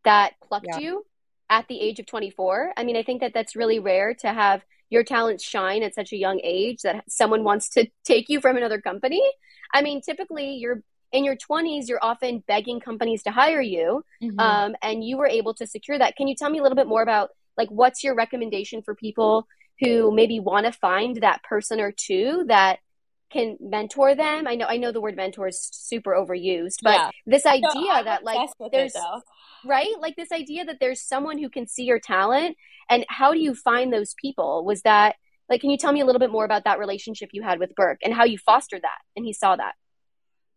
that 0.04 0.34
plucked 0.42 0.68
yeah. 0.68 0.80
you 0.80 1.06
at 1.52 1.68
the 1.68 1.80
age 1.80 2.00
of 2.00 2.08
24. 2.08 2.72
I 2.78 2.84
mean, 2.84 2.96
I 2.96 3.04
think 3.04 3.20
that 3.22 3.34
that's 3.34 3.56
really 3.56 3.78
rare 3.78 4.16
to 4.16 4.34
have 4.34 4.64
your 4.90 5.04
talents 5.04 5.44
shine 5.44 5.84
at 5.84 5.94
such 5.94 6.14
a 6.14 6.18
young 6.18 6.40
age 6.44 6.82
that 6.82 7.04
someone 7.10 7.44
wants 7.44 7.70
to 7.72 7.88
take 8.06 8.30
you 8.30 8.40
from 8.40 8.58
another 8.58 8.82
company. 8.82 9.22
I 9.74 9.82
mean, 9.82 10.02
typically 10.02 10.56
you're 10.56 10.82
in 11.12 11.26
your 11.26 11.36
20s, 11.36 11.90
you're 11.90 12.00
often 12.02 12.42
begging 12.48 12.80
companies 12.80 13.22
to 13.24 13.32
hire 13.32 13.62
you, 13.62 14.04
mm-hmm. 14.24 14.40
um, 14.40 14.76
and 14.82 15.04
you 15.04 15.18
were 15.18 15.28
able 15.28 15.54
to 15.56 15.68
secure 15.68 16.00
that. 16.00 16.16
Can 16.16 16.30
you 16.30 16.36
tell 16.36 16.50
me 16.50 16.60
a 16.60 16.64
little 16.64 16.78
bit 16.78 16.88
more 16.88 17.04
about 17.04 17.32
like 17.58 17.70
what's 17.70 18.02
your 18.02 18.16
recommendation 18.16 18.82
for 18.82 18.96
people 18.96 19.46
who 19.82 20.12
maybe 20.14 20.40
want 20.40 20.66
to 20.66 20.72
find 20.72 21.18
that 21.18 21.44
person 21.44 21.82
or 21.82 21.92
two 21.92 22.46
that 22.48 22.80
can 23.32 23.58
mentor 23.60 24.16
them? 24.16 24.48
I 24.48 24.56
know 24.56 24.66
I 24.68 24.78
know 24.78 24.92
the 24.92 25.02
word 25.02 25.16
mentor 25.16 25.48
is 25.48 25.70
super 25.72 26.12
overused, 26.12 26.78
but 26.84 26.94
yeah. 26.94 27.10
this 27.26 27.46
idea 27.46 27.70
no, 27.76 28.04
that 28.04 28.24
like 28.24 28.50
there's 28.72 28.96
it, 28.96 29.24
right 29.66 29.94
like 30.00 30.16
this 30.16 30.32
idea 30.32 30.66
that 30.66 30.78
there's 30.80 31.02
someone 31.02 31.38
who 31.38 31.50
can 31.50 31.68
see 31.68 31.84
your 31.84 32.00
talent 32.00 32.58
and 32.90 33.06
how 33.10 33.34
do 33.34 33.40
you 33.40 33.54
find 33.56 33.94
those 33.94 34.14
people 34.16 34.66
was 34.66 34.82
that 34.82 35.16
like 35.50 35.62
can 35.62 35.70
you 35.70 35.78
tell 35.78 35.92
me 35.92 36.02
a 36.02 36.06
little 36.06 36.20
bit 36.20 36.32
more 36.32 36.46
about 36.46 36.64
that 36.64 36.80
relationship 36.80 37.30
you 37.32 37.44
had 37.44 37.60
with 37.60 37.76
burke 37.76 38.00
and 38.04 38.14
how 38.14 38.24
you 38.24 38.38
fostered 38.38 38.82
that 38.82 39.00
and 39.16 39.26
he 39.26 39.34
saw 39.34 39.56
that 39.56 39.74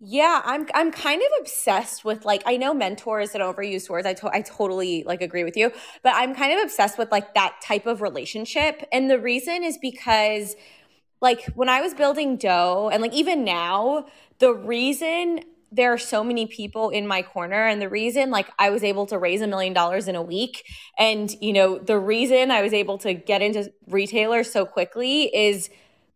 yeah, 0.07 0.43
I'm 0.45 0.67
I'm 0.75 0.91
kind 0.91 1.23
of 1.23 1.29
obsessed 1.41 2.05
with 2.05 2.27
like 2.27 2.43
I 2.45 2.59
know 2.59 2.75
mentor 2.75 3.21
is 3.21 3.35
an 3.35 3.41
overused 3.41 3.89
word. 3.89 4.05
I 4.05 4.13
to- 4.15 4.31
I 4.35 4.43
totally 4.43 5.03
like 5.05 5.23
agree 5.23 5.45
with 5.45 5.57
you, 5.57 5.73
but 6.03 6.13
I'm 6.15 6.35
kind 6.35 6.53
of 6.53 6.63
obsessed 6.63 6.99
with 6.99 7.11
like 7.11 7.33
that 7.35 7.55
type 7.63 7.87
of 7.87 8.03
relationship. 8.03 8.87
And 8.93 9.09
the 9.11 9.19
reason 9.19 9.63
is 9.63 9.79
because 9.79 10.57
like 11.25 11.45
when 11.55 11.69
I 11.69 11.81
was 11.81 11.95
building 11.95 12.39
DEUX 12.39 12.93
and 12.93 13.03
like 13.03 13.15
even 13.15 13.45
now, 13.45 14.07
the 14.39 14.55
reason 14.55 15.41
there 15.73 15.93
are 15.93 15.99
so 15.99 16.23
many 16.23 16.47
people 16.47 16.91
in 16.91 17.05
my 17.05 17.21
corner 17.21 17.67
and 17.67 17.83
the 17.83 17.89
reason 17.89 18.31
like 18.31 18.49
i 18.61 18.71
was 18.71 18.85
able 18.85 19.07
to 19.07 19.19
raise 19.19 19.41
a 19.41 19.47
million 19.49 19.73
dollars 19.73 20.07
in 20.07 20.15
a 20.15 20.23
week 20.23 20.65
and 21.01 21.35
you 21.41 21.53
know 21.53 21.79
the 21.79 21.99
reason 21.99 22.53
i 22.53 22.63
was 22.63 22.73
able 22.73 22.97
to 22.97 23.13
get 23.13 23.43
into 23.43 23.73
retailers 23.89 24.53
so 24.53 24.65
quickly 24.65 25.35
is 25.35 25.69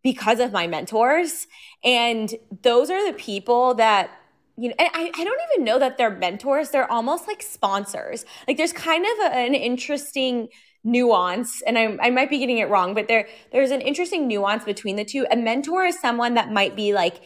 because 0.03 0.41
of 0.41 0.53
my 0.53 0.67
mentors. 0.67 1.47
And 1.85 2.33
those 2.63 2.91
are 2.91 3.07
the 3.07 3.17
people 3.17 3.75
that 3.75 4.11
you 4.57 4.69
know 4.69 4.75
I, 4.79 5.13
I 5.15 5.25
don't 5.25 5.41
even 5.53 5.65
know 5.65 5.79
that 5.79 5.99
they're 5.99 6.11
mentors 6.11 6.71
they're 6.71 6.91
almost 6.91 7.29
like 7.29 7.43
sponsors. 7.43 8.25
Like 8.47 8.57
there's 8.57 8.73
kind 8.73 9.05
of 9.05 9.33
a, 9.33 9.37
an 9.37 9.55
interesting 9.55 10.49
nuance 10.85 11.61
and 11.63 11.77
I, 11.79 11.97
I 12.01 12.11
might 12.11 12.31
be 12.31 12.39
getting 12.39 12.59
it 12.59 12.69
wrong 12.69 12.95
but 12.95 13.09
there 13.09 13.29
there's 13.53 13.71
an 13.71 13.81
interesting 13.81 14.29
nuance 14.29 14.65
between 14.65 14.97
the 14.97 15.05
two. 15.05 15.27
A 15.31 15.37
mentor 15.37 15.85
is 15.85 16.01
someone 16.01 16.35
that 16.35 16.53
might 16.53 16.77
be 16.77 16.93
like 16.93 17.21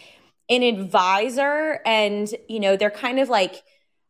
an 0.48 0.62
advisor 0.62 1.80
and 1.86 2.28
you 2.48 2.60
know 2.60 2.76
they're 2.76 2.90
kind 2.90 3.20
of 3.20 3.28
like 3.28 3.62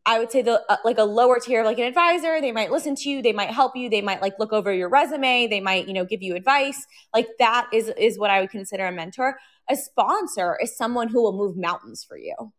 i 0.06 0.18
would 0.18 0.32
say 0.32 0.42
the 0.42 0.62
uh, 0.68 0.76
like 0.84 0.98
a 0.98 1.04
lower 1.04 1.38
tier 1.38 1.64
like 1.64 1.78
an 1.78 1.84
advisor. 1.84 2.40
They 2.40 2.52
might 2.52 2.70
listen 2.70 2.94
to 2.96 3.10
you. 3.10 3.22
They 3.22 3.32
might 3.32 3.50
help 3.50 3.76
you. 3.76 3.90
They 3.90 4.00
might 4.00 4.22
like 4.22 4.38
look 4.38 4.52
over 4.52 4.72
your 4.72 4.88
resume. 4.88 5.46
They 5.48 5.60
might 5.60 5.86
you 5.86 5.94
know 5.94 6.04
give 6.04 6.22
you 6.22 6.34
advice. 6.34 6.86
Like 7.14 7.28
that 7.38 7.68
is 7.72 7.92
is 7.98 8.18
what 8.18 8.30
i 8.30 8.40
would 8.40 8.50
consider 8.50 8.86
a 8.86 8.92
mentor. 8.92 9.38
A 9.68 9.76
sponsor 9.76 10.58
is 10.62 10.76
someone 10.76 11.08
who 11.08 11.22
will 11.22 11.36
move 11.36 11.56
mountains 11.56 12.04
for 12.04 12.16
you. 12.16 12.52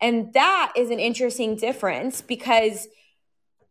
And 0.00 0.32
that 0.34 0.72
is 0.76 0.90
an 0.90 0.98
interesting 0.98 1.56
difference 1.56 2.20
because 2.20 2.88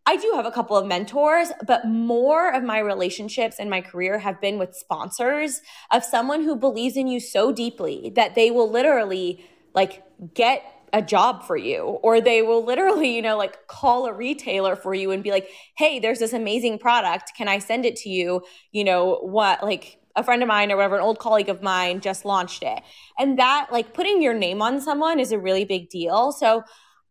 I 0.05 0.17
do 0.17 0.33
have 0.35 0.45
a 0.45 0.51
couple 0.51 0.75
of 0.75 0.85
mentors, 0.85 1.51
but 1.65 1.85
more 1.87 2.53
of 2.53 2.63
my 2.63 2.79
relationships 2.79 3.55
and 3.57 3.69
my 3.69 3.81
career 3.81 4.19
have 4.19 4.41
been 4.41 4.57
with 4.57 4.75
sponsors 4.75 5.61
of 5.91 6.03
someone 6.03 6.43
who 6.43 6.55
believes 6.55 6.97
in 6.97 7.07
you 7.07 7.19
so 7.19 7.51
deeply 7.53 8.11
that 8.15 8.35
they 8.35 8.51
will 8.51 8.69
literally 8.69 9.45
like 9.73 10.03
get 10.33 10.63
a 10.91 11.01
job 11.01 11.43
for 11.43 11.57
you 11.57 11.97
or 12.03 12.21
they 12.21 12.43
will 12.43 12.63
literally 12.63 13.15
you 13.15 13.21
know 13.21 13.35
like 13.35 13.65
call 13.65 14.05
a 14.05 14.13
retailer 14.13 14.75
for 14.75 14.93
you 14.93 15.09
and 15.09 15.23
be 15.23 15.31
like 15.31 15.49
hey 15.75 15.97
there's 15.97 16.19
this 16.19 16.33
amazing 16.33 16.77
product. 16.77 17.31
Can 17.35 17.47
i 17.47 17.57
send 17.57 17.85
it 17.85 17.95
to 17.97 18.09
you? 18.09 18.43
You 18.71 18.83
know 18.83 19.15
what 19.23 19.63
like 19.63 19.97
a 20.15 20.23
friend 20.23 20.43
of 20.43 20.47
mine 20.47 20.71
or 20.71 20.75
whatever 20.75 20.97
an 20.97 21.01
old 21.01 21.17
colleague 21.17 21.49
of 21.49 21.63
mine 21.63 21.99
just 21.99 22.23
launched 22.25 22.61
it. 22.61 22.83
And 23.17 23.39
that 23.39 23.69
like 23.71 23.95
putting 23.95 24.21
your 24.21 24.35
name 24.35 24.61
on 24.61 24.79
someone 24.79 25.19
is 25.19 25.31
a 25.31 25.39
really 25.39 25.65
big 25.65 25.89
deal. 25.89 26.31
So 26.31 26.63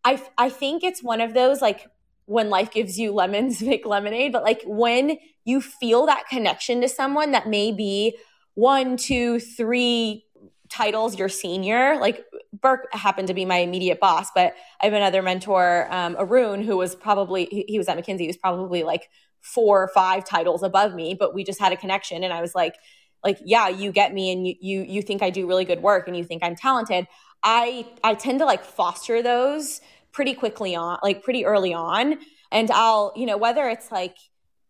i 0.05 0.22
i 0.38 0.48
think 0.48 0.85
it's 0.85 1.02
one 1.02 1.20
of 1.20 1.35
those 1.35 1.61
like 1.61 1.87
when 2.26 2.50
life 2.50 2.70
gives 2.70 2.98
you 2.98 3.12
lemons 3.12 3.62
make 3.62 3.87
lemonade 3.87 4.32
but 4.32 4.42
like 4.42 4.62
when 4.66 5.16
you 5.44 5.61
feel 5.61 6.06
that 6.06 6.24
connection 6.28 6.80
to 6.80 6.88
someone 6.88 7.32
that 7.32 7.48
may 7.48 7.72
be 7.72 8.16
one 8.54 8.96
two 8.96 9.40
three 9.40 10.24
titles 10.68 11.18
your 11.18 11.28
senior 11.28 11.98
like 12.00 12.24
burke 12.58 12.87
happened 12.92 13.28
to 13.28 13.35
be 13.35 13.44
my 13.44 13.58
immediate 13.58 14.00
boss 14.00 14.28
but 14.35 14.54
i 14.80 14.87
have 14.87 14.94
another 14.94 15.22
mentor 15.22 15.87
um, 15.90 16.16
arun 16.18 16.62
who 16.62 16.76
was 16.76 16.94
probably 16.94 17.46
he, 17.50 17.64
he 17.68 17.78
was 17.78 17.88
at 17.88 17.98
mckinsey 17.98 18.20
he 18.20 18.26
was 18.26 18.37
probably 18.37 18.82
like 18.82 19.08
four 19.40 19.82
or 19.82 19.88
five 19.88 20.24
titles 20.24 20.62
above 20.62 20.94
me 20.94 21.14
but 21.18 21.35
we 21.35 21.44
just 21.44 21.61
had 21.61 21.72
a 21.72 21.76
connection 21.76 22.24
and 22.24 22.32
i 22.32 22.40
was 22.40 22.54
like 22.54 22.76
like 23.24 23.38
yeah 23.44 23.68
you 23.68 23.92
get 23.92 24.12
me 24.12 24.32
and 24.32 24.46
you 24.46 24.54
you 24.61 24.82
you 24.82 25.02
think 25.02 25.22
i 25.22 25.30
do 25.30 25.46
really 25.46 25.64
good 25.64 25.82
work 25.82 26.08
and 26.08 26.16
you 26.16 26.24
think 26.24 26.42
i'm 26.42 26.56
talented. 26.56 27.06
I 27.42 27.87
i 28.04 28.14
tend 28.14 28.38
to 28.38 28.44
like 28.44 28.64
foster 28.64 29.22
those 29.22 29.80
pretty 30.12 30.35
quickly 30.35 30.75
on 30.77 30.98
like 31.03 31.22
pretty 31.22 31.44
early 31.44 31.72
on 31.72 32.18
and 32.51 32.70
i'll 32.70 33.12
you 33.16 33.27
know 33.27 33.37
whether 33.37 33.68
it's 33.68 33.90
like 33.90 34.16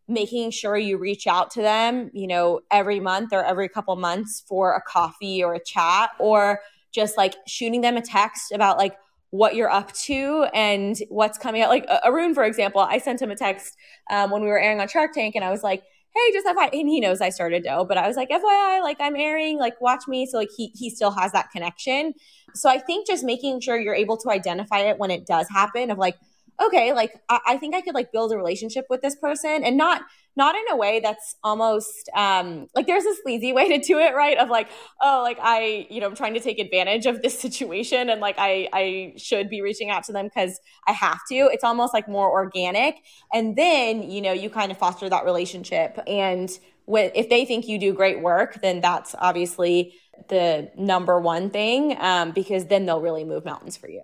making 0.08 0.50
sure 0.50 0.76
you 0.76 0.98
reach 0.98 1.26
out 1.26 1.50
to 1.52 1.62
them, 1.62 2.10
you 2.12 2.26
know, 2.26 2.60
every 2.70 3.00
month 3.00 3.32
or 3.32 3.44
every 3.44 3.68
couple 3.68 3.94
months 3.96 4.44
for 4.46 4.74
a 4.74 4.82
coffee 4.82 5.42
or 5.42 5.54
a 5.54 5.64
chat 5.64 6.10
or 6.18 6.60
just 6.92 7.16
like 7.16 7.34
shooting 7.46 7.80
them 7.80 7.96
a 7.96 8.02
text 8.02 8.52
about 8.52 8.78
like 8.78 8.96
what 9.30 9.54
you're 9.54 9.70
up 9.70 9.92
to 9.92 10.46
and 10.52 10.98
what's 11.08 11.38
coming 11.38 11.62
out. 11.62 11.70
Like 11.70 11.86
Arun, 12.04 12.34
for 12.34 12.44
example, 12.44 12.82
I 12.82 12.98
sent 12.98 13.22
him 13.22 13.30
a 13.30 13.36
text 13.36 13.76
um, 14.10 14.30
when 14.30 14.42
we 14.42 14.48
were 14.48 14.58
airing 14.58 14.80
on 14.80 14.88
Shark 14.88 15.12
Tank 15.14 15.34
and 15.34 15.44
I 15.44 15.50
was 15.50 15.62
like, 15.62 15.82
hey, 16.14 16.32
just 16.32 16.46
FYI, 16.46 16.70
and 16.72 16.88
he 16.88 17.00
knows 17.00 17.20
I 17.20 17.30
started 17.30 17.64
DEUX, 17.64 17.88
but 17.88 17.96
I 17.96 18.06
was 18.06 18.16
like, 18.16 18.28
FYI, 18.30 18.82
like 18.82 18.98
I'm 19.00 19.16
airing, 19.16 19.58
like 19.58 19.80
watch 19.80 20.06
me. 20.06 20.26
So 20.26 20.38
like 20.38 20.50
he 20.56 20.72
he 20.74 20.90
still 20.90 21.10
has 21.10 21.32
that 21.32 21.50
connection. 21.50 22.14
So 22.54 22.68
I 22.68 22.78
think 22.78 23.06
just 23.06 23.24
making 23.24 23.60
sure 23.60 23.80
you're 23.80 23.94
able 23.94 24.16
to 24.18 24.30
identify 24.30 24.80
it 24.80 24.98
when 24.98 25.10
it 25.10 25.26
does 25.26 25.48
happen 25.48 25.90
of 25.90 25.98
like, 25.98 26.16
okay, 26.60 26.92
like 26.92 27.14
I, 27.28 27.40
I, 27.46 27.56
think 27.56 27.74
I 27.74 27.80
could 27.80 27.94
like 27.94 28.12
build 28.12 28.32
a 28.32 28.36
relationship 28.36 28.86
with 28.90 29.00
this 29.02 29.16
person 29.16 29.64
and 29.64 29.76
not 29.76 30.02
not 30.34 30.54
in 30.54 30.62
a 30.70 30.76
way 30.76 31.00
that's 31.00 31.36
almost 31.44 32.08
um 32.16 32.66
like 32.74 32.86
there's 32.86 33.04
a 33.04 33.14
sleazy 33.22 33.52
way 33.52 33.68
to 33.68 33.78
do 33.78 33.98
it, 33.98 34.14
right? 34.14 34.38
Of 34.38 34.48
like, 34.48 34.68
oh, 35.00 35.20
like 35.22 35.38
I, 35.40 35.86
you 35.90 36.00
know, 36.00 36.06
I'm 36.06 36.14
trying 36.14 36.34
to 36.34 36.40
take 36.40 36.58
advantage 36.58 37.06
of 37.06 37.22
this 37.22 37.38
situation 37.46 38.08
and 38.10 38.20
like 38.20 38.36
I 38.38 38.68
I 38.72 39.14
should 39.16 39.48
be 39.48 39.62
reaching 39.62 39.90
out 39.90 40.04
to 40.04 40.12
them 40.12 40.26
because 40.26 40.58
I 40.86 40.92
have 40.92 41.20
to. 41.30 41.34
It's 41.52 41.64
almost 41.64 41.94
like 41.94 42.08
more 42.08 42.30
organic. 42.30 42.96
And 43.32 43.56
then, 43.56 44.10
you 44.10 44.20
know, 44.20 44.32
you 44.32 44.50
kind 44.50 44.72
of 44.72 44.78
foster 44.78 45.08
that 45.08 45.24
relationship. 45.24 45.98
And 46.06 46.50
when 46.86 47.10
if 47.14 47.28
they 47.28 47.44
think 47.44 47.68
you 47.68 47.78
do 47.78 47.92
great 47.92 48.20
work, 48.20 48.60
then 48.62 48.80
that's 48.80 49.14
obviously 49.18 49.94
the 50.28 50.70
number 50.76 51.20
one 51.20 51.50
thing 51.50 51.96
um, 52.00 52.32
because 52.32 52.66
then 52.66 52.86
they'll 52.86 53.00
really 53.00 53.24
move 53.24 53.44
mountains 53.44 53.76
for 53.76 53.88
you. 53.88 54.02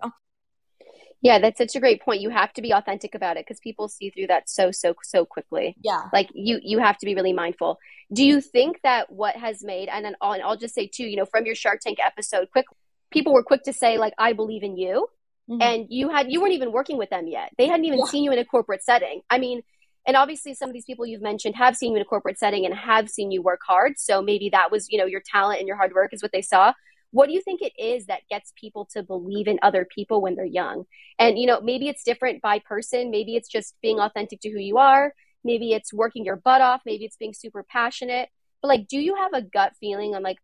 Yeah, 1.21 1.39
that's 1.39 1.57
such 1.57 1.75
a 1.75 1.79
great 1.79 2.01
point. 2.01 2.21
You 2.21 2.29
have 2.29 2.53
to 2.53 2.61
be 2.61 2.73
authentic 2.73 3.13
about 3.13 3.35
it 3.35 3.45
because 3.45 3.59
people 3.59 3.89
see 3.89 4.09
through 4.09 4.27
that 4.27 4.49
so 4.49 4.71
so 4.71 4.95
so 5.03 5.25
quickly. 5.25 5.75
Yeah, 5.81 6.03
like 6.13 6.29
you 6.33 6.59
you 6.63 6.79
have 6.79 6.97
to 6.99 7.05
be 7.05 7.15
really 7.15 7.33
mindful. 7.33 7.79
Do 8.13 8.25
you 8.25 8.41
think 8.41 8.79
that 8.83 9.11
what 9.11 9.35
has 9.35 9.63
made 9.63 9.89
and 9.89 10.03
then 10.03 10.15
I'll, 10.21 10.33
and 10.33 10.41
I'll 10.41 10.57
just 10.57 10.73
say 10.73 10.87
too, 10.87 11.03
you 11.03 11.17
know, 11.17 11.25
from 11.25 11.45
your 11.45 11.55
Shark 11.55 11.81
Tank 11.81 11.97
episode, 12.03 12.49
quick 12.51 12.65
people 13.11 13.33
were 13.33 13.43
quick 13.43 13.63
to 13.63 13.73
say 13.73 13.97
like 13.97 14.13
I 14.17 14.33
believe 14.33 14.63
in 14.63 14.77
you, 14.77 15.07
mm-hmm. 15.49 15.61
and 15.61 15.87
you 15.89 16.09
had 16.09 16.31
you 16.31 16.41
weren't 16.41 16.53
even 16.53 16.71
working 16.71 16.97
with 16.97 17.09
them 17.09 17.27
yet. 17.27 17.51
They 17.57 17.67
hadn't 17.67 17.85
even 17.85 17.99
yeah. 17.99 18.05
seen 18.05 18.23
you 18.23 18.31
in 18.31 18.39
a 18.39 18.45
corporate 18.45 18.83
setting. 18.83 19.21
I 19.29 19.39
mean, 19.39 19.61
and 20.07 20.15
obviously 20.15 20.53
some 20.53 20.69
of 20.69 20.73
these 20.73 20.85
people 20.85 21.05
you've 21.05 21.21
mentioned 21.21 21.55
have 21.55 21.75
seen 21.75 21.91
you 21.91 21.97
in 21.97 22.01
a 22.01 22.05
corporate 22.05 22.39
setting 22.39 22.65
and 22.65 22.73
have 22.73 23.09
seen 23.09 23.29
you 23.29 23.41
work 23.41 23.59
hard. 23.67 23.99
So 23.99 24.21
maybe 24.21 24.49
that 24.51 24.71
was 24.71 24.87
you 24.89 24.97
know 24.97 25.05
your 25.05 25.21
talent 25.25 25.59
and 25.59 25.67
your 25.67 25.75
hard 25.75 25.93
work 25.93 26.13
is 26.13 26.21
what 26.21 26.31
they 26.31 26.41
saw 26.41 26.71
what 27.11 27.27
do 27.27 27.33
you 27.33 27.41
think 27.41 27.61
it 27.61 27.73
is 27.81 28.05
that 28.05 28.27
gets 28.29 28.53
people 28.55 28.87
to 28.93 29.03
believe 29.03 29.47
in 29.47 29.59
other 29.61 29.87
people 29.93 30.21
when 30.21 30.35
they're 30.35 30.45
young? 30.45 30.85
And 31.17 31.37
you 31.39 31.47
know 31.47 31.61
maybe 31.61 31.87
it's 31.87 32.03
different 32.03 32.41
by 32.41 32.59
person. 32.59 33.11
Maybe 33.11 33.35
it's 33.35 33.49
just 33.49 33.75
being 33.81 33.99
authentic 33.99 34.41
to 34.41 34.49
who 34.49 34.59
you 34.59 34.77
are. 34.77 35.13
Maybe 35.43 35.73
it's 35.73 35.93
working 35.93 36.25
your 36.25 36.35
butt 36.35 36.61
off. 36.61 36.81
Maybe 36.85 37.05
it's 37.05 37.17
being 37.17 37.33
super 37.33 37.63
passionate. 37.63 38.29
But 38.61 38.69
like 38.69 38.87
do 38.87 38.99
you 38.99 39.15
have 39.15 39.33
a 39.33 39.41
gut 39.41 39.73
feeling 39.79 40.15
on 40.15 40.23
like 40.23 40.37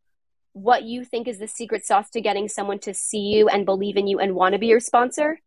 what 0.53 0.83
you 0.83 1.03
think 1.03 1.27
is 1.27 1.39
the 1.39 1.47
secret 1.47 1.85
sauce 1.85 2.09
to 2.11 2.21
getting 2.21 2.47
someone 2.47 2.79
to 2.79 2.93
see 2.93 3.19
you 3.19 3.49
and 3.49 3.65
believe 3.65 3.97
in 3.97 4.07
you 4.07 4.19
and 4.19 4.35
want 4.35 4.53
to 4.53 4.59
be 4.59 4.67
your 4.67 4.79
sponsor? 4.79 5.39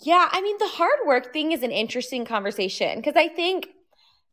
Yeah 0.00 0.28
i 0.32 0.40
mean 0.42 0.56
the 0.58 0.66
hard 0.66 0.98
work 1.06 1.32
thing 1.32 1.52
is 1.52 1.62
an 1.62 1.70
interesting 1.70 2.24
conversation 2.24 2.98
because 2.98 3.14
i 3.14 3.28
think 3.28 3.68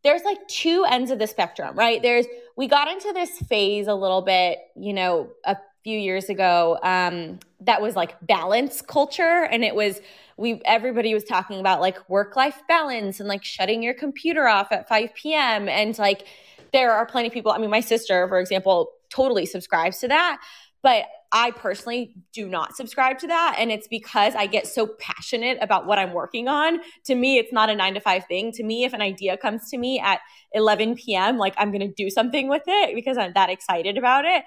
there's 0.04 0.24
like 0.24 0.48
two 0.48 0.86
ends 0.90 1.12
of 1.12 1.20
the 1.20 1.28
spectrum, 1.28 1.76
right? 1.76 2.02
There's 2.02 2.26
we 2.58 2.68
got 2.68 2.88
into 2.88 3.14
this 3.14 3.32
phase 3.48 3.88
a 3.88 3.94
little 3.94 4.22
bit, 4.22 4.60
you 4.76 4.94
know, 4.94 5.30
a 5.46 5.58
few 5.84 5.98
years 5.98 6.30
ago 6.30 6.78
um, 6.84 7.40
that 7.62 7.82
was 7.82 7.96
like 7.96 8.16
balance 8.26 8.82
culture. 8.82 9.48
And 9.52 9.64
it 9.64 9.76
was 9.76 10.00
we 10.38 10.62
everybody 10.66 11.14
was 11.14 11.24
talking 11.24 11.60
about 11.60 11.82
like 11.82 12.10
work 12.10 12.36
life 12.36 12.62
balance 12.68 13.20
and 13.20 13.30
like 13.30 13.44
shutting 13.44 13.84
your 13.84 13.94
computer 13.94 14.48
off 14.48 14.72
at 14.72 14.88
5 14.88 15.14
p.m 15.14 15.70
and 15.70 15.96
like 16.00 16.26
there 16.74 16.94
are 16.94 17.06
plenty 17.06 17.28
of 17.28 17.34
people 17.34 17.52
i 17.52 17.60
mean 17.60 17.70
my 17.70 17.82
sister 17.82 18.28
for 18.28 18.40
example 18.40 18.92
totally 19.12 19.46
subscribes 19.46 20.00
to 20.00 20.08
that. 20.08 20.42
But 20.82 21.06
I 21.32 21.52
personally 21.52 22.14
do 22.34 22.50
not 22.50 22.76
subscribe 22.76 23.18
to 23.20 23.28
that. 23.28 23.56
And 23.58 23.72
it's 23.72 23.88
because 23.88 24.36
I 24.36 24.48
get 24.48 24.68
so 24.68 24.88
passionate 24.88 25.58
about 25.62 25.86
what 25.86 25.98
I'm 25.98 26.14
working 26.14 26.48
on. 26.48 26.80
To 27.06 27.16
me, 27.16 27.38
it's 27.38 27.54
not 27.54 27.70
a 27.70 27.76
nine 27.76 27.94
to 27.94 28.02
five 28.02 28.26
thing. 28.26 28.52
To 28.54 28.64
me, 28.64 28.84
if 28.84 28.94
an 28.94 29.02
idea 29.02 29.38
comes 29.38 29.70
to 29.70 29.78
me 29.78 30.00
at 30.00 30.20
11 30.54 30.96
p.m., 30.96 31.38
like 31.38 31.54
I'm 31.58 31.72
going 31.72 31.88
to 31.88 31.94
do 31.94 32.10
something 32.10 32.50
with 32.50 32.64
it 32.68 32.96
because 32.96 33.18
I'm 33.18 33.32
that 33.34 33.50
excited 33.50 33.98
about 33.98 34.26
it. 34.26 34.44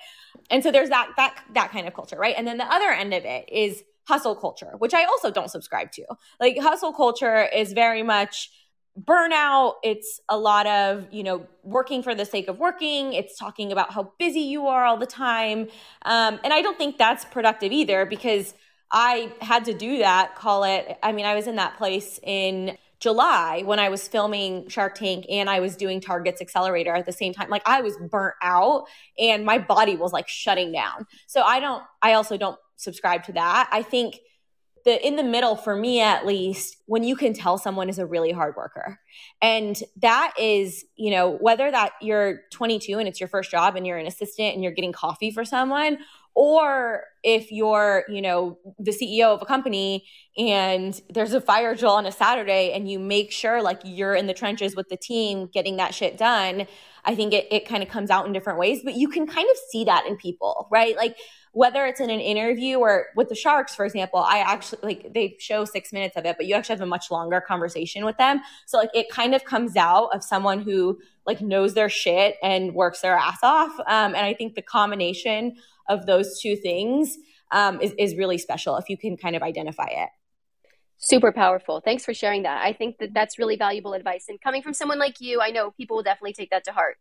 And 0.51 0.63
so 0.63 0.71
there's 0.71 0.91
that, 0.91 1.11
that, 1.17 1.43
that 1.55 1.71
kind 1.71 1.87
of 1.87 1.95
culture, 1.95 2.19
right? 2.19 2.35
And 2.37 2.47
then 2.47 2.59
the 2.59 2.71
other 2.71 2.91
end 2.91 3.15
of 3.15 3.25
it 3.25 3.49
is 3.51 3.83
hustle 4.07 4.37
culture, 4.37 4.73
which 4.79 4.95
I 4.95 5.05
also 5.05 5.31
don't 5.31 5.51
subscribe 5.51 5.91
to. 5.93 6.05
Like 6.41 6.59
hustle 6.59 6.93
culture 6.93 7.49
is 7.55 7.73
very 7.73 8.03
much, 8.03 8.51
burnout 9.01 9.75
it's 9.83 10.21
a 10.29 10.39
lot 10.39 10.67
of 10.69 11.07
you 11.11 11.25
know 11.25 11.45
working 11.65 12.01
for 12.01 12.15
the 12.15 12.25
sake 12.25 12.47
of 12.47 12.59
working 12.61 13.13
it's 13.13 13.37
talking 13.37 13.73
about 13.73 13.93
how 13.93 14.13
busy 14.21 14.41
you 14.41 14.69
are 14.69 14.85
all 14.85 14.97
the 14.97 15.07
time. 15.07 15.69
Um, 16.05 16.39
and 16.45 16.53
i 16.53 16.63
don't 16.63 16.79
think 16.79 16.97
that's 16.97 17.25
productive 17.25 17.73
either 17.73 18.07
because 18.07 18.55
i 18.93 19.33
had 19.41 19.65
to 19.65 19.75
do 19.75 19.99
that 19.99 20.37
call 20.37 20.63
it 20.63 20.97
i 21.03 21.11
mean 21.11 21.27
i 21.27 21.35
was 21.35 21.49
in 21.49 21.57
that 21.57 21.77
place 21.77 22.21
in 22.23 22.79
july 23.01 23.63
when 23.65 23.81
i 23.81 23.89
was 23.89 24.07
filming 24.07 24.69
shark 24.69 24.95
tank 24.95 25.27
and 25.29 25.51
i 25.51 25.59
was 25.59 25.75
doing 25.75 26.01
targets 26.01 26.41
accelerator 26.41 26.95
at 26.95 27.05
the 27.05 27.13
same 27.13 27.33
time. 27.33 27.51
Like 27.51 27.63
i 27.67 27.81
was 27.81 27.97
burnt 27.97 28.35
out 28.43 28.87
and 29.19 29.45
my 29.45 29.59
body 29.59 29.97
was 29.97 30.13
like 30.13 30.29
shutting 30.29 30.71
down. 30.71 31.07
So 31.27 31.43
i 31.43 31.59
don't 31.59 31.83
i 32.01 32.13
also 32.13 32.37
don't 32.37 32.59
subscribe 32.77 33.25
to 33.25 33.33
that. 33.33 33.69
I 33.73 33.83
think 33.83 34.21
the 34.85 35.07
in 35.07 35.17
the 35.17 35.23
middle 35.23 35.57
for 35.57 35.75
me 35.75 36.01
at 36.01 36.27
least 36.27 36.77
when 36.87 37.03
you 37.03 37.17
can 37.17 37.33
tell 37.33 37.57
someone 37.57 37.89
is 37.89 37.99
a 37.99 38.07
really 38.07 38.33
hard 38.33 38.55
worker. 38.57 39.01
And 39.41 39.81
that 39.97 40.33
is 40.39 40.85
you 40.97 41.11
know 41.11 41.39
whether 41.41 41.71
that 41.71 41.93
you're 42.01 42.41
22 42.53 42.99
and 42.99 43.09
it's 43.09 43.21
your 43.21 43.29
first 43.29 43.51
job 43.51 43.77
and 43.77 43.87
you're 43.87 43.99
an 43.99 44.07
assistant 44.07 44.55
and 44.55 44.63
you're 44.63 44.73
getting 44.73 44.93
coffee 44.93 45.31
for 45.31 45.45
someone 45.45 45.99
or 46.35 47.05
if 47.23 47.53
you're 47.53 48.05
you 48.09 48.21
know 48.21 48.59
the 48.79 48.91
ceo 48.91 49.35
of 49.35 49.41
a 49.41 49.47
company 49.47 50.05
and 50.37 51.01
there's 51.11 51.33
a 51.33 51.41
fire 51.41 51.75
drill 51.75 51.93
on 51.93 52.07
a 52.07 52.13
saturday 52.13 52.73
and 52.73 52.91
you 52.91 52.99
make 52.99 53.31
sure 53.31 53.63
like 53.63 53.81
you're 53.85 54.15
in 54.15 54.27
the 54.27 54.35
trenches 54.35 54.75
with 54.75 54.89
the 54.89 54.97
team 54.97 55.49
getting 55.53 55.77
that 55.77 55.95
shit 55.95 56.19
done 56.19 56.67
i 57.05 57.15
think 57.15 57.33
it, 57.33 57.47
it 57.51 57.67
kind 57.67 57.83
of 57.83 57.89
comes 57.89 58.11
out 58.11 58.27
in 58.27 58.33
different 58.33 58.59
ways 58.59 58.81
but 58.85 58.95
you 58.95 59.09
can 59.09 59.27
kind 59.27 59.49
of 59.51 59.57
see 59.71 59.85
that 59.85 60.07
in 60.07 60.17
people 60.17 60.69
right? 60.71 60.97
Like 60.97 61.17
whether 61.53 61.87
it's 61.87 62.01
in 62.01 62.11
an 62.11 62.19
interview 62.19 62.79
or 62.79 63.07
with 63.15 63.29
the 63.29 63.35
sharks 63.35 63.75
for 63.75 63.85
example 63.85 64.19
i 64.19 64.39
actually 64.39 64.81
like 64.83 65.13
they 65.15 65.37
show 65.39 65.65
six 65.65 65.93
minutes 65.93 66.17
of 66.17 66.25
it 66.25 66.37
but 66.37 66.47
you 66.47 66.55
actually 66.55 66.75
have 66.75 66.81
a 66.81 66.87
much 66.87 67.11
longer 67.11 67.41
conversation 67.41 68.05
with 68.05 68.17
them. 68.19 68.41
So 68.67 68.79
like 68.79 68.91
it 68.95 69.09
kind 69.09 69.35
of 69.35 69.45
comes 69.45 69.77
out 69.77 70.09
of 70.13 70.25
someone 70.25 70.61
who 70.61 70.99
like 71.27 71.41
knows 71.41 71.75
their 71.75 71.89
shit 71.89 72.37
and 72.43 72.75
works 72.75 73.01
their 73.01 73.17
ass 73.17 73.39
off 73.43 73.73
um, 73.81 74.15
and 74.15 74.27
i 74.27 74.35
think 74.35 74.55
the 74.55 74.63
combination 74.63 75.55
of 75.89 76.07
those 76.07 76.41
two 76.41 76.57
things 76.57 77.19
um, 77.53 77.81
is, 77.81 77.93
is 77.99 78.17
really 78.17 78.39
special 78.39 78.77
if 78.77 78.89
you 78.89 78.99
can 78.99 79.17
kind 79.17 79.37
of 79.37 79.43
identify 79.43 79.87
it 79.89 80.09
super 81.05 81.33
powerful. 81.33 81.81
Thanks 81.81 82.05
for 82.05 82.15
sharing 82.15 82.43
that. 82.45 82.65
I 82.65 82.73
think 82.73 82.99
that 82.99 83.07
mm-hmm. 83.07 83.15
that's 83.15 83.39
really 83.39 83.57
valuable 83.57 83.93
advice. 83.93 84.27
And 84.29 84.41
coming 84.41 84.63
from 84.63 84.75
someone 84.75 84.99
like 84.99 85.21
you 85.21 85.41
i 85.41 85.51
know 85.51 85.71
people 85.73 85.97
will 85.97 86.03
definitely 86.03 86.35
take 86.35 86.51
that 86.51 86.65
to 86.65 86.73
heart. 86.73 86.97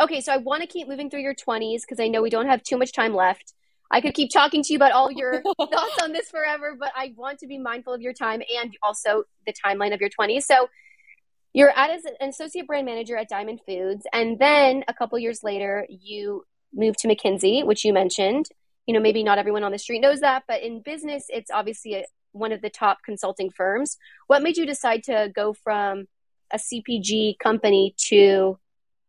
Okay 0.00 0.20
so 0.20 0.32
i 0.32 0.36
want 0.36 0.62
to 0.62 0.68
keep 0.68 0.88
moving 0.88 1.10
through 1.10 1.22
your 1.22 1.34
20s 1.34 1.82
because 1.82 2.00
i 2.00 2.08
know 2.08 2.22
we 2.22 2.30
don't 2.30 2.46
have 2.46 2.62
too 2.62 2.78
much 2.78 2.92
time 2.92 3.14
left. 3.14 3.54
I 3.90 4.00
could 4.00 4.14
keep 4.14 4.30
talking 4.32 4.62
to 4.62 4.72
you 4.72 4.76
about 4.76 4.92
all 4.92 5.12
your 5.12 5.42
thoughts 5.58 6.02
on 6.02 6.12
this 6.12 6.28
forever, 6.28 6.76
but 6.78 6.90
I 6.96 7.14
want 7.16 7.38
to 7.40 7.46
be 7.46 7.58
mindful 7.58 7.94
of 7.94 8.00
your 8.00 8.12
time 8.12 8.42
and 8.60 8.76
also 8.82 9.24
the 9.46 9.52
timeline 9.52 9.94
of 9.94 10.00
your 10.00 10.10
20s. 10.10 10.42
So 10.42 10.68
you're 11.52 11.70
at 11.70 11.90
as 11.90 12.04
an 12.04 12.28
associate 12.28 12.66
brand 12.66 12.84
manager 12.84 13.16
at 13.16 13.28
Diamond 13.28 13.60
Foods, 13.66 14.04
and 14.12 14.38
then 14.38 14.84
a 14.88 14.94
couple 14.94 15.18
years 15.18 15.42
later, 15.42 15.86
you 15.88 16.44
moved 16.74 16.98
to 16.98 17.08
McKinsey, 17.08 17.64
which 17.64 17.84
you 17.84 17.92
mentioned. 17.92 18.46
You 18.86 18.94
know, 18.94 19.00
maybe 19.00 19.24
not 19.24 19.38
everyone 19.38 19.64
on 19.64 19.72
the 19.72 19.78
street 19.78 20.00
knows 20.00 20.20
that, 20.20 20.44
but 20.46 20.62
in 20.62 20.82
business, 20.82 21.24
it's 21.28 21.50
obviously 21.50 21.94
a, 21.94 22.04
one 22.32 22.52
of 22.52 22.62
the 22.62 22.70
top 22.70 22.98
consulting 23.04 23.50
firms. 23.50 23.96
What 24.26 24.42
made 24.42 24.56
you 24.56 24.66
decide 24.66 25.04
to 25.04 25.30
go 25.34 25.52
from 25.52 26.06
a 26.52 26.58
CPG 26.58 27.38
company 27.38 27.94
to 28.08 28.58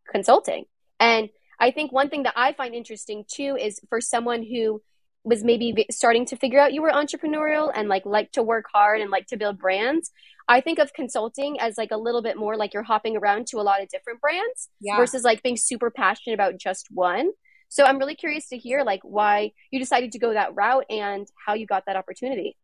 consulting? 0.10 0.66
And 1.00 1.30
I 1.60 1.72
think 1.72 1.92
one 1.92 2.10
thing 2.10 2.24
that 2.24 2.34
I 2.36 2.54
find 2.54 2.74
interesting 2.74 3.26
too 3.28 3.58
is 3.60 3.80
for 3.90 4.02
someone 4.02 4.44
who 4.44 4.82
was 5.28 5.44
maybe 5.44 5.86
starting 5.92 6.26
to 6.26 6.38
figure 6.38 6.60
out 6.60 6.74
you 6.74 6.82
were 6.82 6.92
entrepreneurial 6.92 7.70
and 7.76 7.90
like 7.90 8.06
like 8.06 8.32
to 8.32 8.42
work 8.42 8.66
hard 8.72 9.02
and 9.02 9.12
like 9.12 9.28
to 9.28 9.36
build 9.36 9.58
brands 9.58 10.12
i 10.48 10.62
think 10.62 10.80
of 10.80 10.94
consulting 10.94 11.60
as 11.60 11.78
like 11.78 11.92
a 11.92 11.98
little 11.98 12.22
bit 12.22 12.38
more 12.38 12.56
like 12.56 12.74
you're 12.74 12.84
hopping 12.84 13.18
around 13.18 13.46
to 13.46 13.58
a 13.58 13.62
lot 13.62 13.82
of 13.82 13.90
different 13.90 14.22
brands 14.22 14.70
yeah. 14.80 14.96
versus 14.96 15.24
like 15.24 15.44
being 15.44 15.58
super 15.58 15.92
passionate 15.92 16.34
about 16.34 16.58
just 16.58 16.88
one 16.92 17.30
so 17.68 17.84
i'm 17.84 17.98
really 17.98 18.16
curious 18.16 18.48
to 18.48 18.58
hear 18.58 18.84
like 18.84 19.02
why 19.04 19.52
you 19.70 19.80
decided 19.80 20.14
to 20.14 20.20
go 20.20 20.34
that 20.34 20.56
route 20.56 20.86
and 20.90 21.28
how 21.46 21.54
you 21.54 21.66
got 21.66 21.84
that 21.86 21.98
opportunity 21.98 22.56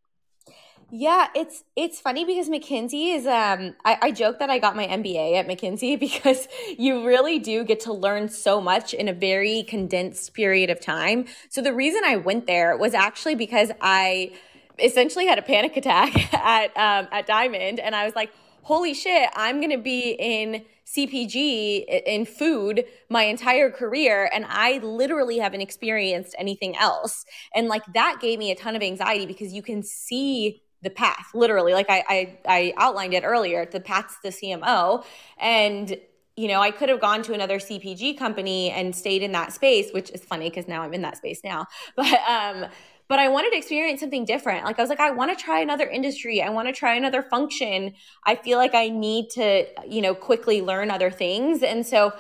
yeah, 0.96 1.30
it's 1.34 1.64
it's 1.76 2.00
funny 2.00 2.24
because 2.24 2.50
McKinsey 2.50 3.16
is 3.16 3.26
um 3.26 3.76
I, 3.84 3.98
I 4.00 4.12
joke 4.12 4.38
that 4.38 4.52
I 4.52 4.60
got 4.60 4.76
my 4.76 4.86
MBA 4.86 5.34
at 5.40 5.48
McKinsey 5.48 6.00
because 6.00 6.48
you 6.78 7.04
really 7.04 7.40
do 7.40 7.64
get 7.64 7.80
to 7.82 7.94
learn 7.94 8.30
so 8.30 8.62
much 8.62 8.94
in 8.94 9.08
a 9.08 9.14
very 9.14 9.64
condensed 9.64 10.36
period 10.36 10.70
of 10.70 10.80
time. 10.80 11.26
So 11.50 11.64
the 11.64 11.74
reason 11.74 12.04
I 12.06 12.18
went 12.18 12.46
there 12.46 12.78
was 12.78 12.94
actually 12.94 13.34
because 13.34 13.72
I 13.82 14.34
essentially 14.78 15.26
had 15.26 15.40
a 15.40 15.42
panic 15.42 15.76
attack 15.78 16.32
at 16.34 16.68
um, 16.78 17.08
at 17.12 17.26
Diamond 17.26 17.80
and 17.80 17.96
I 17.96 18.06
was 18.06 18.14
like, 18.14 18.32
holy 18.62 18.94
shit, 18.94 19.32
I'm 19.36 19.62
gonna 19.62 19.80
be 19.80 20.12
in 20.12 20.64
CPG 20.86 21.86
in 22.06 22.26
food 22.26 22.86
my 23.10 23.24
entire 23.24 23.72
career 23.72 24.30
and 24.32 24.46
I 24.48 24.78
literally 24.78 25.40
haven't 25.40 25.62
experienced 25.62 26.36
anything 26.38 26.78
else. 26.78 27.26
And 27.56 27.68
like 27.68 27.82
that 27.96 28.18
gave 28.22 28.38
me 28.38 28.52
a 28.52 28.56
ton 28.56 28.76
of 28.76 28.84
anxiety 28.84 29.26
because 29.26 29.54
you 29.54 29.64
can 29.64 29.82
see 29.82 30.63
the 30.84 30.90
path 30.90 31.32
literally. 31.34 31.74
Like 31.74 31.90
I, 31.90 32.04
I 32.10 32.40
i 32.48 32.74
outlined 32.78 33.14
it 33.14 33.24
earlier 33.24 33.66
the 33.66 33.80
path's 33.80 34.18
the 34.24 34.30
cmo 34.30 35.04
and 35.40 35.98
you 36.36 36.48
know 36.48 36.62
i 36.62 36.72
could 36.72 36.90
have 36.90 37.00
gone 37.00 37.24
to 37.24 37.34
another 37.34 37.58
cpg 37.58 38.18
company 38.18 38.70
and 38.72 38.96
stayed 38.96 39.22
in 39.22 39.32
that 39.32 39.54
space 39.54 39.92
which 39.94 40.10
is 40.12 40.24
funny 40.24 40.50
because 40.50 40.68
now 40.68 40.82
i'm 40.82 40.94
in 40.94 41.02
that 41.02 41.18
space 41.18 41.42
now. 41.44 41.66
But 41.96 42.20
um 42.28 42.66
but 43.10 43.20
i 43.20 43.28
wanted 43.28 43.52
to 43.52 43.58
experience 43.58 44.00
something 44.00 44.26
different. 44.26 44.66
Like 44.66 44.78
i 44.80 44.82
was 44.82 44.90
like 44.90 45.00
i 45.00 45.12
want 45.12 45.38
to 45.38 45.44
try 45.44 45.60
another 45.60 45.88
industry. 45.88 46.42
I 46.42 46.50
want 46.50 46.68
to 46.68 46.74
try 46.74 46.96
another 46.96 47.22
function. 47.22 47.94
I 48.26 48.36
feel 48.36 48.58
like 48.58 48.76
i 48.76 48.90
need 48.90 49.30
to 49.32 49.66
you 49.88 50.02
know 50.02 50.16
quickly 50.16 50.62
learn 50.62 50.92
other 50.92 51.12
things. 51.12 51.64
And 51.64 51.86
so 51.86 52.14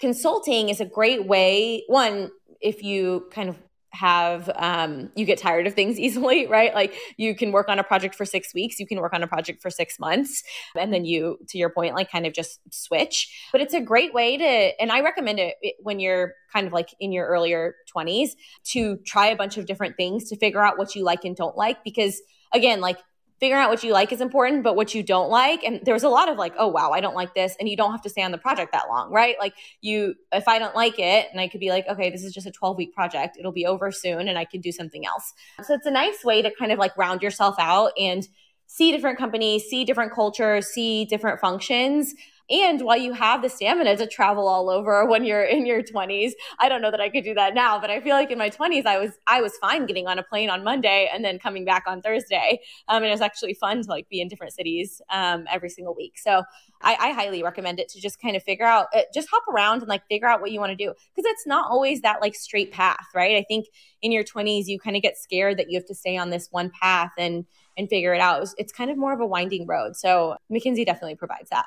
consulting 0.00 0.68
is 0.68 0.80
a 0.80 0.84
great 0.84 1.26
way 1.26 1.84
one 1.86 2.30
if 2.60 2.82
you 2.82 3.28
kind 3.30 3.48
of 3.48 3.56
have 3.92 4.50
um, 4.56 5.10
you 5.14 5.24
get 5.24 5.38
tired 5.38 5.66
of 5.66 5.74
things 5.74 5.98
easily 6.06 6.46
right? 6.46 6.74
Like 6.74 6.94
you 7.16 7.34
can 7.34 7.52
work 7.52 7.68
on 7.68 7.78
a 7.78 7.84
project 7.84 8.14
for 8.14 8.24
six 8.24 8.54
weeks 8.54 8.78
you 8.78 8.86
can 8.86 9.00
work 9.00 9.12
on 9.12 9.22
a 9.22 9.26
project 9.26 9.60
for 9.60 9.70
six 9.70 9.98
months 9.98 10.42
and 10.76 10.92
then 10.92 11.04
you 11.04 11.38
to 11.48 11.58
your 11.58 11.70
point 11.70 11.94
like 11.94 12.10
kind 12.10 12.26
of 12.26 12.32
just 12.32 12.60
switch. 12.70 13.48
But 13.52 13.60
it's 13.60 13.74
a 13.74 13.80
great 13.80 14.14
way 14.14 14.36
to 14.36 14.80
and 14.80 14.92
i 14.92 15.00
recommend 15.00 15.38
it 15.38 15.54
when 15.80 16.00
you're 16.00 16.34
kind 16.52 16.66
of 16.66 16.72
like 16.72 16.94
in 17.00 17.12
your 17.12 17.26
earlier 17.26 17.74
20s 17.94 18.30
to 18.64 18.96
try 19.06 19.26
a 19.26 19.36
bunch 19.36 19.58
of 19.58 19.66
different 19.66 19.96
things 19.96 20.28
to 20.28 20.36
figure 20.36 20.64
out 20.64 20.78
what 20.78 20.94
you 20.94 21.04
like 21.04 21.24
and 21.24 21.36
don't 21.36 21.56
like 21.56 21.82
because 21.84 22.20
again 22.52 22.80
like 22.80 22.98
figuring 23.40 23.62
out 23.62 23.70
what 23.70 23.82
you 23.82 23.92
like 23.92 24.12
is 24.12 24.20
important, 24.20 24.62
but 24.62 24.76
what 24.76 24.94
you 24.94 25.02
don't 25.02 25.30
like. 25.30 25.62
And 25.64 25.80
there's 25.84 26.02
a 26.02 26.08
lot 26.08 26.28
of 26.28 26.36
like, 26.36 26.54
oh, 26.58 26.68
wow, 26.68 26.90
I 26.90 27.00
don't 27.00 27.14
like 27.14 27.34
this. 27.34 27.54
And 27.60 27.68
you 27.68 27.76
don't 27.76 27.92
have 27.92 28.02
to 28.02 28.08
stay 28.08 28.22
on 28.22 28.32
the 28.32 28.38
project 28.38 28.72
that 28.72 28.88
long, 28.88 29.12
right? 29.12 29.36
Like, 29.38 29.54
you, 29.80 30.14
if 30.32 30.48
I 30.48 30.58
don't 30.58 30.74
like 30.74 30.98
it, 30.98 31.28
and 31.30 31.40
I 31.40 31.48
could 31.48 31.60
be 31.60 31.70
like, 31.70 31.86
okay, 31.88 32.10
this 32.10 32.24
is 32.24 32.32
just 32.32 32.46
a 32.46 32.50
12 32.50 32.76
week 32.76 32.94
project, 32.94 33.36
it'll 33.38 33.52
be 33.52 33.66
over 33.66 33.92
soon 33.92 34.28
and 34.28 34.38
I 34.38 34.44
can 34.44 34.60
do 34.60 34.72
something 34.72 35.06
else. 35.06 35.32
So 35.62 35.74
it's 35.74 35.86
a 35.86 35.90
nice 35.90 36.24
way 36.24 36.42
to 36.42 36.50
kind 36.58 36.72
of 36.72 36.78
like 36.78 36.96
round 36.96 37.22
yourself 37.22 37.56
out 37.58 37.92
and 37.98 38.26
see 38.66 38.92
different 38.92 39.18
companies, 39.18 39.64
see 39.64 39.84
different 39.84 40.12
cultures, 40.12 40.66
see 40.66 41.04
different 41.04 41.40
functions 41.40 42.14
and 42.50 42.80
while 42.82 42.96
you 42.96 43.12
have 43.12 43.42
the 43.42 43.48
stamina 43.48 43.96
to 43.96 44.06
travel 44.06 44.48
all 44.48 44.70
over 44.70 45.04
when 45.08 45.24
you're 45.24 45.44
in 45.44 45.66
your 45.66 45.82
20s, 45.82 46.32
I 46.58 46.68
don't 46.68 46.82
know 46.82 46.90
that 46.90 47.00
I 47.00 47.08
could 47.08 47.24
do 47.24 47.34
that 47.34 47.54
now, 47.54 47.78
but 47.78 47.90
I 47.90 48.00
feel 48.00 48.14
like 48.14 48.30
in 48.30 48.38
my 48.38 48.50
20s 48.50 48.86
I 48.86 48.98
was 48.98 49.12
I 49.26 49.40
was 49.40 49.56
fine 49.58 49.86
getting 49.86 50.06
on 50.06 50.18
a 50.18 50.22
plane 50.22 50.50
on 50.50 50.64
Monday 50.64 51.10
and 51.12 51.24
then 51.24 51.38
coming 51.38 51.64
back 51.64 51.84
on 51.86 52.02
Thursday. 52.02 52.60
Um, 52.88 53.02
and 53.02 53.06
it 53.06 53.10
was 53.10 53.20
actually 53.20 53.54
fun 53.54 53.82
to 53.82 53.88
like 53.88 54.08
be 54.08 54.20
in 54.20 54.28
different 54.28 54.52
cities 54.52 55.00
um, 55.10 55.44
every 55.50 55.68
single 55.68 55.94
week. 55.94 56.18
So 56.18 56.42
I, 56.82 56.96
I 57.00 57.12
highly 57.12 57.42
recommend 57.42 57.80
it 57.80 57.88
to 57.90 58.00
just 58.00 58.20
kind 58.20 58.36
of 58.36 58.42
figure 58.42 58.66
out, 58.66 58.86
uh, 58.94 59.02
just 59.12 59.28
hop 59.30 59.42
around 59.48 59.80
and 59.80 59.88
like 59.88 60.06
figure 60.08 60.28
out 60.28 60.40
what 60.40 60.50
you 60.50 60.60
want 60.60 60.70
to 60.70 60.76
do 60.76 60.94
because 61.14 61.28
it's 61.30 61.46
not 61.46 61.70
always 61.70 62.00
that 62.02 62.20
like 62.20 62.34
straight 62.34 62.72
path, 62.72 63.06
right? 63.14 63.36
I 63.36 63.44
think 63.48 63.66
in 64.02 64.12
your 64.12 64.24
20s 64.24 64.66
you 64.66 64.78
kind 64.78 64.96
of 64.96 65.02
get 65.02 65.16
scared 65.16 65.58
that 65.58 65.70
you 65.70 65.78
have 65.78 65.86
to 65.86 65.94
stay 65.94 66.16
on 66.16 66.30
this 66.30 66.48
one 66.50 66.70
path 66.80 67.12
and 67.18 67.44
and 67.76 67.88
figure 67.88 68.12
it 68.12 68.20
out. 68.20 68.42
It's, 68.42 68.54
it's 68.58 68.72
kind 68.72 68.90
of 68.90 68.98
more 68.98 69.12
of 69.12 69.20
a 69.20 69.26
winding 69.26 69.66
road. 69.66 69.96
So 69.96 70.36
McKinsey 70.52 70.84
definitely 70.84 71.14
provides 71.14 71.48
that. 71.50 71.64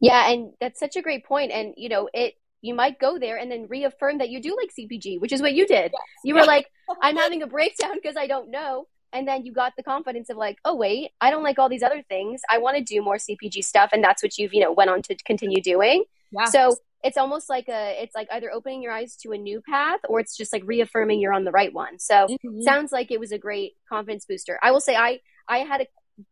Yeah, 0.00 0.30
and 0.30 0.52
that's 0.60 0.78
such 0.78 0.96
a 0.96 1.02
great 1.02 1.24
point. 1.24 1.52
And 1.52 1.74
you 1.76 1.88
know, 1.88 2.08
it 2.12 2.34
you 2.60 2.74
might 2.74 2.98
go 2.98 3.18
there 3.18 3.36
and 3.36 3.50
then 3.50 3.66
reaffirm 3.68 4.18
that 4.18 4.30
you 4.30 4.42
do 4.42 4.56
like 4.56 4.70
CPG, 4.76 5.20
which 5.20 5.32
is 5.32 5.40
what 5.40 5.54
you 5.54 5.66
did. 5.66 5.92
Yes. 5.92 6.02
You 6.24 6.34
were 6.34 6.44
like, 6.44 6.66
I'm 7.02 7.16
having 7.16 7.42
a 7.42 7.46
breakdown 7.46 7.94
because 7.94 8.16
I 8.16 8.26
don't 8.26 8.50
know. 8.50 8.88
And 9.12 9.26
then 9.26 9.46
you 9.46 9.52
got 9.52 9.74
the 9.76 9.82
confidence 9.82 10.28
of 10.28 10.36
like, 10.36 10.58
oh 10.64 10.74
wait, 10.74 11.12
I 11.20 11.30
don't 11.30 11.42
like 11.42 11.58
all 11.58 11.68
these 11.68 11.82
other 11.82 12.02
things. 12.08 12.42
I 12.50 12.58
want 12.58 12.76
to 12.76 12.82
do 12.82 13.00
more 13.02 13.16
CPG 13.16 13.64
stuff, 13.64 13.90
and 13.92 14.02
that's 14.02 14.22
what 14.22 14.36
you've 14.38 14.54
you 14.54 14.60
know 14.60 14.72
went 14.72 14.90
on 14.90 15.02
to 15.02 15.16
continue 15.24 15.62
doing. 15.62 16.04
Yeah. 16.30 16.44
So 16.46 16.76
it's 17.04 17.16
almost 17.16 17.48
like 17.48 17.68
a 17.68 18.02
it's 18.02 18.14
like 18.14 18.28
either 18.32 18.50
opening 18.52 18.82
your 18.82 18.92
eyes 18.92 19.16
to 19.16 19.32
a 19.32 19.38
new 19.38 19.60
path 19.60 20.00
or 20.08 20.20
it's 20.20 20.36
just 20.36 20.52
like 20.52 20.62
reaffirming 20.66 21.20
you're 21.20 21.32
on 21.32 21.44
the 21.44 21.50
right 21.50 21.72
one 21.72 21.98
so 21.98 22.26
mm-hmm. 22.26 22.60
sounds 22.62 22.92
like 22.92 23.10
it 23.10 23.20
was 23.20 23.32
a 23.32 23.38
great 23.38 23.74
confidence 23.88 24.24
booster 24.24 24.58
i 24.62 24.70
will 24.70 24.80
say 24.80 24.96
i 24.96 25.20
i 25.48 25.58
had 25.58 25.80
a 25.80 25.86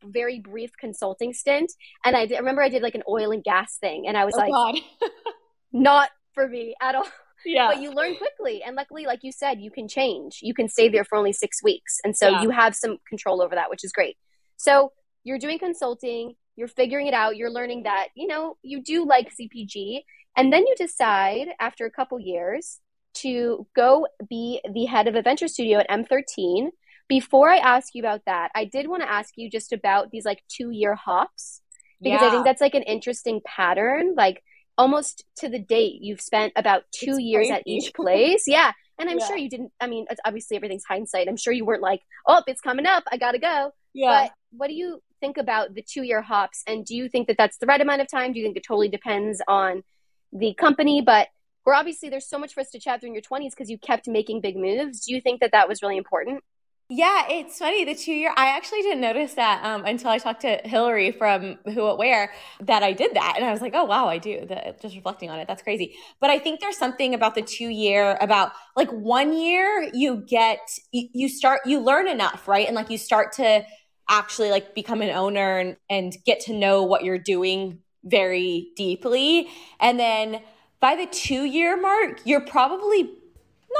very 0.05 0.41
brief 0.41 0.71
consulting 0.79 1.33
stint 1.33 1.73
and 2.05 2.17
i, 2.17 2.27
did, 2.27 2.37
I 2.37 2.39
remember 2.39 2.63
i 2.63 2.69
did 2.69 2.83
like 2.83 2.95
an 2.95 3.03
oil 3.09 3.31
and 3.31 3.43
gas 3.43 3.79
thing 3.79 4.07
and 4.07 4.17
i 4.17 4.25
was 4.25 4.35
oh, 4.37 4.39
like 4.39 4.83
not 5.73 6.11
for 6.35 6.49
me 6.49 6.75
at 6.81 6.95
all 6.95 7.07
yeah 7.45 7.69
but 7.69 7.81
you 7.81 7.93
learn 7.93 8.17
quickly 8.17 8.63
and 8.63 8.77
luckily 8.77 9.07
like 9.07 9.21
you 9.23 9.33
said 9.33 9.61
you 9.61 9.71
can 9.71 9.89
change 9.89 10.41
you 10.43 10.55
can 10.55 10.69
stay 10.69 10.89
there 10.89 11.05
for 11.05 11.17
only 11.17 11.33
six 11.33 11.63
weeks 11.63 11.99
and 12.05 12.17
so 12.17 12.29
yeah. 12.29 12.43
you 12.43 12.51
have 12.51 12.75
some 12.75 12.99
control 13.09 13.43
over 13.43 13.55
that 13.55 13.71
which 13.71 13.85
is 13.85 13.93
great 13.93 14.17
so 14.57 14.93
you're 15.25 15.39
doing 15.39 15.59
consulting 15.59 16.35
you're 16.57 16.69
figuring 16.69 17.07
it 17.07 17.15
out 17.15 17.37
you're 17.37 17.51
learning 17.51 17.85
that 17.85 18.09
you 18.15 18.27
know 18.27 18.57
you 18.63 18.83
do 18.83 19.07
like 19.07 19.31
cpg 19.41 20.01
and 20.37 20.53
then 20.53 20.67
you 20.67 20.75
decide 20.77 21.49
after 21.61 21.87
a 21.87 21.91
couple 21.91 22.19
years 22.21 22.81
to 23.17 23.67
go 23.75 24.07
be 24.29 24.61
the 24.73 24.85
head 24.85 25.09
of 25.09 25.15
a 25.15 25.23
venture 25.23 25.49
studio 25.49 25.79
at 25.79 25.89
M13. 25.89 26.69
Before 27.09 27.51
I 27.51 27.57
ask 27.59 27.95
you 27.95 28.03
about 28.03 28.23
that, 28.27 28.51
I 28.55 28.65
did 28.65 28.89
want 28.89 29.03
to 29.03 29.11
ask 29.11 29.35
you 29.37 29.51
just 29.51 29.73
about 29.73 30.11
these 30.11 30.25
like 30.25 30.43
two 30.49 30.71
year 30.71 30.95
hops 30.95 31.63
because 32.03 32.21
yeah. 32.21 32.29
I 32.29 32.31
think 32.31 32.45
that's 32.45 32.61
like 32.61 32.75
an 32.75 32.83
interesting 32.83 33.41
pattern. 33.45 34.15
Like 34.17 34.43
almost 34.77 35.25
to 35.39 35.49
the 35.49 35.59
date, 35.59 35.99
you've 36.01 36.21
spent 36.21 36.53
about 36.57 36.83
two 36.93 37.13
it's 37.13 37.21
years 37.21 37.49
crazy. 37.49 37.53
at 37.53 37.63
each 37.67 37.95
place. 37.95 38.45
yeah. 38.47 38.73
And 38.99 39.11
I'm 39.11 39.19
yeah. 39.19 39.27
sure 39.27 39.37
you 39.37 39.49
didn't, 39.49 39.73
I 39.81 39.87
mean, 39.87 40.07
obviously 40.25 40.57
everything's 40.57 40.85
hindsight. 40.89 41.29
I'm 41.29 41.37
sure 41.37 41.53
you 41.53 41.65
weren't 41.65 41.83
like, 41.83 42.01
oh, 42.27 42.43
it's 42.47 42.61
coming 42.61 42.87
up. 42.87 43.05
I 43.11 43.19
got 43.19 43.33
to 43.33 43.39
go. 43.39 43.71
Yeah. 43.95 44.25
But 44.25 44.33
what 44.51 44.69
do 44.69 44.75
you 44.75 45.03
think 45.21 45.37
about 45.37 45.75
the 45.75 45.83
two 45.83 46.03
year 46.03 46.23
hops? 46.23 46.63
And 46.67 46.85
do 46.85 46.95
you 46.97 47.09
think 47.09 47.29
that 47.29 47.37
that's 47.37 47.59
the 47.59 47.67
right 47.67 47.81
amount 47.81 48.01
of 48.01 48.11
time? 48.11 48.33
Do 48.33 48.39
you 48.39 48.45
think 48.45 48.57
it 48.57 48.65
totally 48.67 48.89
depends 48.89 49.43
on 49.47 49.83
the 50.33 50.55
company, 50.55 51.03
but 51.03 51.29
we're 51.65 51.75
obviously 51.75 52.09
there's 52.09 52.29
so 52.29 52.39
much 52.39 52.55
for 52.55 52.61
us 52.61 52.71
to 52.71 52.79
chat 52.79 53.01
through 53.01 53.09
in 53.09 53.15
your 53.15 53.23
20s 53.23 53.51
because 53.51 53.71
you 53.71 53.79
kept 53.79 54.07
making 54.07 54.41
big 54.41 54.57
moves. 54.57 55.05
Do 55.05 55.15
you 55.15 55.21
think 55.21 55.41
that 55.41 55.53
that 55.53 55.69
was 55.69 55.83
really 55.83 55.97
important? 55.97 56.43
Yeah, 56.89 57.25
it's 57.29 57.59
funny. 57.59 57.85
The 57.85 57.97
two 57.97 58.13
year, 58.13 58.33
I 58.37 58.57
actually 58.57 58.83
didn't 58.83 59.01
notice 59.01 59.35
that 59.35 59.65
um, 59.65 59.85
until 59.85 60.09
I 60.09 60.19
talked 60.19 60.43
to 60.43 60.61
Hillary 60.65 61.11
from 61.11 61.59
Who 61.65 61.83
What 61.83 61.99
Wear 61.99 62.33
that 62.61 62.85
I 62.85 62.93
did 62.93 63.15
that, 63.15 63.35
and 63.37 63.45
I 63.45 63.51
was 63.51 63.61
like, 63.61 63.73
oh 63.75 63.85
wow, 63.85 64.07
I 64.07 64.19
do. 64.19 64.47
The, 64.47 64.77
just 64.81 64.95
reflecting 64.95 65.29
on 65.29 65.41
it, 65.41 65.49
that's 65.49 65.63
crazy. 65.63 65.97
But 66.21 66.31
I 66.31 66.39
think 66.39 66.61
there's 66.61 66.79
something 66.79 67.13
about 67.13 67.35
the 67.35 67.43
two 67.43 67.69
year, 67.69 68.17
about 68.21 68.53
like 68.77 68.89
one 68.91 69.37
year, 69.37 69.91
you 69.93 70.25
get 70.29 70.61
you, 70.93 71.09
you 71.13 71.29
start 71.29 71.63
you 71.67 71.81
learn 71.81 72.07
enough, 72.07 72.47
right, 72.47 72.69
and 72.69 72.77
like 72.77 72.89
you 72.89 72.99
start 72.99 73.33
to 73.33 73.65
actually 74.09 74.51
like 74.51 74.73
become 74.77 75.03
an 75.03 75.11
owner 75.11 75.59
and, 75.59 75.77
and 75.91 76.17
get 76.25 76.39
to 76.43 76.53
know 76.53 76.85
what 76.85 77.03
you're 77.03 77.19
doing 77.19 77.81
very 78.05 78.71
deeply. 78.77 79.49
And 79.81 79.99
then 79.99 80.41
by 80.79 80.95
the 80.95 81.07
two 81.07 81.45
year 81.47 81.77
mark, 81.81 82.21
you're 82.25 82.43
probably 82.47 83.11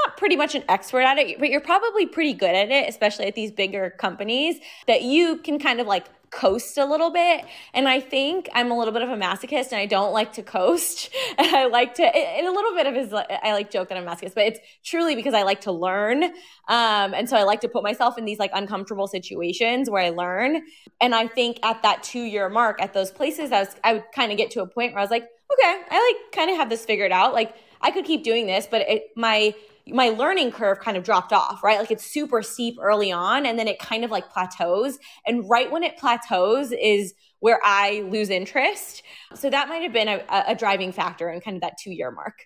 not 0.05 0.17
pretty 0.17 0.35
much 0.35 0.55
an 0.55 0.63
expert 0.69 1.01
at 1.01 1.17
it, 1.17 1.39
but 1.39 1.49
you're 1.49 1.61
probably 1.61 2.05
pretty 2.05 2.33
good 2.33 2.55
at 2.55 2.69
it, 2.69 2.89
especially 2.89 3.25
at 3.25 3.35
these 3.35 3.51
bigger 3.51 3.89
companies 3.89 4.59
that 4.87 5.01
you 5.01 5.37
can 5.37 5.59
kind 5.59 5.79
of 5.79 5.87
like 5.87 6.05
coast 6.29 6.77
a 6.77 6.85
little 6.85 7.09
bit. 7.09 7.45
And 7.73 7.87
I 7.87 7.99
think 7.99 8.49
I'm 8.53 8.71
a 8.71 8.77
little 8.77 8.93
bit 8.93 9.01
of 9.01 9.09
a 9.09 9.15
masochist 9.15 9.71
and 9.71 9.79
I 9.79 9.85
don't 9.85 10.11
like 10.13 10.33
to 10.33 10.43
coast. 10.43 11.09
And 11.39 11.55
I 11.55 11.67
like 11.67 11.93
to, 11.95 12.03
and 12.03 12.47
a 12.47 12.51
little 12.51 12.73
bit 12.73 12.87
of 12.87 12.95
his, 12.95 13.13
I 13.13 13.53
like 13.53 13.69
joke 13.69 13.89
that 13.89 13.97
I'm 13.97 14.05
masochist, 14.05 14.33
but 14.33 14.45
it's 14.45 14.59
truly 14.83 15.15
because 15.15 15.35
I 15.35 15.43
like 15.43 15.61
to 15.61 15.71
learn. 15.71 16.23
Um, 16.23 17.13
and 17.13 17.29
so 17.29 17.37
I 17.37 17.43
like 17.43 17.61
to 17.61 17.69
put 17.69 17.83
myself 17.83 18.17
in 18.17 18.25
these 18.25 18.39
like 18.39 18.49
uncomfortable 18.55 19.05
situations 19.05 19.87
where 19.87 20.03
I 20.03 20.09
learn. 20.09 20.63
And 20.99 21.13
I 21.13 21.27
think 21.27 21.59
at 21.63 21.83
that 21.83 22.01
two 22.01 22.23
year 22.23 22.49
mark 22.49 22.81
at 22.81 22.93
those 22.93 23.11
places, 23.11 23.51
I 23.51 23.59
was, 23.59 23.75
I 23.83 23.93
would 23.93 24.05
kind 24.15 24.31
of 24.31 24.37
get 24.37 24.49
to 24.51 24.61
a 24.61 24.67
point 24.67 24.93
where 24.93 24.99
I 24.99 25.03
was 25.03 25.11
like, 25.11 25.23
okay, 25.23 25.81
I 25.91 26.13
like 26.13 26.31
kind 26.33 26.49
of 26.49 26.57
have 26.57 26.69
this 26.69 26.85
figured 26.85 27.11
out. 27.11 27.33
Like 27.33 27.53
I 27.79 27.91
could 27.91 28.05
keep 28.05 28.23
doing 28.23 28.47
this, 28.47 28.67
but 28.69 28.81
it, 28.81 29.03
my, 29.15 29.53
my 29.89 30.09
learning 30.09 30.51
curve 30.51 30.79
kind 30.79 30.97
of 30.97 31.03
dropped 31.03 31.33
off, 31.33 31.63
right? 31.63 31.79
Like 31.79 31.91
it's 31.91 32.05
super 32.05 32.41
steep 32.41 32.77
early 32.81 33.11
on 33.11 33.45
and 33.45 33.57
then 33.57 33.67
it 33.67 33.79
kind 33.79 34.03
of 34.03 34.11
like 34.11 34.29
plateaus. 34.29 34.97
And 35.25 35.49
right 35.49 35.71
when 35.71 35.83
it 35.83 35.97
plateaus 35.97 36.71
is 36.71 37.13
where 37.39 37.59
I 37.63 38.05
lose 38.09 38.29
interest. 38.29 39.03
So 39.35 39.49
that 39.49 39.69
might 39.69 39.83
have 39.83 39.93
been 39.93 40.07
a, 40.07 40.23
a 40.29 40.55
driving 40.55 40.91
factor 40.91 41.29
in 41.29 41.41
kind 41.41 41.55
of 41.55 41.61
that 41.61 41.77
two 41.81 41.91
year 41.91 42.11
mark. 42.11 42.45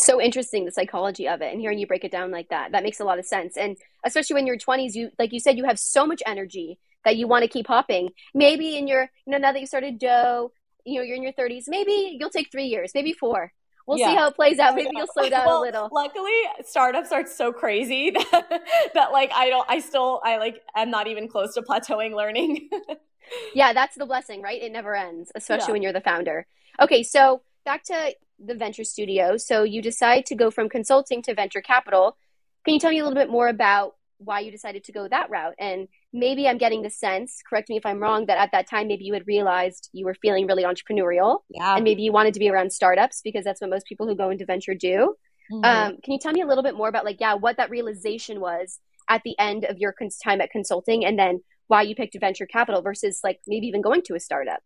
So 0.00 0.20
interesting, 0.20 0.64
the 0.64 0.72
psychology 0.72 1.28
of 1.28 1.42
it. 1.42 1.52
And 1.52 1.60
hearing 1.60 1.78
you 1.78 1.86
break 1.86 2.04
it 2.04 2.10
down 2.10 2.30
like 2.30 2.48
that, 2.48 2.72
that 2.72 2.82
makes 2.82 3.00
a 3.00 3.04
lot 3.04 3.18
of 3.18 3.26
sense. 3.26 3.56
And 3.56 3.76
especially 4.04 4.34
when 4.34 4.46
you're 4.46 4.56
20s, 4.56 4.94
you, 4.94 5.10
like 5.18 5.32
you 5.32 5.40
said, 5.40 5.58
you 5.58 5.64
have 5.64 5.78
so 5.78 6.06
much 6.06 6.22
energy 6.26 6.78
that 7.04 7.16
you 7.16 7.28
want 7.28 7.42
to 7.42 7.48
keep 7.48 7.66
hopping. 7.66 8.10
Maybe 8.34 8.76
in 8.76 8.88
your, 8.88 9.02
you 9.26 9.32
know, 9.32 9.38
now 9.38 9.52
that 9.52 9.60
you 9.60 9.66
started 9.66 10.00
DEUX, 10.00 10.50
you 10.86 10.98
know, 10.98 11.04
you're 11.04 11.16
in 11.16 11.22
your 11.22 11.34
30s, 11.34 11.64
maybe 11.68 12.16
you'll 12.18 12.30
take 12.30 12.50
three 12.50 12.64
years, 12.64 12.92
maybe 12.94 13.12
four 13.12 13.52
we'll 13.90 13.98
yeah. 13.98 14.10
see 14.10 14.16
how 14.16 14.28
it 14.28 14.36
plays 14.36 14.58
out. 14.60 14.76
Maybe 14.76 14.90
you'll 14.94 15.08
slow 15.08 15.28
down 15.28 15.46
well, 15.46 15.60
a 15.60 15.62
little. 15.62 15.88
Luckily, 15.92 16.32
startups 16.64 17.10
are 17.10 17.26
so 17.26 17.52
crazy 17.52 18.10
that, 18.10 18.62
that 18.94 19.12
like 19.12 19.32
I 19.34 19.48
don't 19.48 19.68
I 19.68 19.80
still 19.80 20.20
I 20.24 20.38
like 20.38 20.62
I'm 20.74 20.90
not 20.90 21.08
even 21.08 21.28
close 21.28 21.54
to 21.54 21.62
plateauing 21.62 22.14
learning. 22.14 22.70
yeah, 23.54 23.72
that's 23.72 23.96
the 23.96 24.06
blessing, 24.06 24.42
right? 24.42 24.62
It 24.62 24.70
never 24.70 24.94
ends, 24.94 25.32
especially 25.34 25.66
yeah. 25.66 25.72
when 25.72 25.82
you're 25.82 25.92
the 25.92 26.00
founder. 26.00 26.46
Okay, 26.80 27.02
so 27.02 27.42
back 27.64 27.82
to 27.84 28.14
the 28.38 28.54
venture 28.54 28.84
studio. 28.84 29.36
So 29.36 29.64
you 29.64 29.82
decide 29.82 30.24
to 30.26 30.34
go 30.36 30.50
from 30.50 30.68
consulting 30.68 31.20
to 31.22 31.34
venture 31.34 31.60
capital. 31.60 32.16
Can 32.64 32.74
you 32.74 32.80
tell 32.80 32.90
me 32.90 33.00
a 33.00 33.04
little 33.04 33.18
bit 33.18 33.28
more 33.28 33.48
about 33.48 33.96
why 34.20 34.40
you 34.40 34.50
decided 34.50 34.84
to 34.84 34.92
go 34.92 35.08
that 35.08 35.30
route. 35.30 35.54
And 35.58 35.88
maybe 36.12 36.46
I'm 36.46 36.58
getting 36.58 36.82
the 36.82 36.90
sense, 36.90 37.40
correct 37.48 37.68
me 37.68 37.76
if 37.76 37.86
I'm 37.86 37.98
wrong, 37.98 38.26
that 38.26 38.38
at 38.38 38.52
that 38.52 38.68
time 38.68 38.88
maybe 38.88 39.04
you 39.04 39.14
had 39.14 39.26
realized 39.26 39.88
you 39.92 40.04
were 40.04 40.14
feeling 40.14 40.46
really 40.46 40.64
entrepreneurial. 40.64 41.38
Yeah. 41.48 41.74
And 41.74 41.84
maybe 41.84 42.02
you 42.02 42.12
wanted 42.12 42.34
to 42.34 42.40
be 42.40 42.50
around 42.50 42.72
startups 42.72 43.22
because 43.22 43.44
that's 43.44 43.60
what 43.60 43.70
most 43.70 43.86
people 43.86 44.06
who 44.06 44.14
go 44.14 44.30
into 44.30 44.44
venture 44.44 44.74
do. 44.74 45.16
Mm-hmm. 45.50 45.64
Um, 45.64 45.98
can 46.02 46.12
you 46.12 46.18
tell 46.18 46.32
me 46.32 46.42
a 46.42 46.46
little 46.46 46.62
bit 46.62 46.76
more 46.76 46.88
about 46.88 47.04
like, 47.04 47.16
yeah, 47.18 47.34
what 47.34 47.56
that 47.56 47.70
realization 47.70 48.40
was 48.40 48.78
at 49.08 49.22
the 49.24 49.36
end 49.38 49.64
of 49.64 49.78
your 49.78 49.92
cons- 49.92 50.18
time 50.18 50.40
at 50.40 50.50
consulting 50.50 51.04
and 51.04 51.18
then 51.18 51.40
why 51.66 51.82
you 51.82 51.94
picked 51.94 52.16
venture 52.20 52.46
capital 52.46 52.82
versus 52.82 53.20
like 53.24 53.40
maybe 53.46 53.66
even 53.66 53.80
going 53.80 54.02
to 54.02 54.14
a 54.14 54.20
startup? 54.20 54.60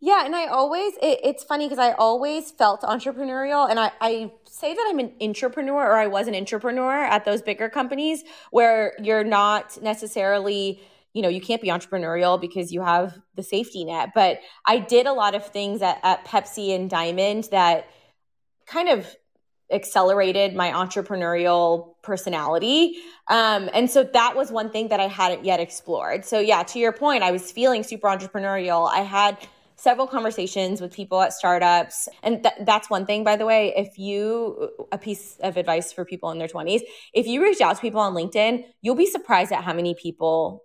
Yeah, 0.00 0.24
and 0.24 0.34
I 0.36 0.46
always 0.46 0.94
it, 1.02 1.20
it's 1.24 1.42
funny 1.42 1.66
because 1.66 1.78
I 1.78 1.92
always 1.92 2.50
felt 2.52 2.82
entrepreneurial, 2.82 3.68
and 3.68 3.80
I, 3.80 3.90
I 4.00 4.32
say 4.44 4.74
that 4.74 4.86
I'm 4.88 4.98
an 5.00 5.12
entrepreneur 5.20 5.84
or 5.84 5.96
I 5.96 6.06
was 6.06 6.28
an 6.28 6.34
entrepreneur 6.34 7.02
at 7.02 7.24
those 7.24 7.42
bigger 7.42 7.68
companies 7.68 8.22
where 8.50 8.94
you're 9.02 9.24
not 9.24 9.80
necessarily 9.82 10.80
you 11.14 11.22
know 11.22 11.28
you 11.28 11.40
can't 11.40 11.62
be 11.62 11.68
entrepreneurial 11.68 12.40
because 12.40 12.70
you 12.72 12.82
have 12.82 13.18
the 13.34 13.42
safety 13.42 13.82
net 13.82 14.10
but 14.14 14.40
i 14.66 14.78
did 14.78 15.06
a 15.06 15.12
lot 15.12 15.34
of 15.34 15.44
things 15.46 15.80
at, 15.80 15.98
at 16.02 16.24
pepsi 16.26 16.74
and 16.74 16.90
diamond 16.90 17.48
that 17.50 17.88
kind 18.66 18.90
of 18.90 19.16
accelerated 19.70 20.54
my 20.54 20.70
entrepreneurial 20.70 21.94
personality. 22.02 22.96
Um, 23.28 23.68
and 23.74 23.90
so 23.90 24.02
that 24.02 24.34
was 24.34 24.50
one 24.50 24.70
thing 24.70 24.88
that 24.88 25.00
I 25.00 25.08
hadn't 25.08 25.44
yet 25.44 25.60
explored. 25.60 26.24
So, 26.24 26.38
yeah, 26.40 26.62
to 26.62 26.78
your 26.78 26.92
point, 26.92 27.22
I 27.22 27.30
was 27.30 27.52
feeling 27.52 27.82
super 27.82 28.08
entrepreneurial. 28.08 28.90
I 28.90 29.00
had 29.00 29.36
several 29.78 30.08
conversations 30.08 30.80
with 30.80 30.92
people 30.92 31.20
at 31.22 31.32
startups. 31.32 32.08
And 32.22 32.42
th- 32.42 32.54
that's 32.66 32.90
one 32.90 33.06
thing, 33.06 33.22
by 33.24 33.36
the 33.36 33.46
way. 33.46 33.72
If 33.76 33.96
you, 33.96 34.70
a 34.92 34.98
piece 34.98 35.36
of 35.40 35.56
advice 35.56 35.92
for 35.92 36.04
people 36.04 36.30
in 36.32 36.38
their 36.38 36.48
20s, 36.48 36.82
if 37.14 37.26
you 37.26 37.42
reach 37.42 37.60
out 37.60 37.76
to 37.76 37.80
people 37.80 38.00
on 38.00 38.12
LinkedIn, 38.12 38.64
you'll 38.82 38.96
be 38.96 39.06
surprised 39.06 39.52
at 39.52 39.62
how 39.62 39.72
many 39.72 39.94
people 39.94 40.64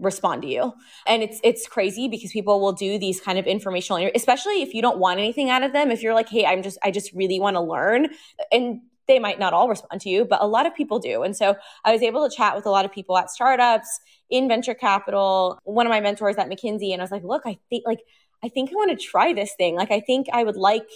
respond 0.00 0.42
to 0.42 0.48
you 0.48 0.72
and 1.08 1.24
it's 1.24 1.40
it's 1.42 1.66
crazy 1.66 2.06
because 2.06 2.30
people 2.30 2.60
will 2.60 2.72
do 2.72 3.00
these 3.00 3.20
kind 3.20 3.36
of 3.36 3.46
informational 3.46 4.08
especially 4.14 4.62
if 4.62 4.72
you 4.72 4.80
don't 4.80 4.98
want 4.98 5.18
anything 5.18 5.50
out 5.50 5.64
of 5.64 5.72
them 5.72 5.90
if 5.90 6.04
you're 6.04 6.14
like 6.14 6.28
hey 6.28 6.46
i'm 6.46 6.62
just 6.62 6.78
i 6.84 6.90
just 6.92 7.12
really 7.14 7.40
want 7.40 7.56
to 7.56 7.60
learn 7.60 8.06
and 8.52 8.80
they 9.08 9.18
might 9.18 9.40
not 9.40 9.52
all 9.52 9.68
respond 9.68 10.00
to 10.00 10.08
you 10.08 10.24
but 10.24 10.40
a 10.40 10.46
lot 10.46 10.66
of 10.66 10.74
people 10.76 11.00
do 11.00 11.24
and 11.24 11.36
so 11.36 11.56
i 11.84 11.90
was 11.90 12.00
able 12.00 12.28
to 12.28 12.36
chat 12.36 12.54
with 12.54 12.64
a 12.64 12.70
lot 12.70 12.84
of 12.84 12.92
people 12.92 13.18
at 13.18 13.28
startups 13.28 13.98
in 14.30 14.46
venture 14.46 14.72
capital 14.72 15.58
one 15.64 15.84
of 15.84 15.90
my 15.90 16.00
mentors 16.00 16.36
at 16.36 16.48
mckinsey 16.48 16.92
and 16.92 17.02
i 17.02 17.04
was 17.04 17.10
like 17.10 17.24
look 17.24 17.42
i 17.44 17.58
think 17.68 17.84
like 17.84 17.98
I 18.42 18.48
think 18.48 18.70
I 18.70 18.74
want 18.74 18.98
to 18.98 19.04
try 19.04 19.32
this 19.32 19.54
thing. 19.56 19.74
Like, 19.74 19.90
I 19.90 20.00
think 20.00 20.28
I 20.32 20.44
would 20.44 20.56
like 20.56 20.88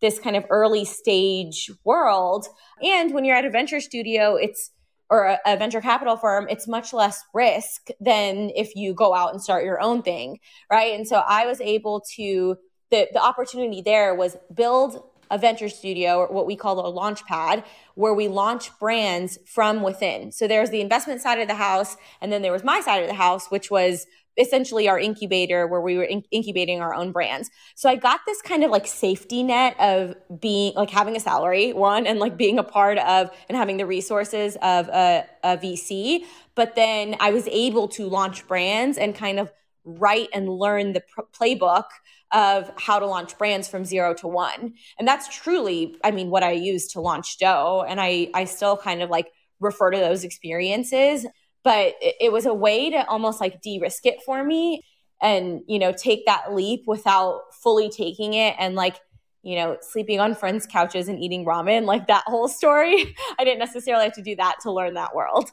this 0.00 0.18
kind 0.18 0.36
of 0.36 0.44
early 0.50 0.84
stage 0.84 1.70
world. 1.84 2.46
And 2.82 3.14
when 3.14 3.24
you're 3.24 3.36
at 3.36 3.44
a 3.44 3.50
venture 3.50 3.80
studio, 3.80 4.36
it's 4.36 4.70
or 5.08 5.24
a, 5.24 5.38
a, 5.46 5.56
venture 5.56 5.80
capital 5.80 6.16
firm, 6.16 6.48
it's 6.50 6.66
much 6.66 6.92
less 6.92 7.22
risk 7.32 7.88
than 8.00 8.50
if 8.56 8.74
you 8.74 8.92
go 8.92 9.14
out 9.14 9.32
and 9.32 9.40
start 9.40 9.64
your 9.64 9.80
own 9.80 10.02
thing, 10.02 10.40
right? 10.70 10.94
And 10.94 11.06
so 11.06 11.22
I 11.24 11.46
was 11.46 11.60
able 11.60 12.02
to 12.16 12.56
the 12.90 13.08
the 13.12 13.22
opportunity 13.22 13.82
there 13.82 14.14
was 14.14 14.36
build 14.52 15.02
a 15.30 15.38
venture 15.38 15.68
studio 15.68 16.18
or 16.18 16.28
what 16.28 16.46
we 16.46 16.56
call 16.56 16.84
a 16.84 16.88
launch 16.88 17.24
pad 17.24 17.64
where 17.94 18.14
we 18.14 18.28
launch 18.28 18.76
brands 18.78 19.38
from 19.44 19.82
within. 19.82 20.30
So 20.30 20.46
there's 20.46 20.70
the 20.70 20.80
investment 20.80 21.20
side 21.20 21.40
of 21.40 21.48
the 21.48 21.54
house 21.54 21.96
and 22.20 22.32
then 22.32 22.42
there 22.42 22.52
was 22.52 22.62
my 22.62 22.80
side 22.80 23.02
of 23.02 23.08
the 23.08 23.14
house 23.14 23.48
which 23.48 23.70
was 23.70 24.06
essentially 24.38 24.88
our 24.88 24.98
incubator 24.98 25.66
where 25.66 25.80
we 25.80 25.96
were 25.96 26.04
in- 26.04 26.24
incubating 26.30 26.80
our 26.80 26.94
own 26.94 27.12
brands. 27.12 27.50
So 27.74 27.88
I 27.88 27.96
got 27.96 28.20
this 28.26 28.42
kind 28.42 28.64
of 28.64 28.70
like 28.70 28.86
safety 28.86 29.42
net 29.42 29.78
of 29.80 30.14
being 30.40 30.74
like 30.74 30.90
having 30.90 31.16
a 31.16 31.20
salary, 31.20 31.72
one, 31.72 32.06
and 32.06 32.18
like 32.18 32.36
being 32.36 32.58
a 32.58 32.64
part 32.64 32.98
of 32.98 33.30
and 33.48 33.56
having 33.56 33.76
the 33.76 33.86
resources 33.86 34.56
of 34.62 34.88
a, 34.88 35.26
a 35.42 35.56
VC. 35.56 36.24
But 36.54 36.74
then 36.74 37.16
I 37.20 37.30
was 37.30 37.48
able 37.48 37.88
to 37.88 38.08
launch 38.08 38.46
brands 38.46 38.98
and 38.98 39.14
kind 39.14 39.38
of 39.38 39.52
write 39.84 40.28
and 40.34 40.48
learn 40.48 40.92
the 40.92 41.00
pr- 41.00 41.22
playbook 41.32 41.84
of 42.32 42.70
how 42.76 42.98
to 42.98 43.06
launch 43.06 43.38
brands 43.38 43.68
from 43.68 43.84
zero 43.84 44.12
to 44.14 44.26
one. 44.26 44.74
And 44.98 45.06
that's 45.06 45.34
truly, 45.34 45.96
I 46.02 46.10
mean, 46.10 46.28
what 46.28 46.42
I 46.42 46.52
use 46.52 46.88
to 46.88 47.00
launch 47.00 47.38
DEUX. 47.38 47.86
And 47.88 48.00
I, 48.00 48.30
I 48.34 48.44
still 48.44 48.76
kind 48.76 49.00
of 49.00 49.10
like 49.10 49.28
refer 49.60 49.90
to 49.90 49.98
those 49.98 50.24
experiences. 50.24 51.24
But 51.66 51.96
it, 52.00 52.32
was 52.32 52.46
a 52.46 52.54
way 52.54 52.90
to 52.90 53.04
almost 53.08 53.40
like 53.40 53.60
de 53.60 53.80
risk 53.80 54.06
it 54.06 54.22
for 54.24 54.44
me 54.44 54.84
and, 55.20 55.62
you 55.66 55.80
know, 55.80 55.90
take 55.90 56.24
that 56.26 56.54
leap 56.54 56.84
without 56.86 57.40
fully 57.60 57.90
taking 57.90 58.34
it 58.34 58.54
and 58.56 58.76
like, 58.76 59.00
you 59.42 59.56
know, 59.56 59.76
sleeping 59.80 60.20
on 60.20 60.36
friends' 60.36 60.64
couches 60.64 61.08
and 61.08 61.20
eating 61.20 61.44
ramen, 61.44 61.84
like 61.84 62.06
that 62.06 62.22
whole 62.26 62.46
story. 62.46 63.16
I 63.40 63.42
didn't 63.42 63.58
necessarily 63.58 64.04
have 64.04 64.14
to 64.14 64.22
do 64.22 64.36
that 64.36 64.60
to 64.62 64.70
learn 64.70 64.94
that 64.94 65.12
world. 65.12 65.50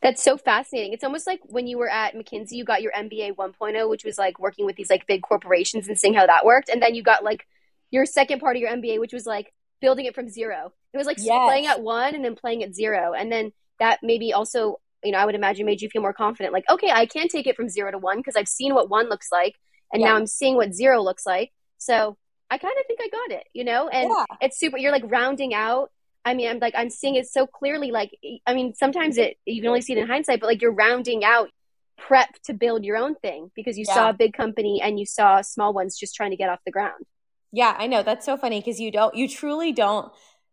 That's 0.00 0.22
so 0.22 0.38
fascinating. 0.38 0.94
It's 0.94 1.04
almost 1.04 1.26
like 1.26 1.40
when 1.44 1.66
you 1.66 1.76
were 1.76 1.90
at 1.90 2.14
McKinsey, 2.14 2.52
you 2.52 2.64
got 2.64 2.80
your 2.80 2.92
MBA 2.92 3.36
1.0, 3.36 3.90
which 3.90 4.02
was 4.02 4.16
like 4.16 4.38
working 4.38 4.64
with 4.64 4.76
these 4.76 4.88
like 4.88 5.06
big 5.06 5.20
corporations 5.20 5.88
and 5.88 5.98
seeing 5.98 6.14
how 6.14 6.24
that 6.24 6.46
worked. 6.46 6.70
And 6.70 6.80
then 6.80 6.94
you 6.94 7.02
got 7.02 7.22
like 7.22 7.46
your 7.90 8.06
second 8.06 8.40
part 8.40 8.56
of 8.56 8.62
your 8.62 8.70
MBA, 8.70 8.98
which 8.98 9.12
was 9.12 9.26
like 9.26 9.52
building 9.82 10.06
it 10.06 10.14
from 10.14 10.30
zero. 10.30 10.72
It 10.94 10.96
was 10.96 11.06
like 11.06 11.18
yes. 11.20 11.46
playing 11.46 11.66
at 11.66 11.82
one 11.82 12.14
and 12.14 12.24
then 12.24 12.34
playing 12.34 12.62
at 12.62 12.74
zero. 12.74 13.12
And 13.12 13.30
then 13.30 13.52
that 13.78 13.98
maybe 14.02 14.32
also, 14.32 14.80
you 15.04 15.12
know, 15.12 15.18
I 15.18 15.26
would 15.26 15.34
imagine 15.34 15.66
made 15.66 15.80
you 15.80 15.88
feel 15.88 16.02
more 16.02 16.12
confident. 16.12 16.52
Like, 16.52 16.64
okay, 16.70 16.90
I 16.90 17.06
can 17.06 17.28
take 17.28 17.46
it 17.46 17.56
from 17.56 17.68
zero 17.68 17.90
to 17.90 17.98
one 17.98 18.18
because 18.18 18.36
I've 18.36 18.48
seen 18.48 18.74
what 18.74 18.88
one 18.88 19.08
looks 19.08 19.28
like. 19.30 19.54
And 19.92 20.00
yeah. 20.00 20.08
now 20.08 20.16
I'm 20.16 20.26
seeing 20.26 20.56
what 20.56 20.74
zero 20.74 21.02
looks 21.02 21.24
like. 21.26 21.52
So 21.78 22.16
I 22.50 22.58
kind 22.58 22.74
of 22.78 22.86
think 22.86 23.00
I 23.02 23.08
got 23.08 23.38
it, 23.38 23.46
you 23.52 23.64
know? 23.64 23.88
And 23.88 24.10
yeah. 24.10 24.24
it's 24.40 24.58
super, 24.58 24.78
you're 24.78 24.92
like 24.92 25.04
rounding 25.06 25.54
out 25.54 25.90
I 26.24 26.34
mean, 26.34 26.48
I'm 26.48 26.58
like, 26.58 26.74
I'm 26.76 26.90
seeing 26.90 27.16
it 27.16 27.26
so 27.26 27.46
clearly. 27.46 27.90
Like, 27.90 28.16
I 28.46 28.54
mean, 28.54 28.74
sometimes 28.74 29.18
it, 29.18 29.36
you 29.44 29.60
can 29.60 29.68
only 29.68 29.82
see 29.82 29.92
it 29.92 29.98
in 29.98 30.06
hindsight, 30.06 30.40
but 30.40 30.46
like 30.46 30.62
you're 30.62 30.72
rounding 30.72 31.22
out 31.24 31.50
prep 31.98 32.30
to 32.44 32.54
build 32.54 32.84
your 32.84 32.96
own 32.96 33.14
thing 33.16 33.50
because 33.54 33.76
you 33.76 33.84
yeah. 33.86 33.94
saw 33.94 34.10
a 34.10 34.14
big 34.14 34.32
company 34.32 34.80
and 34.82 34.98
you 34.98 35.06
saw 35.06 35.42
small 35.42 35.72
ones 35.72 35.98
just 35.98 36.14
trying 36.14 36.30
to 36.30 36.36
get 36.36 36.48
off 36.48 36.60
the 36.64 36.72
ground. 36.72 37.04
Yeah, 37.52 37.74
I 37.78 37.86
know. 37.86 38.02
That's 38.02 38.24
so 38.24 38.36
funny 38.36 38.60
because 38.60 38.80
you 38.80 38.90
don't, 38.90 39.14
you 39.14 39.28
truly 39.28 39.70
don't, 39.70 40.10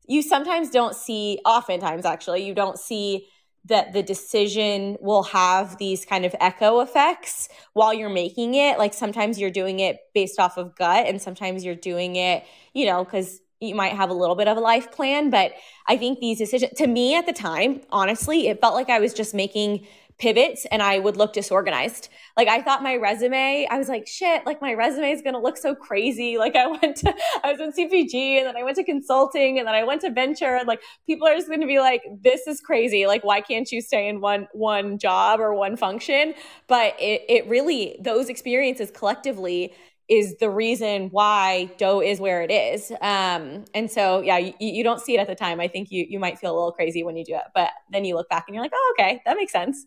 you 0.08 0.22
sometimes 0.22 0.70
don't 0.70 0.96
see, 0.96 1.40
oftentimes 1.46 2.06
actually, 2.06 2.46
you 2.46 2.54
don't 2.54 2.78
see 2.78 3.28
that 3.66 3.94
the 3.94 4.02
decision 4.02 4.98
will 5.02 5.24
have 5.24 5.78
these 5.78 6.04
kind 6.04 6.26
of 6.26 6.36
echo 6.40 6.80
effects 6.80 7.48
while 7.74 7.94
you're 7.94 8.10
making 8.10 8.56
it. 8.56 8.78
Like 8.78 8.94
sometimes 8.94 9.40
you're 9.40 9.52
doing 9.52 9.80
it 9.80 10.00
based 10.14 10.40
off 10.40 10.58
of 10.58 10.76
gut, 10.76 11.06
and 11.06 11.22
sometimes 11.22 11.64
you're 11.64 11.76
doing 11.76 12.16
it, 12.16 12.44
you 12.74 12.86
know, 12.86 13.04
because 13.04 13.40
you 13.60 13.76
might 13.76 13.94
have 13.94 14.10
a 14.10 14.14
little 14.14 14.36
bit 14.36 14.48
of 14.48 14.58
a 14.58 14.60
life 14.60 14.92
plan, 14.92 15.30
but 15.30 15.52
I 15.86 15.96
think 15.96 16.20
these 16.20 16.40
decisions, 16.40 16.74
to 16.78 16.88
me 16.88 17.16
at 17.16 17.28
the 17.28 17.34
time, 17.34 17.82
honestly, 17.92 18.48
it 18.48 18.60
felt 18.60 18.74
like 18.74 18.90
I 18.90 19.00
was 19.00 19.14
just 19.14 19.36
making 19.36 19.86
pivots 20.22 20.66
and 20.72 20.84
I 20.84 21.00
would 21.00 21.18
look 21.18 21.34
disorganized. 21.34 22.10
Like 22.38 22.48
I 22.48 22.62
thought 22.62 22.84
my 22.84 22.96
resume, 22.96 23.68
I 23.70 23.78
was 23.80 23.90
like, 23.90 24.08
shit, 24.08 24.46
like 24.46 24.62
my 24.62 24.74
resume 24.74 25.12
is 25.12 25.24
going 25.24 25.34
to 25.34 25.40
look 25.40 25.58
so 25.58 25.76
crazy. 25.76 26.38
Like 26.42 26.56
I 26.56 26.66
went 26.66 26.98
to, 26.98 27.14
I 27.44 27.52
was 27.52 27.62
in 27.62 27.72
CPG 27.72 28.38
and 28.38 28.48
then 28.48 28.58
I 28.58 28.64
went 28.64 28.76
to 28.78 28.84
consulting 28.84 29.60
and 29.60 29.68
then 29.68 29.76
I 29.76 29.84
went 29.84 30.02
to 30.02 30.10
venture 30.10 30.56
and 30.56 30.68
like 30.68 30.82
people 31.06 31.28
are 31.28 31.36
just 31.36 31.48
going 31.48 31.62
to 31.62 31.68
be 31.68 31.78
like, 31.78 32.02
this 32.20 32.48
is 32.48 32.62
crazy. 32.62 33.06
Like, 33.06 33.24
why 33.24 33.42
can't 33.42 33.72
you 33.72 33.80
stay 33.80 34.08
in 34.08 34.22
one, 34.22 34.48
one 34.54 34.98
job 34.98 35.40
or 35.40 35.54
one 35.54 35.78
function? 35.78 36.34
But 36.68 36.96
it, 37.00 37.22
it 37.30 37.48
really, 37.48 37.96
those 38.02 38.28
experiences 38.28 38.90
collectively 38.90 39.76
is 40.10 40.36
the 40.40 40.50
reason 40.50 41.10
why 41.12 41.72
DEUX 41.78 42.12
is 42.12 42.20
where 42.20 42.42
it 42.42 42.52
is 42.52 42.92
um, 43.02 43.64
and 43.74 43.90
so 43.90 44.22
yeah 44.22 44.38
you, 44.38 44.54
you, 44.60 44.84
don't 44.84 45.00
see 45.00 45.16
it 45.16 45.20
at 45.20 45.28
the 45.28 45.36
time 45.36 45.62
i 45.62 45.68
think 45.70 45.90
you 45.90 46.06
you 46.10 46.20
might 46.20 46.38
feel 46.38 46.52
a 46.52 46.58
little 46.58 46.74
crazy 46.74 47.02
when 47.02 47.16
you 47.16 47.24
do 47.24 47.34
it 47.34 47.44
but 47.56 47.70
then 47.92 48.04
you 48.04 48.16
look 48.16 48.28
back 48.28 48.44
and 48.48 48.56
you're 48.56 48.64
like 48.64 48.74
oh 48.76 48.96
okay 48.98 49.22
that 49.26 49.38
makes 49.38 49.54
sense 49.54 49.86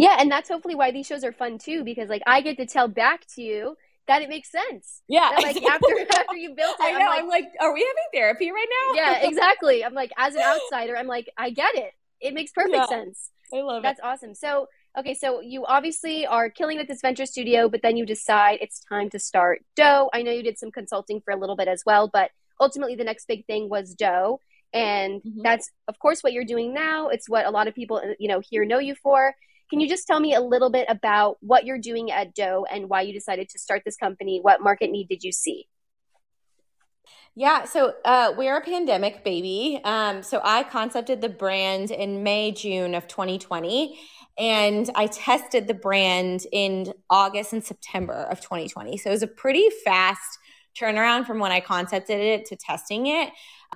yeah 0.00 0.16
and 0.18 0.30
that's 0.30 0.48
hopefully 0.48 0.74
why 0.74 0.90
these 0.90 1.06
shows 1.06 1.24
are 1.24 1.32
fun 1.32 1.58
too 1.58 1.84
because 1.84 2.08
like 2.08 2.22
i 2.26 2.40
get 2.40 2.56
to 2.56 2.66
tell 2.66 2.88
back 2.88 3.26
to 3.34 3.42
you 3.42 3.76
that 4.06 4.22
it 4.22 4.28
makes 4.28 4.50
sense 4.50 5.02
yeah 5.08 5.30
that, 5.30 5.42
like 5.42 5.62
after 5.62 5.86
after 6.18 6.36
you 6.36 6.54
built 6.54 6.76
it 6.80 6.82
i 6.82 6.92
know 6.92 6.98
I'm 6.98 7.06
like, 7.06 7.20
I'm 7.20 7.28
like 7.28 7.52
are 7.60 7.74
we 7.74 7.80
having 7.80 8.10
therapy 8.12 8.50
right 8.50 8.68
now 8.88 8.94
yeah 8.94 9.18
exactly 9.28 9.84
i'm 9.84 9.94
like 9.94 10.10
as 10.16 10.34
an 10.34 10.42
outsider 10.42 10.96
i'm 10.96 11.06
like 11.06 11.28
i 11.36 11.50
get 11.50 11.74
it 11.74 11.92
it 12.20 12.34
makes 12.34 12.52
perfect 12.52 12.74
yeah, 12.74 12.86
sense 12.86 13.30
i 13.52 13.60
love 13.60 13.82
that's 13.82 13.98
it 13.98 14.02
that's 14.02 14.22
awesome 14.22 14.34
so 14.34 14.66
Okay, 14.98 15.14
so 15.14 15.40
you 15.40 15.64
obviously 15.66 16.26
are 16.26 16.50
killing 16.50 16.76
with 16.76 16.88
this 16.88 17.00
venture 17.00 17.26
studio, 17.26 17.68
but 17.68 17.80
then 17.80 17.96
you 17.96 18.04
decide 18.04 18.58
it's 18.60 18.80
time 18.80 19.08
to 19.10 19.20
start 19.20 19.62
DEUX. 19.78 20.08
I 20.12 20.22
know 20.22 20.32
you 20.32 20.42
did 20.42 20.58
some 20.58 20.72
consulting 20.72 21.20
for 21.20 21.30
a 21.30 21.36
little 21.36 21.54
bit 21.54 21.68
as 21.68 21.84
well, 21.86 22.08
but 22.12 22.32
ultimately 22.60 22.96
the 22.96 23.04
next 23.04 23.28
big 23.28 23.46
thing 23.46 23.68
was 23.68 23.94
DEUX. 23.94 24.38
And 24.72 25.22
mm-hmm. 25.22 25.42
that's, 25.42 25.70
of 25.86 25.98
course, 26.00 26.22
what 26.22 26.32
you're 26.32 26.44
doing 26.44 26.74
now. 26.74 27.08
It's 27.08 27.28
what 27.28 27.46
a 27.46 27.50
lot 27.50 27.68
of 27.68 27.74
people, 27.74 28.02
you 28.18 28.28
know, 28.28 28.40
here 28.40 28.64
know 28.64 28.78
you 28.80 28.96
for. 28.96 29.34
Can 29.70 29.80
you 29.80 29.88
just 29.88 30.06
tell 30.06 30.20
me 30.20 30.34
a 30.34 30.40
little 30.40 30.70
bit 30.70 30.86
about 30.88 31.36
what 31.40 31.64
you're 31.64 31.78
doing 31.78 32.10
at 32.10 32.34
DEUX 32.34 32.64
and 32.70 32.88
why 32.88 33.02
you 33.02 33.12
decided 33.12 33.48
to 33.50 33.58
start 33.58 33.82
this 33.84 33.96
company? 33.96 34.40
What 34.42 34.60
market 34.60 34.90
need 34.90 35.08
did 35.08 35.22
you 35.22 35.32
see? 35.32 35.68
Yeah, 37.36 37.64
so 37.64 37.94
uh, 38.04 38.32
we're 38.36 38.56
a 38.56 38.60
pandemic 38.60 39.22
baby. 39.22 39.80
Um, 39.84 40.22
so 40.22 40.40
I 40.42 40.64
concepted 40.64 41.20
the 41.20 41.28
brand 41.28 41.92
in 41.92 42.24
May, 42.24 42.50
June 42.50 42.94
of 42.94 43.06
2020 43.06 43.98
and 44.38 44.90
I 44.94 45.06
tested 45.06 45.68
the 45.68 45.74
brand 45.74 46.46
in 46.50 46.92
August 47.08 47.52
and 47.52 47.62
September 47.62 48.26
of 48.30 48.40
2020. 48.40 48.96
So 48.96 49.10
it 49.10 49.12
was 49.12 49.22
a 49.22 49.26
pretty 49.26 49.68
fast 49.84 50.38
turnaround 50.74 51.26
from 51.26 51.38
when 51.38 51.52
I 51.52 51.60
concepted 51.60 52.18
it 52.18 52.46
to 52.46 52.56
testing 52.56 53.06
it. 53.06 53.30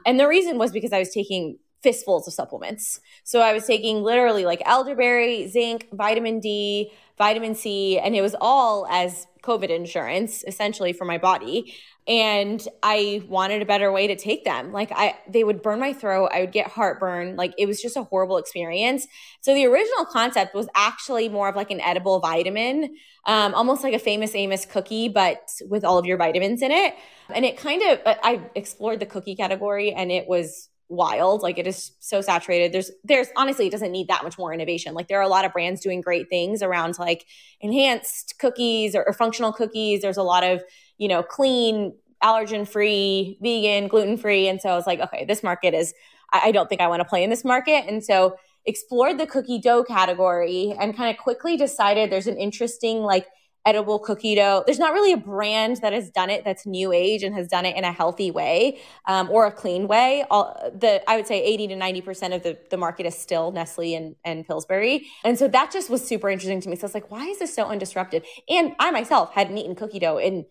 And 0.07 0.19
the 0.19 0.27
reason 0.27 0.59
was 0.59 0.73
because 0.73 0.93
I 0.93 0.99
was 0.99 1.11
taking 1.11 1.59
fistfuls 1.85 2.27
of 2.27 2.35
supplements. 2.35 2.99
So 3.23 3.41
I 3.41 3.53
was 3.53 3.67
taking 3.67 4.03
literally 4.03 4.45
like 4.45 4.63
elderberry, 4.65 5.47
zinc, 5.47 5.87
vitamin 5.93 6.41
D, 6.41 6.91
vitamin 7.17 7.55
C, 7.55 8.01
and 8.01 8.17
it 8.17 8.23
was 8.23 8.35
all 8.41 8.89
as 8.91 9.29
COVID 9.45 9.69
insurance 9.69 10.43
essentially 10.47 10.93
for 10.93 11.05
my 11.05 11.19
body 11.19 11.75
and 12.07 12.67
I 12.83 13.23
wanted 13.29 13.63
a 13.63 13.67
better 13.67 13.91
way 13.91 14.07
to 14.07 14.17
take 14.17 14.45
them. 14.45 14.73
Like 14.73 14.93
I 14.93 15.17
they 15.29 15.43
would 15.43 15.63
burn 15.63 15.81
my 15.81 15.93
throat, 15.93 16.31
I 16.35 16.41
would 16.41 16.53
get 16.53 16.69
heartburn, 16.69 17.37
like 17.37 17.55
it 17.59 17.67
was 17.67 17.81
just 17.81 17.97
a 17.97 18.03
horrible 18.03 18.37
experience. 18.37 19.07
So 19.41 19.55
the 19.55 19.67
original 19.67 20.05
concept 20.05 20.55
was 20.55 20.69
actually 20.75 21.29
more 21.29 21.49
of 21.49 21.57
like 21.57 21.71
an 21.71 21.81
edible 21.81 22.21
vitamin, 22.21 22.95
um, 23.27 23.55
almost 23.55 23.83
like 23.83 23.95
a 23.95 23.99
famous 23.99 24.35
Amos 24.35 24.67
cookie 24.67 25.09
but 25.09 25.49
with 25.69 25.85
all 25.85 25.99
of 25.99 26.05
your 26.05 26.19
vitamins 26.19 26.61
in 26.63 26.71
it. 26.71 26.95
And 27.31 27.45
it 27.45 27.57
kind 27.57 27.83
of 27.83 28.01
I 28.05 28.43
explored 28.55 29.01
the 29.01 29.07
cookie 29.07 29.37
category 29.37 29.93
and 29.93 30.13
it 30.13 30.27
was 30.29 30.69
wild 30.91 31.41
like 31.41 31.59
it 31.59 31.67
is 31.67 31.93
so 31.99 32.21
saturated 32.21 32.73
there's 32.73 32.91
there's 33.05 33.29
honestly 33.37 33.67
it 33.67 33.71
doesn't 33.71 33.91
need 33.91 34.07
that 34.07 34.23
much 34.23 34.37
more 34.37 34.53
innovation 34.53 34.93
like 34.93 35.09
there 35.09 35.19
are 35.19 35.23
a 35.23 35.29
lot 35.29 35.45
of 35.45 35.53
brands 35.53 35.81
doing 35.81 36.01
great 36.01 36.29
things 36.29 36.63
around 36.63 36.99
like 36.99 37.25
enhanced 37.61 38.35
cookies 38.39 38.95
or, 38.95 39.03
or 39.07 39.13
functional 39.13 39.53
cookies 39.53 40.03
there's 40.03 40.19
a 40.19 40.23
lot 40.23 40.45
of 40.45 40.63
you 40.99 41.09
know, 41.09 41.23
clean, 41.23 41.95
allergen 42.23 42.67
free, 42.67 43.39
vegan, 43.43 43.89
gluten 43.89 44.17
free. 44.17 44.49
And 44.49 44.61
so 44.61 44.71
I 44.71 44.77
was 44.77 44.87
like, 44.87 45.01
okay, 45.01 45.25
this 45.25 45.43
market 45.43 45.75
is, 45.75 45.95
I, 46.33 46.49
I 46.49 46.53
don't 46.53 46.69
think 46.69 46.81
I 46.81 46.89
want 46.89 47.01
to 47.01 47.05
play 47.05 47.23
in 47.25 47.31
this 47.31 47.45
market. 47.45 47.85
And 47.89 48.05
so 48.05 48.37
explored 48.65 49.19
the 49.19 49.27
cookie 49.27 49.61
dough 49.61 49.85
category 49.85 50.75
and 50.81 50.97
kind 50.97 51.15
of 51.15 51.23
quickly 51.23 51.57
decided 51.57 52.11
there's 52.11 52.27
an 52.27 52.39
interesting, 52.39 52.99
like, 53.01 53.27
edible 53.65 53.99
cookie 53.99 54.35
dough. 54.35 54.63
There's 54.67 54.79
not 54.79 54.93
really 54.93 55.13
a 55.13 55.17
brand 55.17 55.79
that 55.79 55.93
has 55.93 56.11
done 56.11 56.31
it 56.31 56.45
that's 56.45 56.67
new 56.67 56.93
age 56.93 57.23
and 57.23 57.35
has 57.35 57.49
done 57.49 57.65
it 57.65 57.77
in 57.77 57.85
a 57.85 57.93
healthy 57.93 58.31
way 58.31 58.79
um, 59.07 59.31
or 59.31 59.47
a 59.47 59.53
clean 59.53 59.89
way. 59.89 60.25
All 60.31 60.73
the 60.75 61.09
I 61.09 61.17
would 61.17 61.27
say 61.27 61.43
80 61.43 61.69
to 61.69 61.77
90 61.77 62.01
percent 62.03 62.35
of 62.35 62.43
the, 62.43 62.59
the 62.71 62.77
market 62.77 63.07
is 63.07 63.17
still 63.17 63.53
Nestle 63.53 63.95
and, 63.95 64.17
and 64.25 64.47
Pillsbury, 64.47 65.07
and 65.25 65.39
so 65.39 65.49
that 65.49 65.71
just 65.73 65.91
was 65.91 66.07
super 66.07 66.31
interesting 66.31 66.61
to 66.61 66.69
me. 66.69 66.77
So 66.77 66.85
I 66.85 66.87
was 66.87 66.95
like, 66.95 67.11
why 67.11 67.27
is 67.27 67.39
this 67.39 67.55
so 67.55 67.67
undisrupted? 67.67 68.25
And 68.49 68.75
I 68.79 68.91
myself 68.91 69.33
hadn't 69.33 69.57
eaten 69.59 69.75
cookie 69.75 69.99
dough 69.99 70.19
in 70.19 70.47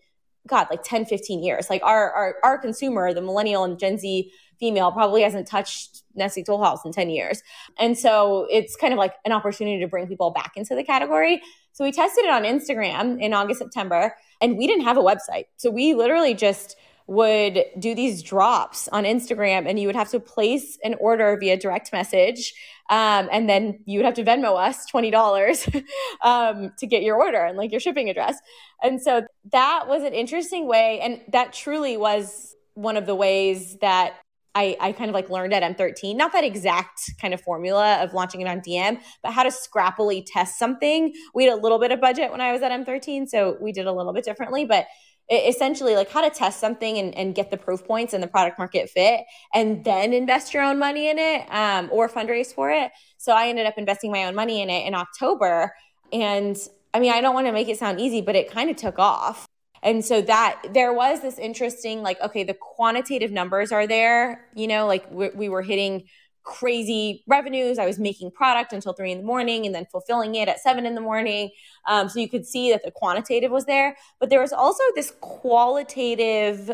God, 0.46 0.66
like 0.70 0.82
10, 0.82 1.06
15 1.06 1.42
years. 1.42 1.70
Like 1.70 1.82
our, 1.82 2.12
our, 2.12 2.36
our 2.42 2.58
consumer, 2.58 3.14
the 3.14 3.22
millennial 3.22 3.64
and 3.64 3.78
Gen 3.78 3.98
Z 3.98 4.30
female 4.60 4.92
probably 4.92 5.22
hasn't 5.22 5.46
touched 5.48 6.02
Nestle 6.14 6.44
Toll 6.44 6.62
House 6.62 6.84
in 6.84 6.92
10 6.92 7.10
years. 7.10 7.42
And 7.78 7.98
so 7.98 8.46
it's 8.50 8.76
kind 8.76 8.92
of 8.92 8.98
like 8.98 9.14
an 9.24 9.32
opportunity 9.32 9.80
to 9.80 9.88
bring 9.88 10.06
people 10.06 10.30
back 10.30 10.52
into 10.56 10.74
the 10.74 10.84
category. 10.84 11.42
So 11.74 11.82
we 11.82 11.90
tested 11.90 12.24
it 12.24 12.30
on 12.30 12.44
Instagram 12.44 13.20
in 13.20 13.34
August, 13.34 13.58
September, 13.58 14.14
and 14.40 14.56
we 14.56 14.68
didn't 14.68 14.84
have 14.84 14.96
a 14.96 15.02
website. 15.02 15.46
So 15.56 15.70
we 15.70 15.92
literally 15.92 16.32
just 16.32 16.76
would 17.08 17.64
do 17.78 17.94
these 17.94 18.22
drops 18.22 18.88
on 18.88 19.04
Instagram 19.04 19.68
and 19.68 19.78
you 19.78 19.88
would 19.88 19.96
have 19.96 20.08
to 20.10 20.20
place 20.20 20.78
an 20.84 20.94
order 21.00 21.36
via 21.38 21.56
direct 21.56 21.92
message. 21.92 22.54
Um, 22.90 23.28
and 23.30 23.48
then 23.48 23.80
you 23.86 23.98
would 23.98 24.06
have 24.06 24.14
to 24.14 24.24
Venmo 24.24 24.56
us 24.56 24.90
$20 24.90 25.84
um, 26.22 26.72
to 26.78 26.86
get 26.86 27.02
your 27.02 27.16
order 27.16 27.44
and 27.44 27.58
like 27.58 27.72
your 27.72 27.80
shipping 27.80 28.08
address. 28.08 28.38
And 28.82 29.02
so 29.02 29.26
that 29.52 29.86
was 29.88 30.04
an 30.04 30.14
interesting 30.14 30.66
way. 30.66 31.00
And 31.00 31.20
that 31.32 31.52
truly 31.52 31.96
was 31.96 32.54
one 32.74 32.96
of 32.96 33.06
the 33.06 33.14
ways 33.14 33.76
that 33.80 34.14
I, 34.54 34.76
I 34.80 34.92
kind 34.92 35.08
of 35.08 35.14
like 35.14 35.30
learned 35.30 35.52
at 35.52 35.62
M13, 35.76 36.16
not 36.16 36.32
that 36.32 36.44
exact 36.44 37.12
kind 37.20 37.34
of 37.34 37.40
formula 37.40 38.02
of 38.02 38.14
launching 38.14 38.40
it 38.40 38.48
on 38.48 38.60
DM, 38.60 39.00
but 39.22 39.32
how 39.32 39.42
to 39.42 39.50
scrappily 39.50 40.24
test 40.26 40.58
something. 40.58 41.12
We 41.34 41.44
had 41.44 41.52
a 41.52 41.56
little 41.60 41.78
bit 41.78 41.92
of 41.92 42.00
budget 42.00 42.30
when 42.30 42.40
I 42.40 42.52
was 42.52 42.62
at 42.62 42.70
M13, 42.70 43.28
so 43.28 43.56
we 43.60 43.72
did 43.72 43.86
a 43.86 43.92
little 43.92 44.12
bit 44.12 44.24
differently, 44.24 44.64
but 44.64 44.86
essentially 45.30 45.94
like 45.94 46.10
how 46.10 46.20
to 46.20 46.28
test 46.28 46.60
something 46.60 46.98
and, 46.98 47.14
and 47.14 47.34
get 47.34 47.50
the 47.50 47.56
proof 47.56 47.82
points 47.86 48.12
and 48.12 48.22
the 48.22 48.28
product 48.28 48.58
market 48.58 48.90
fit 48.90 49.20
and 49.54 49.82
then 49.82 50.12
invest 50.12 50.52
your 50.52 50.62
own 50.62 50.78
money 50.78 51.08
in 51.08 51.18
it 51.18 51.50
um, 51.50 51.88
or 51.90 52.10
fundraise 52.10 52.52
for 52.52 52.70
it 52.70 52.92
so 53.16 53.32
i 53.32 53.48
ended 53.48 53.64
up 53.64 53.72
investing 53.78 54.12
my 54.12 54.26
own 54.26 54.34
money 54.34 54.60
in 54.60 54.68
it 54.68 54.86
in 54.86 54.94
october 54.94 55.72
and 56.12 56.58
I 56.94 57.00
mean, 57.00 57.10
I 57.12 57.20
don't 57.20 57.34
want 57.34 57.48
to 57.48 57.52
make 57.52 57.68
it 57.68 57.76
sound 57.76 58.00
easy, 58.00 58.20
but 58.20 58.36
it 58.36 58.50
kind 58.50 58.70
of 58.70 58.76
took 58.76 59.00
off. 59.00 59.46
And 59.84 60.04
so 60.04 60.22
that 60.22 60.62
there 60.72 60.92
was 60.92 61.20
this 61.20 61.38
interesting, 61.38 62.02
like, 62.02 62.20
okay, 62.20 62.42
the 62.42 62.54
quantitative 62.54 63.30
numbers 63.30 63.70
are 63.70 63.86
there, 63.86 64.48
you 64.54 64.66
know, 64.66 64.86
like 64.86 65.08
we, 65.10 65.28
we 65.28 65.48
were 65.48 65.62
hitting 65.62 66.08
crazy 66.42 67.22
revenues. 67.26 67.78
I 67.78 67.86
was 67.86 67.98
making 67.98 68.30
product 68.30 68.72
until 68.72 68.92
three 68.92 69.12
in 69.12 69.18
the 69.18 69.24
morning 69.24 69.66
and 69.66 69.74
then 69.74 69.86
fulfilling 69.92 70.34
it 70.34 70.48
at 70.48 70.60
seven 70.60 70.86
in 70.86 70.94
the 70.94 71.00
morning. 71.00 71.50
Um, 71.86 72.08
so 72.08 72.18
you 72.18 72.28
could 72.28 72.46
see 72.46 72.70
that 72.70 72.82
the 72.82 72.90
quantitative 72.90 73.50
was 73.50 73.66
there, 73.66 73.96
but 74.20 74.30
there 74.30 74.40
was 74.40 74.52
also 74.52 74.82
this 74.94 75.12
qualitative 75.20 76.70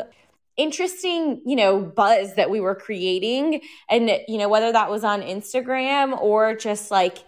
interesting 0.57 1.41
you 1.45 1.55
know 1.55 1.79
buzz 1.79 2.35
that 2.35 2.49
we 2.49 2.59
were 2.59 2.75
creating 2.75 3.61
and 3.89 4.11
you 4.27 4.37
know 4.37 4.49
whether 4.49 4.69
that 4.69 4.91
was 4.91 5.01
on 5.01 5.21
instagram 5.21 6.19
or 6.21 6.53
just 6.53 6.91
like 6.91 7.19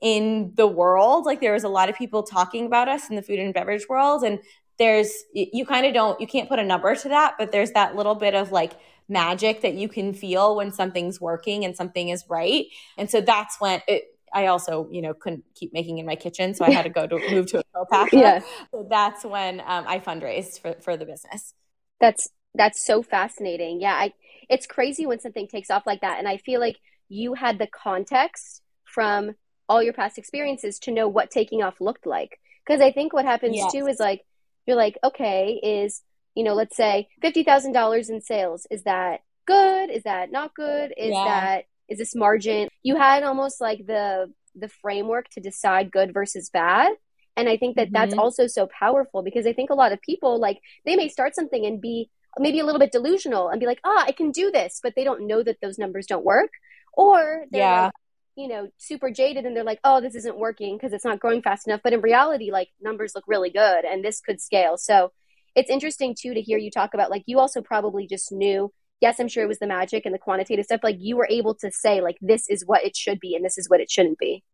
in 0.00 0.52
the 0.54 0.66
world 0.66 1.26
like 1.26 1.40
there 1.40 1.52
was 1.52 1.64
a 1.64 1.68
lot 1.68 1.88
of 1.88 1.96
people 1.96 2.22
talking 2.22 2.66
about 2.66 2.88
us 2.88 3.10
in 3.10 3.16
the 3.16 3.20
food 3.20 3.40
and 3.40 3.52
beverage 3.52 3.88
world 3.88 4.22
and 4.22 4.38
there's 4.78 5.24
you 5.32 5.66
kind 5.66 5.86
of 5.86 5.94
don't 5.94 6.20
you 6.20 6.26
can't 6.26 6.48
put 6.48 6.58
a 6.58 6.64
number 6.64 6.94
to 6.94 7.08
that 7.08 7.34
but 7.38 7.52
there's 7.52 7.72
that 7.72 7.96
little 7.96 8.14
bit 8.14 8.34
of 8.34 8.52
like 8.52 8.72
magic 9.08 9.62
that 9.62 9.74
you 9.74 9.88
can 9.88 10.12
feel 10.12 10.56
when 10.56 10.70
something's 10.70 11.20
working 11.20 11.64
and 11.64 11.76
something 11.76 12.10
is 12.10 12.24
right 12.28 12.66
and 12.96 13.10
so 13.10 13.20
that's 13.20 13.60
when 13.60 13.80
it 13.88 14.04
I 14.32 14.46
also, 14.46 14.88
you 14.90 15.02
know, 15.02 15.14
couldn't 15.14 15.44
keep 15.54 15.72
making 15.72 15.98
in 15.98 16.06
my 16.06 16.16
kitchen, 16.16 16.54
so 16.54 16.64
I 16.64 16.70
had 16.70 16.82
to 16.82 16.90
go 16.90 17.06
to 17.06 17.18
move 17.30 17.46
to 17.46 17.60
a 17.60 17.62
co-packer. 17.74 18.16
yeah. 18.16 18.40
So 18.70 18.86
that's 18.88 19.24
when 19.24 19.60
um, 19.60 19.84
I 19.86 20.00
fundraised 20.00 20.60
for 20.60 20.74
for 20.80 20.96
the 20.96 21.06
business. 21.06 21.54
That's 22.00 22.28
that's 22.54 22.84
so 22.84 23.02
fascinating. 23.02 23.80
Yeah, 23.80 23.94
I 23.94 24.12
it's 24.48 24.66
crazy 24.66 25.06
when 25.06 25.20
something 25.20 25.48
takes 25.48 25.70
off 25.70 25.86
like 25.86 26.00
that, 26.02 26.18
and 26.18 26.28
I 26.28 26.36
feel 26.38 26.60
like 26.60 26.76
you 27.08 27.34
had 27.34 27.58
the 27.58 27.66
context 27.66 28.62
from 28.84 29.34
all 29.68 29.82
your 29.82 29.92
past 29.92 30.18
experiences 30.18 30.78
to 30.80 30.90
know 30.90 31.08
what 31.08 31.30
taking 31.30 31.62
off 31.62 31.80
looked 31.80 32.06
like. 32.06 32.38
Because 32.66 32.80
I 32.80 32.92
think 32.92 33.12
what 33.12 33.24
happens 33.24 33.56
yes. 33.56 33.72
too 33.72 33.86
is 33.86 33.98
like 33.98 34.24
you're 34.68 34.76
like, 34.76 34.98
okay, 35.02 35.58
is 35.62 36.02
you 36.34 36.44
know, 36.44 36.54
let's 36.54 36.76
say 36.76 37.08
fifty 37.20 37.42
thousand 37.42 37.72
dollars 37.72 38.10
in 38.10 38.20
sales. 38.20 38.66
Is 38.70 38.84
that 38.84 39.22
good? 39.46 39.90
Is 39.90 40.04
that 40.04 40.30
not 40.30 40.54
good? 40.54 40.92
Is 40.96 41.10
yeah. 41.12 41.24
that 41.24 41.64
is 41.88 41.98
this 41.98 42.14
margin? 42.14 42.68
You 42.82 42.96
had 42.96 43.24
almost 43.24 43.60
like 43.60 43.86
the 43.86 44.32
the 44.54 44.68
framework 44.68 45.28
to 45.30 45.40
decide 45.40 45.90
good 45.90 46.12
versus 46.12 46.50
bad. 46.50 46.92
And 47.36 47.48
I 47.48 47.56
think 47.56 47.76
that 47.76 47.86
mm-hmm. 47.86 47.94
that's 47.94 48.14
also 48.14 48.46
so 48.46 48.68
powerful 48.68 49.22
because 49.22 49.46
I 49.46 49.52
think 49.52 49.70
a 49.70 49.74
lot 49.74 49.92
of 49.92 50.02
people 50.02 50.38
like 50.38 50.60
they 50.84 50.96
may 50.96 51.08
start 51.08 51.34
something 51.34 51.64
and 51.64 51.80
be 51.80 52.10
maybe 52.38 52.60
a 52.60 52.64
little 52.64 52.78
bit 52.78 52.92
delusional 52.92 53.48
and 53.48 53.58
be 53.58 53.66
like, 53.66 53.80
ah, 53.84 54.04
I 54.06 54.12
can 54.12 54.30
do 54.30 54.50
this, 54.50 54.80
but 54.82 54.94
they 54.94 55.04
don't 55.04 55.26
know 55.26 55.42
that 55.42 55.56
those 55.62 55.78
numbers 55.78 56.06
don't 56.06 56.24
work. 56.24 56.50
Or 56.92 57.44
they're 57.50 57.60
yeah. 57.60 57.82
like, 57.84 57.92
you 58.38 58.46
know, 58.46 58.68
super 58.78 59.10
jaded 59.10 59.44
and 59.44 59.56
they're 59.56 59.64
like, 59.64 59.80
oh, 59.82 60.00
this 60.00 60.14
isn't 60.14 60.38
working 60.38 60.76
because 60.76 60.92
it's 60.92 61.04
not 61.04 61.18
growing 61.18 61.42
fast 61.42 61.66
enough. 61.66 61.80
But 61.82 61.92
in 61.92 62.00
reality, 62.00 62.52
like 62.52 62.68
numbers 62.80 63.12
look 63.14 63.24
really 63.26 63.50
good 63.50 63.84
and 63.84 64.04
this 64.04 64.20
could 64.20 64.40
scale. 64.40 64.76
So 64.76 65.10
it's 65.56 65.68
interesting 65.68 66.14
too 66.16 66.34
to 66.34 66.40
hear 66.40 66.56
you 66.56 66.70
talk 66.70 66.94
about 66.94 67.10
like 67.10 67.24
you 67.26 67.40
also 67.40 67.60
probably 67.60 68.06
just 68.06 68.30
knew, 68.30 68.72
yes, 69.00 69.18
I'm 69.18 69.26
sure 69.26 69.42
it 69.42 69.48
was 69.48 69.58
the 69.58 69.66
magic 69.66 70.06
and 70.06 70.14
the 70.14 70.20
quantitative 70.20 70.66
stuff. 70.66 70.82
Like 70.84 70.98
you 71.00 71.16
were 71.16 71.26
able 71.28 71.56
to 71.56 71.72
say, 71.72 72.00
like, 72.00 72.16
this 72.20 72.48
is 72.48 72.64
what 72.64 72.84
it 72.84 72.96
should 72.96 73.18
be 73.18 73.34
and 73.34 73.44
this 73.44 73.58
is 73.58 73.68
what 73.68 73.80
it 73.80 73.90
shouldn't 73.90 74.18
be. 74.18 74.44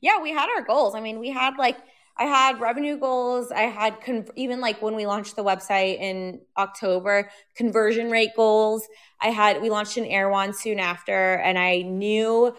Yeah, 0.00 0.20
we 0.22 0.30
had 0.30 0.48
our 0.56 0.62
goals. 0.62 0.94
I 0.94 1.00
mean, 1.00 1.18
we 1.18 1.30
had 1.30 1.54
like 1.58 1.76
I 2.16 2.26
had 2.26 2.60
revenue 2.60 2.96
goals. 2.96 3.50
I 3.50 3.62
had 3.62 4.00
con- 4.00 4.28
even 4.36 4.60
like 4.60 4.80
when 4.80 4.94
we 4.94 5.04
launched 5.04 5.34
the 5.34 5.42
website 5.42 5.98
in 5.98 6.42
October, 6.56 7.28
conversion 7.56 8.08
rate 8.08 8.30
goals. 8.36 8.86
I 9.20 9.30
had 9.30 9.60
we 9.60 9.68
launched 9.68 9.96
an 9.96 10.04
Erewhon 10.04 10.52
soon 10.52 10.78
after, 10.78 11.34
and 11.34 11.58
I 11.58 11.82
knew 11.82 12.54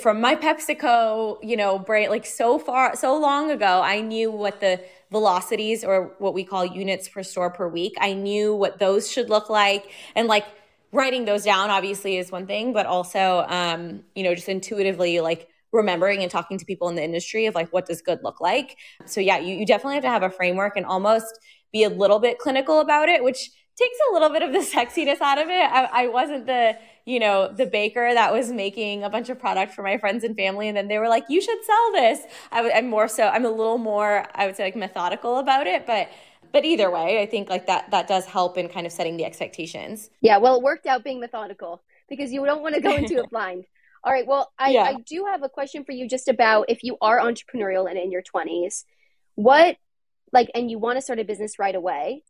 from 0.00 0.20
my 0.20 0.34
PepsiCo, 0.34 1.38
you 1.42 1.56
know, 1.56 1.78
brain 1.78 2.10
like 2.10 2.26
so 2.26 2.58
far 2.58 2.96
so 2.96 3.16
long 3.16 3.50
ago, 3.50 3.80
I 3.82 4.00
knew 4.00 4.30
what 4.30 4.60
the 4.60 4.80
velocities 5.10 5.84
or 5.84 6.14
what 6.18 6.34
we 6.34 6.44
call 6.44 6.64
units 6.64 7.08
per 7.08 7.22
store 7.22 7.50
per 7.50 7.68
week. 7.68 7.94
I 8.00 8.12
knew 8.12 8.54
what 8.54 8.78
those 8.78 9.10
should 9.10 9.30
look 9.30 9.48
like, 9.48 9.90
and 10.16 10.26
like 10.26 10.44
writing 10.92 11.24
those 11.26 11.44
down 11.44 11.70
obviously 11.70 12.16
is 12.16 12.32
one 12.32 12.46
thing, 12.46 12.72
but 12.72 12.86
also, 12.86 13.44
um, 13.48 14.02
you 14.14 14.24
know, 14.24 14.34
just 14.34 14.48
intuitively 14.48 15.20
like 15.20 15.48
remembering 15.72 16.22
and 16.22 16.30
talking 16.30 16.58
to 16.58 16.64
people 16.64 16.88
in 16.88 16.96
the 16.96 17.04
industry 17.04 17.46
of 17.46 17.54
like 17.54 17.72
what 17.72 17.86
does 17.86 18.00
good 18.00 18.18
look 18.22 18.40
like 18.40 18.78
so 19.04 19.20
yeah 19.20 19.38
you, 19.38 19.54
you 19.54 19.66
definitely 19.66 19.94
have 19.94 20.02
to 20.02 20.08
have 20.08 20.22
a 20.22 20.30
framework 20.30 20.78
and 20.78 20.86
almost 20.86 21.38
be 21.72 21.84
a 21.84 21.90
little 21.90 22.18
bit 22.18 22.38
clinical 22.38 22.80
about 22.80 23.06
it 23.08 23.22
which 23.22 23.50
takes 23.78 23.98
a 24.10 24.12
little 24.12 24.30
bit 24.30 24.42
of 24.42 24.52
the 24.52 24.58
sexiness 24.76 25.20
out 25.20 25.38
of 25.38 25.48
it 25.48 25.52
I, 25.52 25.88
I 25.92 26.08
wasn't 26.08 26.46
the 26.46 26.76
you 27.04 27.20
know 27.20 27.52
the 27.52 27.66
baker 27.66 28.12
that 28.12 28.32
was 28.32 28.50
making 28.50 29.04
a 29.04 29.10
bunch 29.10 29.28
of 29.28 29.38
product 29.38 29.74
for 29.74 29.82
my 29.82 29.98
friends 29.98 30.24
and 30.24 30.36
family 30.36 30.68
and 30.68 30.76
then 30.76 30.88
they 30.88 30.98
were 30.98 31.08
like 31.08 31.24
you 31.28 31.40
should 31.40 31.64
sell 31.64 31.92
this 31.92 32.20
I, 32.50 32.70
i'm 32.72 32.88
more 32.88 33.08
so 33.08 33.28
i'm 33.28 33.44
a 33.44 33.50
little 33.50 33.78
more 33.78 34.26
i 34.34 34.46
would 34.46 34.56
say 34.56 34.64
like 34.64 34.76
methodical 34.76 35.38
about 35.38 35.66
it 35.66 35.86
but 35.86 36.08
but 36.52 36.64
either 36.64 36.90
way 36.90 37.22
i 37.22 37.26
think 37.26 37.48
like 37.48 37.66
that 37.66 37.90
that 37.90 38.08
does 38.08 38.26
help 38.26 38.58
in 38.58 38.68
kind 38.68 38.86
of 38.86 38.92
setting 38.92 39.16
the 39.16 39.24
expectations 39.24 40.10
yeah 40.20 40.38
well 40.38 40.56
it 40.56 40.62
worked 40.62 40.86
out 40.86 41.04
being 41.04 41.20
methodical 41.20 41.82
because 42.08 42.32
you 42.32 42.44
don't 42.44 42.62
want 42.62 42.74
to 42.74 42.80
go 42.80 42.94
into 42.94 43.18
it 43.18 43.30
blind 43.30 43.64
all 44.04 44.12
right. 44.12 44.26
Well, 44.26 44.52
I, 44.58 44.70
yeah. 44.70 44.82
I 44.84 44.94
do 45.06 45.26
have 45.26 45.42
a 45.42 45.48
question 45.48 45.84
for 45.84 45.92
you 45.92 46.08
just 46.08 46.28
about 46.28 46.66
if 46.68 46.82
you 46.82 46.96
are 47.00 47.18
entrepreneurial 47.18 47.88
and 47.88 47.98
in 47.98 48.12
your 48.12 48.22
20s, 48.22 48.84
what, 49.34 49.76
like, 50.32 50.50
and 50.54 50.70
you 50.70 50.78
want 50.78 50.96
to 50.96 51.02
start 51.02 51.18
a 51.18 51.24
business 51.24 51.58
right 51.58 51.74
away, 51.74 52.22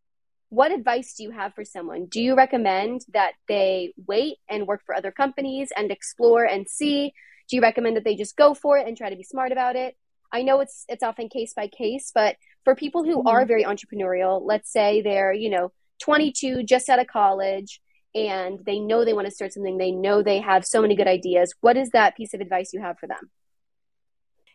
what 0.51 0.73
advice 0.73 1.15
do 1.15 1.23
you 1.23 1.31
have 1.31 1.55
for 1.55 1.65
someone? 1.65 2.07
Do 2.07 2.21
you 2.21 2.35
recommend 2.35 3.03
that 3.13 3.33
they 3.49 3.93
wait 4.07 4.39
and 4.49 4.67
work 4.67 4.83
for 4.85 4.95
other 4.95 5.13
companies 5.13 5.71
and 5.77 5.91
explore 5.91 6.45
and 6.45 6.69
see? 6.69 7.13
Do 7.49 7.57
you 7.57 7.63
recommend 7.63 7.97
that 7.97 8.05
they 8.05 8.17
just 8.17 8.37
go 8.37 8.55
for 8.55 8.79
it 8.79 8.87
and 8.87 8.97
try 8.97 9.11
to 9.11 9.17
be 9.17 9.23
smart 9.23 9.53
about 9.53 9.77
it? 9.77 9.97
I 10.33 10.43
know 10.43 10.61
it's 10.61 10.85
it's 10.89 11.03
often 11.03 11.29
case 11.29 11.55
by 11.55 11.69
case, 11.69 12.13
but 12.15 12.37
for 12.65 12.75
people 12.75 13.05
who 13.05 13.19
mm-hmm. 13.19 13.29
are 13.29 13.47
very 13.47 13.65
entrepreneurial, 13.65 14.41
let's 14.45 14.71
say 14.71 15.01
they're, 15.01 15.33
you 15.33 15.51
know, 15.51 15.73
22 16.01 16.63
just 16.65 16.89
out 16.89 17.01
of 17.01 17.07
college, 17.07 17.81
and 18.15 18.61
they 18.65 18.79
know 18.79 19.05
they 19.05 19.13
want 19.13 19.27
to 19.27 19.35
start 19.35 19.53
something 19.53 19.77
they 19.77 19.91
know 19.91 20.23
they 20.23 20.41
have 20.41 20.65
so 20.65 20.81
many 20.81 20.97
good 20.97 21.07
ideas 21.07 21.55
what 21.61 21.77
is 21.77 21.91
that 21.91 22.17
piece 22.17 22.35
of 22.35 22.41
advice 22.41 22.73
you 22.73 22.81
have 22.81 22.99
for 22.99 23.07
them 23.07 23.31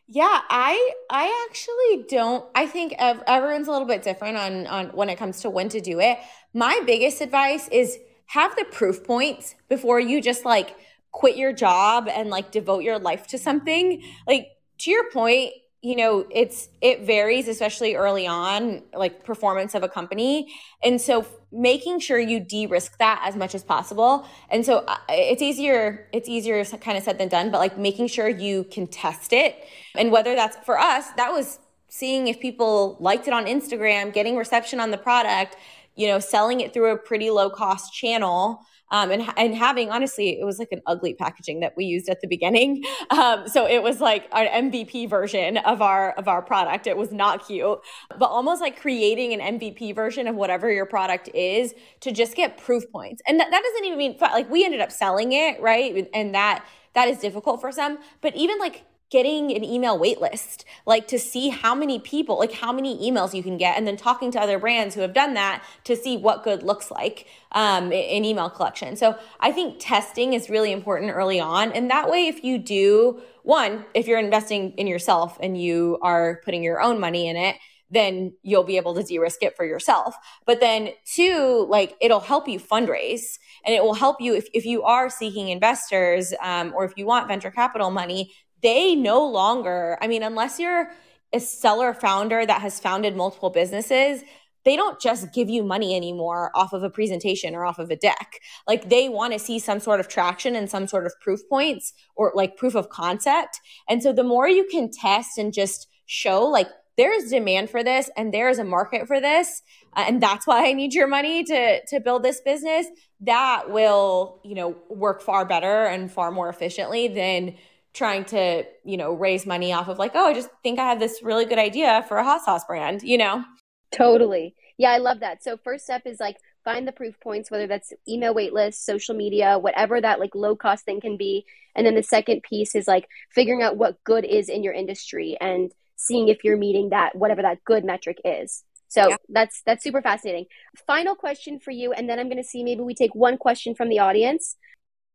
yeah 0.07 0.41
i 0.49 0.91
i 1.09 1.47
actually 1.49 2.05
don't 2.09 2.45
i 2.55 2.65
think 2.65 2.93
ev- 2.97 3.23
everyone's 3.25 3.67
a 3.67 3.71
little 3.71 3.87
bit 3.87 4.01
different 4.01 4.37
on 4.37 4.67
on 4.67 4.87
when 4.87 5.09
it 5.09 5.17
comes 5.17 5.41
to 5.41 5.49
when 5.49 5.69
to 5.69 5.79
do 5.79 5.99
it. 5.99 6.17
My 6.53 6.81
biggest 6.85 7.21
advice 7.21 7.67
is 7.69 7.97
have 8.27 8.55
the 8.55 8.65
proof 8.65 9.03
points 9.03 9.55
before 9.69 9.99
you 9.99 10.21
just 10.21 10.45
like 10.45 10.75
quit 11.11 11.37
your 11.37 11.53
job 11.53 12.07
and 12.09 12.29
like 12.29 12.51
devote 12.51 12.83
your 12.83 12.99
life 12.99 13.27
to 13.27 13.37
something. 13.37 14.03
Like 14.27 14.47
to 14.79 14.91
your 14.91 15.09
point 15.11 15.53
you 15.83 15.97
know 15.97 16.25
it's 16.31 16.69
it 16.81 17.01
varies 17.01 17.47
especially 17.49 17.93
early 17.93 18.25
on 18.25 18.81
like 18.95 19.23
performance 19.23 19.75
of 19.75 19.83
a 19.83 19.89
company. 19.89 20.51
And 20.81 20.99
so 20.99 21.27
making 21.51 21.99
sure 21.99 22.17
you 22.17 22.39
de-risk 22.39 22.97
that 22.97 23.21
as 23.23 23.35
much 23.35 23.53
as 23.53 23.63
possible. 23.63 24.25
And 24.49 24.65
so 24.65 24.77
uh, 24.87 24.97
it's 25.09 25.41
easier 25.41 26.07
it's 26.13 26.29
easier 26.29 26.63
kind 26.65 26.97
of 26.97 27.03
said 27.03 27.17
than 27.19 27.27
done 27.27 27.51
but 27.51 27.59
like 27.59 27.77
making 27.77 28.07
sure 28.07 28.29
you 28.29 28.63
can 28.63 28.87
test 28.87 29.33
it. 29.33 29.57
And 29.95 30.11
whether 30.11 30.33
that's 30.35 30.57
for 30.65 30.79
us 30.79 31.09
that 31.17 31.31
was 31.31 31.59
seeing 31.89 32.27
if 32.27 32.39
people 32.39 32.97
liked 32.99 33.27
it 33.27 33.33
on 33.35 33.45
instagram 33.45 34.11
getting 34.11 34.35
reception 34.35 34.79
on 34.79 34.89
the 34.89 34.97
product 34.97 35.55
you 35.95 36.07
know 36.07 36.17
selling 36.17 36.59
it 36.59 36.73
through 36.73 36.91
a 36.91 36.97
pretty 36.97 37.29
low 37.29 37.51
cost 37.51 37.93
channel 37.93 38.65
um, 38.93 39.09
and 39.09 39.23
and 39.37 39.55
having 39.55 39.89
honestly, 39.89 40.39
it 40.39 40.45
was 40.45 40.59
like 40.59 40.71
an 40.71 40.81
ugly 40.85 41.15
packaging 41.15 41.61
that 41.61 41.75
we 41.75 41.83
used 41.83 42.07
at 42.07 42.21
the 42.21 42.27
beginning. 42.27 42.83
Um, 43.09 43.47
so 43.47 43.67
it 43.67 43.83
was 43.83 43.99
like 43.99 44.27
an 44.31 44.71
MVP 44.71 45.09
version 45.09 45.57
of 45.57 45.81
our 45.81 46.11
of 46.11 46.27
our 46.27 46.41
product. 46.41 46.87
It 46.87 46.97
was 46.97 47.11
not 47.11 47.45
cute, 47.45 47.79
but 48.17 48.25
almost 48.25 48.61
like 48.61 48.79
creating 48.79 49.39
an 49.39 49.59
MVP 49.59 49.93
version 49.93 50.27
of 50.27 50.35
whatever 50.35 50.71
your 50.71 50.85
product 50.85 51.29
is 51.33 51.75
to 51.99 52.11
just 52.11 52.35
get 52.35 52.57
proof 52.57 52.83
points. 52.91 53.21
And 53.27 53.39
that, 53.39 53.51
that 53.51 53.61
doesn't 53.61 53.85
even 53.85 53.97
mean 53.97 54.17
like 54.19 54.49
we 54.49 54.63
ended 54.65 54.81
up 54.81 54.91
selling 54.91 55.33
it, 55.33 55.61
right? 55.61 56.07
And 56.13 56.33
that 56.33 56.65
that 56.93 57.07
is 57.07 57.19
difficult 57.19 57.61
for 57.61 57.71
some. 57.71 57.99
But 58.21 58.35
even 58.35 58.57
like 58.57 58.83
getting 59.13 59.55
an 59.55 59.63
email 59.63 59.99
waitlist, 59.99 60.63
like 60.87 61.07
to 61.07 61.19
see 61.19 61.49
how 61.49 61.75
many 61.75 61.99
people, 61.99 62.39
like 62.39 62.51
how 62.51 62.73
many 62.73 62.97
emails 63.07 63.31
you 63.31 63.43
can 63.43 63.57
get, 63.57 63.77
and 63.77 63.85
then 63.85 63.95
talking 63.95 64.31
to 64.31 64.41
other 64.41 64.57
brands 64.57 64.95
who 64.95 65.01
have 65.01 65.13
done 65.13 65.35
that 65.35 65.63
to 65.83 65.95
see 65.95 66.17
what 66.17 66.43
good 66.43 66.63
looks 66.63 66.89
like 66.89 67.27
um, 67.51 67.91
in 67.91 68.25
email 68.25 68.49
collection. 68.49 68.95
So 68.95 69.15
I 69.39 69.51
think 69.51 69.75
testing 69.79 70.33
is 70.33 70.49
really 70.49 70.71
important 70.71 71.11
early 71.11 71.39
on. 71.39 71.71
And 71.73 71.91
that 71.91 72.09
way, 72.09 72.25
if 72.25 72.43
you 72.43 72.57
do, 72.57 73.21
one, 73.43 73.85
if 73.93 74.07
you're 74.07 74.17
investing 74.17 74.71
in 74.71 74.87
yourself 74.87 75.37
and 75.39 75.61
you 75.61 75.99
are 76.01 76.41
putting 76.43 76.63
your 76.63 76.81
own 76.81 76.99
money 76.99 77.27
in 77.27 77.35
it, 77.35 77.57
then 77.91 78.33
you'll 78.41 78.63
be 78.63 78.77
able 78.77 78.95
to 78.95 79.03
de-risk 79.03 79.43
it 79.43 79.55
for 79.55 79.63
yourself. 79.63 80.15
But 80.47 80.59
then 80.59 80.89
two, 81.05 81.67
like 81.69 81.95
it'll 82.01 82.19
help 82.19 82.47
you 82.47 82.59
fundraise 82.59 83.37
and 83.63 83.75
it 83.75 83.83
will 83.83 83.93
help 83.93 84.19
you 84.19 84.33
if, 84.33 84.47
if 84.55 84.65
you 84.65 84.81
are 84.81 85.11
seeking 85.11 85.49
investors 85.49 86.33
um, 86.41 86.73
or 86.75 86.83
if 86.85 86.93
you 86.97 87.05
want 87.05 87.27
venture 87.27 87.51
capital 87.51 87.91
money, 87.91 88.31
they 88.63 88.95
no 88.95 89.25
longer, 89.25 89.97
I 90.01 90.07
mean, 90.07 90.23
unless 90.23 90.59
you're 90.59 90.91
a 91.33 91.39
seller 91.39 91.93
founder 91.93 92.45
that 92.45 92.61
has 92.61 92.79
founded 92.79 93.15
multiple 93.15 93.49
businesses, 93.49 94.23
they 94.65 94.75
don't 94.75 94.99
just 95.01 95.33
give 95.33 95.49
you 95.49 95.63
money 95.63 95.95
anymore 95.95 96.51
off 96.55 96.73
of 96.73 96.83
a 96.83 96.89
presentation 96.89 97.53
or 97.53 97.65
off 97.65 97.79
of 97.79 97.91
a 97.91 97.95
deck. 97.95 98.39
Like 98.67 98.89
they 98.89 99.09
want 99.09 99.33
to 99.33 99.39
see 99.39 99.59
some 99.59 99.79
sort 99.79 99.99
of 99.99 100.07
traction 100.07 100.55
and 100.55 100.69
some 100.69 100.87
sort 100.87 101.05
of 101.05 101.13
proof 101.21 101.41
points 101.49 101.93
or 102.15 102.31
like 102.33 102.55
proof 102.55 102.75
of 102.75 102.89
concept. 102.89 103.59
And 103.89 104.01
so 104.01 104.13
the 104.13 104.23
more 104.23 104.47
you 104.47 104.65
can 104.71 104.89
test 104.89 105.37
and 105.37 105.53
just 105.53 105.87
show 106.05 106.45
like 106.45 106.67
there's 106.95 107.29
demand 107.29 107.69
for 107.69 107.83
this 107.83 108.09
and 108.15 108.33
there 108.33 108.49
is 108.49 108.59
a 108.59 108.63
market 108.63 109.07
for 109.07 109.19
this 109.19 109.61
uh, 109.95 110.03
and 110.07 110.21
that's 110.21 110.45
why 110.45 110.67
i 110.67 110.73
need 110.73 110.93
your 110.93 111.07
money 111.07 111.43
to 111.43 111.83
to 111.87 111.99
build 111.99 112.21
this 112.23 112.41
business 112.41 112.85
that 113.21 113.71
will 113.71 114.39
you 114.43 114.53
know 114.53 114.75
work 114.89 115.21
far 115.21 115.45
better 115.45 115.85
and 115.85 116.11
far 116.11 116.29
more 116.29 116.49
efficiently 116.49 117.07
than 117.07 117.55
trying 117.93 118.25
to 118.25 118.63
you 118.83 118.97
know 118.97 119.13
raise 119.13 119.45
money 119.45 119.71
off 119.71 119.87
of 119.87 119.99
like 119.99 120.11
oh 120.15 120.27
i 120.27 120.33
just 120.33 120.49
think 120.63 120.79
i 120.79 120.89
have 120.89 120.99
this 120.99 121.21
really 121.21 121.45
good 121.45 121.59
idea 121.59 122.03
for 122.07 122.17
a 122.17 122.23
hot 122.23 122.43
sauce 122.43 122.65
brand 122.65 123.03
you 123.03 123.17
know? 123.17 123.43
Totally. 123.91 124.55
Yeah 124.77 124.91
i 124.91 124.97
love 124.97 125.19
that. 125.19 125.43
So 125.43 125.57
first 125.57 125.85
step 125.85 126.01
is 126.05 126.19
like 126.19 126.37
find 126.63 126.87
the 126.87 126.91
proof 126.91 127.19
points 127.19 127.51
whether 127.51 127.67
that's 127.67 127.93
email 128.07 128.33
waitlist 128.33 128.75
social 128.75 129.15
media 129.15 129.59
whatever 129.59 130.01
that 130.01 130.19
like 130.19 130.33
low 130.33 130.55
cost 130.55 130.85
thing 130.85 130.99
can 130.99 131.17
be. 131.17 131.45
And 131.75 131.85
then 131.85 131.95
the 131.95 132.03
second 132.03 132.43
piece 132.43 132.75
is 132.75 132.87
like 132.87 133.07
figuring 133.31 133.61
out 133.61 133.77
what 133.77 134.03
good 134.03 134.25
is 134.25 134.49
in 134.49 134.63
your 134.63 134.73
industry 134.73 135.37
and 135.39 135.71
seeing 135.95 136.27
if 136.27 136.43
you're 136.43 136.57
meeting 136.57 136.89
that 136.89 137.15
whatever 137.15 137.41
that 137.43 137.63
good 137.63 137.85
metric 137.85 138.19
is. 138.25 138.63
So 138.87 139.09
yeah. 139.09 139.17
that's 139.29 139.61
that's 139.65 139.83
super 139.83 140.01
fascinating. 140.01 140.45
Final 140.87 141.15
question 141.15 141.59
for 141.59 141.71
you 141.71 141.93
and 141.93 142.09
then 142.09 142.17
i'm 142.17 142.27
going 142.27 142.41
to 142.41 142.47
see 142.47 142.63
maybe 142.63 142.81
we 142.81 142.95
take 142.95 143.13
one 143.13 143.37
question 143.37 143.75
from 143.75 143.89
the 143.89 143.99
audience 143.99 144.55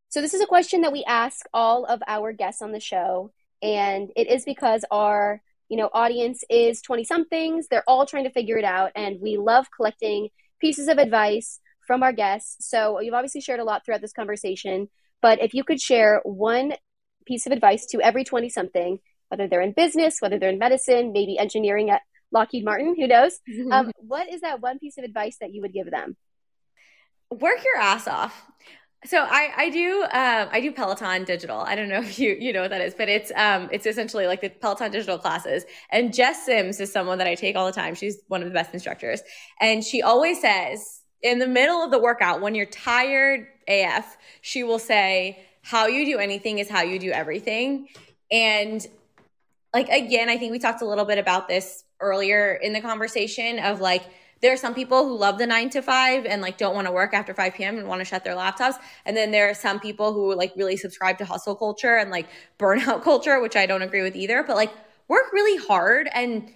so 0.08 0.20
this 0.20 0.34
is 0.34 0.40
a 0.40 0.46
question 0.46 0.82
that 0.82 0.92
we 0.92 1.04
ask 1.04 1.46
all 1.52 1.84
of 1.84 2.02
our 2.06 2.32
guests 2.32 2.62
on 2.62 2.72
the 2.72 2.80
show 2.80 3.30
and 3.62 4.10
it 4.16 4.28
is 4.28 4.44
because 4.44 4.84
our 4.90 5.40
you 5.68 5.76
know 5.76 5.90
audience 5.92 6.44
is 6.48 6.82
20 6.82 7.04
somethings 7.04 7.68
they're 7.68 7.88
all 7.88 8.06
trying 8.06 8.24
to 8.24 8.30
figure 8.30 8.58
it 8.58 8.64
out 8.64 8.90
and 8.94 9.20
we 9.20 9.36
love 9.36 9.66
collecting 9.74 10.28
pieces 10.60 10.88
of 10.88 10.98
advice 10.98 11.60
from 11.86 12.02
our 12.02 12.12
guests 12.12 12.68
so 12.68 13.00
you've 13.00 13.14
obviously 13.14 13.40
shared 13.40 13.60
a 13.60 13.64
lot 13.64 13.84
throughout 13.84 14.00
this 14.00 14.12
conversation 14.12 14.88
but 15.20 15.40
if 15.42 15.54
you 15.54 15.64
could 15.64 15.80
share 15.80 16.20
one 16.24 16.74
piece 17.26 17.46
of 17.46 17.52
advice 17.52 17.86
to 17.86 18.00
every 18.00 18.24
20 18.24 18.48
something 18.48 18.98
whether 19.28 19.46
they're 19.46 19.62
in 19.62 19.72
business, 19.72 20.20
whether 20.20 20.38
they're 20.38 20.50
in 20.50 20.58
medicine, 20.58 21.12
maybe 21.12 21.38
engineering 21.38 21.90
at 21.90 22.02
Lockheed 22.32 22.64
Martin, 22.64 22.94
who 22.96 23.06
knows? 23.06 23.38
Um, 23.70 23.92
what 23.98 24.28
is 24.28 24.40
that 24.40 24.60
one 24.60 24.78
piece 24.78 24.98
of 24.98 25.04
advice 25.04 25.36
that 25.40 25.52
you 25.52 25.62
would 25.62 25.72
give 25.72 25.90
them? 25.90 26.16
Work 27.30 27.64
your 27.64 27.82
ass 27.82 28.08
off. 28.08 28.46
So 29.04 29.18
I 29.22 29.52
I 29.56 29.70
do 29.70 30.02
um, 30.02 30.48
I 30.50 30.60
do 30.60 30.72
Peloton 30.72 31.24
digital. 31.24 31.60
I 31.60 31.76
don't 31.76 31.88
know 31.88 32.00
if 32.02 32.18
you 32.18 32.36
you 32.38 32.52
know 32.52 32.62
what 32.62 32.70
that 32.70 32.80
is, 32.80 32.94
but 32.94 33.08
it's 33.08 33.30
um 33.36 33.68
it's 33.72 33.86
essentially 33.86 34.26
like 34.26 34.40
the 34.40 34.48
Peloton 34.48 34.90
digital 34.90 35.18
classes. 35.18 35.64
And 35.90 36.12
Jess 36.12 36.44
Sims 36.44 36.80
is 36.80 36.92
someone 36.92 37.18
that 37.18 37.26
I 37.26 37.34
take 37.34 37.56
all 37.56 37.66
the 37.66 37.72
time. 37.72 37.94
She's 37.94 38.18
one 38.28 38.42
of 38.42 38.48
the 38.48 38.54
best 38.54 38.74
instructors, 38.74 39.22
and 39.60 39.84
she 39.84 40.02
always 40.02 40.40
says 40.40 41.02
in 41.22 41.38
the 41.38 41.46
middle 41.46 41.82
of 41.82 41.90
the 41.90 41.98
workout 41.98 42.40
when 42.40 42.54
you're 42.54 42.66
tired 42.66 43.46
AF, 43.68 44.16
she 44.40 44.64
will 44.64 44.78
say, 44.78 45.38
"How 45.62 45.86
you 45.86 46.04
do 46.04 46.18
anything 46.18 46.58
is 46.58 46.68
how 46.68 46.82
you 46.82 46.98
do 46.98 47.10
everything." 47.10 47.88
And 48.30 48.84
like 49.72 49.88
again, 49.90 50.28
I 50.28 50.38
think 50.38 50.50
we 50.50 50.58
talked 50.58 50.82
a 50.82 50.86
little 50.86 51.04
bit 51.04 51.18
about 51.18 51.46
this 51.46 51.84
earlier 52.00 52.54
in 52.54 52.72
the 52.72 52.80
conversation 52.80 53.58
of 53.60 53.80
like 53.80 54.02
there 54.40 54.52
are 54.52 54.56
some 54.56 54.74
people 54.74 55.04
who 55.06 55.16
love 55.16 55.38
the 55.38 55.46
nine 55.46 55.70
to 55.70 55.82
five 55.82 56.26
and 56.26 56.40
like 56.42 56.58
don't 56.58 56.74
want 56.74 56.86
to 56.86 56.92
work 56.92 57.14
after 57.14 57.34
5 57.34 57.54
p.m. 57.54 57.78
and 57.78 57.88
want 57.88 58.00
to 58.00 58.04
shut 58.04 58.24
their 58.24 58.34
laptops. 58.34 58.74
And 59.04 59.16
then 59.16 59.30
there 59.30 59.50
are 59.50 59.54
some 59.54 59.80
people 59.80 60.12
who 60.12 60.34
like 60.34 60.52
really 60.56 60.76
subscribe 60.76 61.18
to 61.18 61.24
hustle 61.24 61.56
culture 61.56 61.96
and 61.96 62.10
like 62.10 62.28
burnout 62.58 63.02
culture, 63.04 63.40
which 63.40 63.56
I 63.56 63.66
don't 63.66 63.82
agree 63.82 64.02
with 64.02 64.16
either. 64.16 64.42
But 64.42 64.56
like 64.56 64.72
work 65.08 65.32
really 65.32 65.64
hard 65.66 66.08
and 66.12 66.50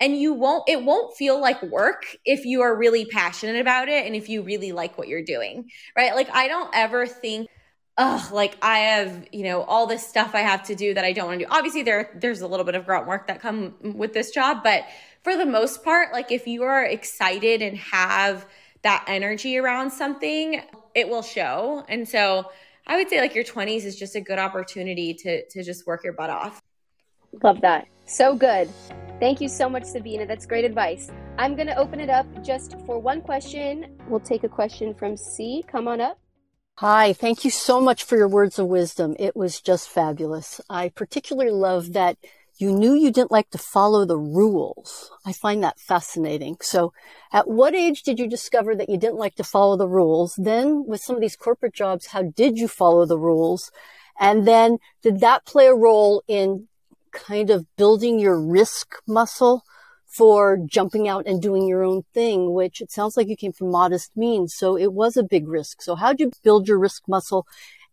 and 0.00 0.16
you 0.16 0.32
won't 0.32 0.64
it 0.68 0.82
won't 0.82 1.16
feel 1.16 1.40
like 1.40 1.62
work 1.62 2.16
if 2.24 2.44
you 2.44 2.62
are 2.62 2.74
really 2.74 3.04
passionate 3.04 3.60
about 3.60 3.88
it 3.88 4.06
and 4.06 4.16
if 4.16 4.28
you 4.28 4.42
really 4.42 4.72
like 4.72 4.98
what 4.98 5.08
you're 5.08 5.24
doing. 5.24 5.70
Right. 5.96 6.14
Like 6.14 6.30
I 6.30 6.48
don't 6.48 6.70
ever 6.74 7.06
think 7.06 7.48
oh, 7.98 8.30
like 8.32 8.56
I 8.62 8.78
have, 8.78 9.28
you 9.30 9.44
know, 9.44 9.62
all 9.62 9.86
this 9.86 10.06
stuff 10.06 10.34
I 10.34 10.40
have 10.40 10.62
to 10.64 10.74
do 10.74 10.94
that 10.94 11.04
I 11.04 11.12
don't 11.12 11.26
want 11.26 11.40
to 11.40 11.44
do. 11.44 11.50
Obviously, 11.50 11.82
there 11.82 12.10
there's 12.18 12.40
a 12.40 12.46
little 12.46 12.64
bit 12.64 12.74
of 12.74 12.86
grunt 12.86 13.06
work 13.06 13.26
that 13.26 13.40
come 13.40 13.74
with 13.82 14.14
this 14.14 14.30
job, 14.30 14.62
but 14.64 14.84
for 15.22 15.36
the 15.36 15.46
most 15.46 15.84
part, 15.84 16.12
like 16.12 16.32
if 16.32 16.46
you 16.46 16.62
are 16.62 16.84
excited 16.84 17.62
and 17.62 17.76
have 17.76 18.46
that 18.82 19.04
energy 19.06 19.58
around 19.58 19.90
something, 19.90 20.62
it 20.94 21.08
will 21.08 21.22
show. 21.22 21.84
And 21.88 22.08
so 22.08 22.50
I 22.86 22.96
would 22.96 23.08
say 23.08 23.20
like 23.20 23.34
your 23.34 23.44
20s 23.44 23.84
is 23.84 23.98
just 23.98 24.16
a 24.16 24.20
good 24.20 24.38
opportunity 24.38 25.14
to 25.14 25.46
to 25.48 25.62
just 25.62 25.86
work 25.86 26.02
your 26.04 26.14
butt 26.14 26.30
off. 26.30 26.60
Love 27.42 27.60
that. 27.60 27.86
So 28.06 28.34
good. 28.34 28.68
Thank 29.20 29.40
you 29.40 29.48
so 29.48 29.68
much, 29.68 29.84
Sabeena. 29.84 30.26
That's 30.26 30.46
great 30.46 30.64
advice. 30.64 31.10
I'm 31.38 31.54
going 31.54 31.68
to 31.68 31.76
open 31.76 32.00
it 32.00 32.10
up 32.10 32.26
just 32.42 32.80
for 32.86 32.98
one 32.98 33.20
question. 33.20 33.98
We'll 34.08 34.18
take 34.18 34.44
a 34.44 34.48
question 34.48 34.94
from 34.94 35.16
C. 35.16 35.62
Come 35.70 35.86
on 35.86 36.00
up. 36.00 36.18
Hi, 36.78 37.12
thank 37.12 37.44
you 37.44 37.50
so 37.50 37.80
much 37.80 38.04
for 38.04 38.16
your 38.16 38.26
words 38.26 38.58
of 38.58 38.66
wisdom. 38.66 39.14
It 39.18 39.36
was 39.36 39.60
just 39.60 39.90
fabulous. 39.90 40.62
I 40.70 40.88
particularly 40.88 41.50
love 41.50 41.92
that 41.92 42.16
you 42.60 42.72
knew 42.72 42.94
you 42.94 43.10
didn't 43.10 43.30
like 43.30 43.50
to 43.50 43.58
follow 43.58 44.04
the 44.04 44.18
rules. 44.18 45.10
I 45.24 45.32
find 45.32 45.62
that 45.64 45.80
fascinating. 45.80 46.56
So, 46.60 46.92
at 47.32 47.48
what 47.48 47.74
age 47.74 48.02
did 48.02 48.18
you 48.18 48.28
discover 48.28 48.76
that 48.76 48.90
you 48.90 48.98
didn't 48.98 49.16
like 49.16 49.34
to 49.36 49.44
follow 49.44 49.76
the 49.76 49.88
rules? 49.88 50.34
Then, 50.36 50.84
with 50.86 51.00
some 51.00 51.16
of 51.16 51.22
these 51.22 51.36
corporate 51.36 51.74
jobs, 51.74 52.08
how 52.08 52.22
did 52.22 52.58
you 52.58 52.68
follow 52.68 53.06
the 53.06 53.18
rules? 53.18 53.70
And 54.18 54.46
then, 54.46 54.78
did 55.02 55.20
that 55.20 55.46
play 55.46 55.66
a 55.68 55.74
role 55.74 56.22
in 56.28 56.68
kind 57.12 57.48
of 57.50 57.66
building 57.76 58.18
your 58.18 58.40
risk 58.40 58.96
muscle? 59.06 59.64
for 60.10 60.58
jumping 60.66 61.06
out 61.06 61.24
and 61.24 61.40
doing 61.40 61.68
your 61.68 61.84
own 61.84 62.02
thing, 62.12 62.52
which 62.52 62.80
it 62.80 62.90
sounds 62.90 63.16
like 63.16 63.28
you 63.28 63.36
came 63.36 63.52
from 63.52 63.70
modest 63.70 64.10
means. 64.16 64.52
So 64.56 64.76
it 64.76 64.92
was 64.92 65.16
a 65.16 65.22
big 65.22 65.46
risk. 65.46 65.82
So 65.82 65.94
how'd 65.94 66.18
you 66.18 66.32
build 66.42 66.66
your 66.66 66.80
risk 66.80 67.04
muscle? 67.06 67.46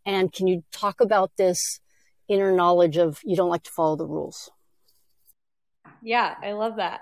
And 0.04 0.34
can 0.34 0.48
you 0.48 0.64
talk 0.72 1.00
about 1.00 1.32
this 1.38 1.80
inner 2.28 2.52
knowledge 2.52 2.98
of 2.98 3.20
you 3.24 3.36
don't 3.36 3.52
like 3.52 3.62
to 3.64 3.70
follow 3.70 3.96
the 3.96 4.08
rules? 4.08 4.50
Yeah, 6.08 6.36
I 6.42 6.54
love 6.54 6.78
that. 6.78 7.02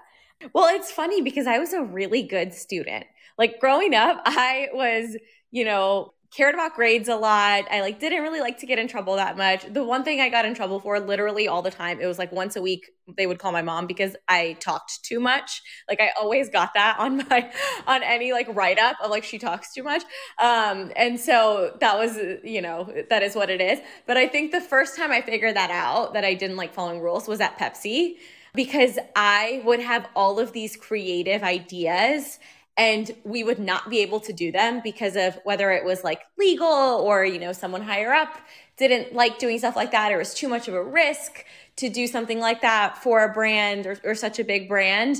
Well, 0.54 0.74
it's 0.76 0.92
funny 0.92 1.22
because 1.22 1.46
I 1.46 1.60
was 1.60 1.74
a 1.74 1.84
really 1.84 2.24
good 2.24 2.54
student. 2.54 3.06
Like 3.38 3.60
growing 3.60 3.94
up, 3.94 4.22
I 4.26 4.70
was, 4.74 5.16
you 5.52 5.64
know, 5.64 6.12
cared 6.36 6.56
about 6.56 6.74
grades 6.74 7.08
a 7.08 7.16
lot. 7.16 7.66
I 7.72 7.82
like 7.82 8.00
didn't 8.00 8.24
really 8.24 8.40
like 8.42 8.58
to 8.60 8.66
get 8.66 8.80
in 8.80 8.88
trouble 8.88 9.16
that 9.16 9.38
much. 9.38 9.72
The 9.72 9.84
one 9.84 10.04
thing 10.04 10.20
I 10.20 10.30
got 10.30 10.44
in 10.44 10.56
trouble 10.56 10.80
for 10.80 11.00
literally 11.00 11.48
all 11.48 11.62
the 11.62 11.70
time, 11.72 12.02
it 12.02 12.08
was 12.08 12.18
like 12.18 12.32
once 12.32 12.56
a 12.56 12.62
week 12.62 12.90
they 13.16 13.28
would 13.28 13.38
call 13.38 13.52
my 13.52 13.62
mom 13.62 13.86
because 13.86 14.16
I 14.28 14.58
talked 14.60 15.04
too 15.04 15.20
much. 15.20 15.62
Like 15.88 16.02
I 16.02 16.10
always 16.20 16.50
got 16.50 16.74
that 16.74 16.98
on 17.00 17.18
my 17.30 17.54
on 17.88 18.02
any 18.04 18.34
like 18.34 18.48
write 18.54 18.80
up 18.80 18.98
of 19.02 19.12
like 19.12 19.24
she 19.24 19.38
talks 19.38 19.72
too 19.72 19.84
much. 19.84 20.02
Um 20.40 20.92
and 20.96 21.20
so 21.20 21.78
that 21.80 21.98
was 21.98 22.18
you 22.44 22.62
know, 22.62 22.92
that 23.10 23.22
is 23.24 23.36
what 23.36 23.52
it 23.52 23.62
is. 23.62 23.80
But 24.08 24.18
I 24.18 24.28
think 24.28 24.52
the 24.52 24.62
first 24.62 24.98
time 24.98 25.12
I 25.12 25.22
figured 25.22 25.56
that 25.56 25.70
out 25.72 26.14
that 26.16 26.26
I 26.26 26.34
didn't 26.34 26.58
like 26.58 26.74
following 26.74 27.00
rules 27.02 27.28
was 27.28 27.40
at 27.40 27.58
Pepsi 27.58 28.16
because 28.56 28.98
I 29.16 29.62
would 29.66 29.80
have 29.80 30.08
all 30.16 30.40
of 30.40 30.54
these 30.54 30.76
creative 30.76 31.44
ideas 31.44 32.40
and 32.78 33.12
we 33.24 33.44
would 33.44 33.60
not 33.60 33.90
be 33.90 34.00
able 34.00 34.20
to 34.20 34.34
do 34.34 34.52
them 34.52 34.82
because 34.84 35.16
of 35.16 35.40
whether 35.46 35.72
it 35.72 35.86
was 35.86 36.04
like 36.04 36.22
legal 36.38 36.68
or 36.68 37.24
you 37.24 37.40
know 37.40 37.54
someone 37.54 37.82
higher 37.82 38.14
up 38.14 38.38
didn't 38.78 39.14
like 39.14 39.40
doing 39.40 39.58
stuff 39.58 39.76
like 39.76 39.92
that 39.92 40.12
or 40.12 40.16
it 40.16 40.20
was 40.20 40.34
too 40.34 40.50
much 40.50 40.68
of 40.68 40.74
a 40.74 40.84
risk 40.84 41.46
to 41.78 41.90
do 41.90 42.08
something 42.08 42.40
like 42.40 42.62
that 42.62 42.98
for 42.98 43.24
a 43.24 43.34
brand 43.34 43.86
or, 43.86 43.98
or 44.04 44.16
such 44.16 44.40
a 44.40 44.44
big 44.44 44.68
brand. 44.68 45.18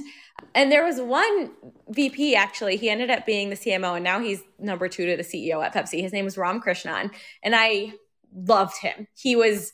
And 0.54 0.70
there 0.72 0.84
was 0.84 1.00
one 1.00 1.52
vp 1.90 2.36
actually 2.36 2.76
he 2.76 2.90
ended 2.90 3.10
up 3.10 3.26
being 3.26 3.50
the 3.50 3.56
cmo 3.56 3.96
and 3.96 4.04
now 4.04 4.20
he's 4.20 4.42
number 4.60 4.90
two 4.90 5.06
to 5.06 5.16
the 5.16 5.24
ceo 5.24 5.64
at 5.64 5.74
pepsi. 5.74 6.02
His 6.02 6.12
name 6.12 6.26
was 6.26 6.38
ram 6.38 6.62
krishnan 6.62 7.12
and 7.42 7.56
i 7.56 7.94
loved 8.36 8.78
him. 8.82 9.08
He 9.16 9.36
was 9.36 9.72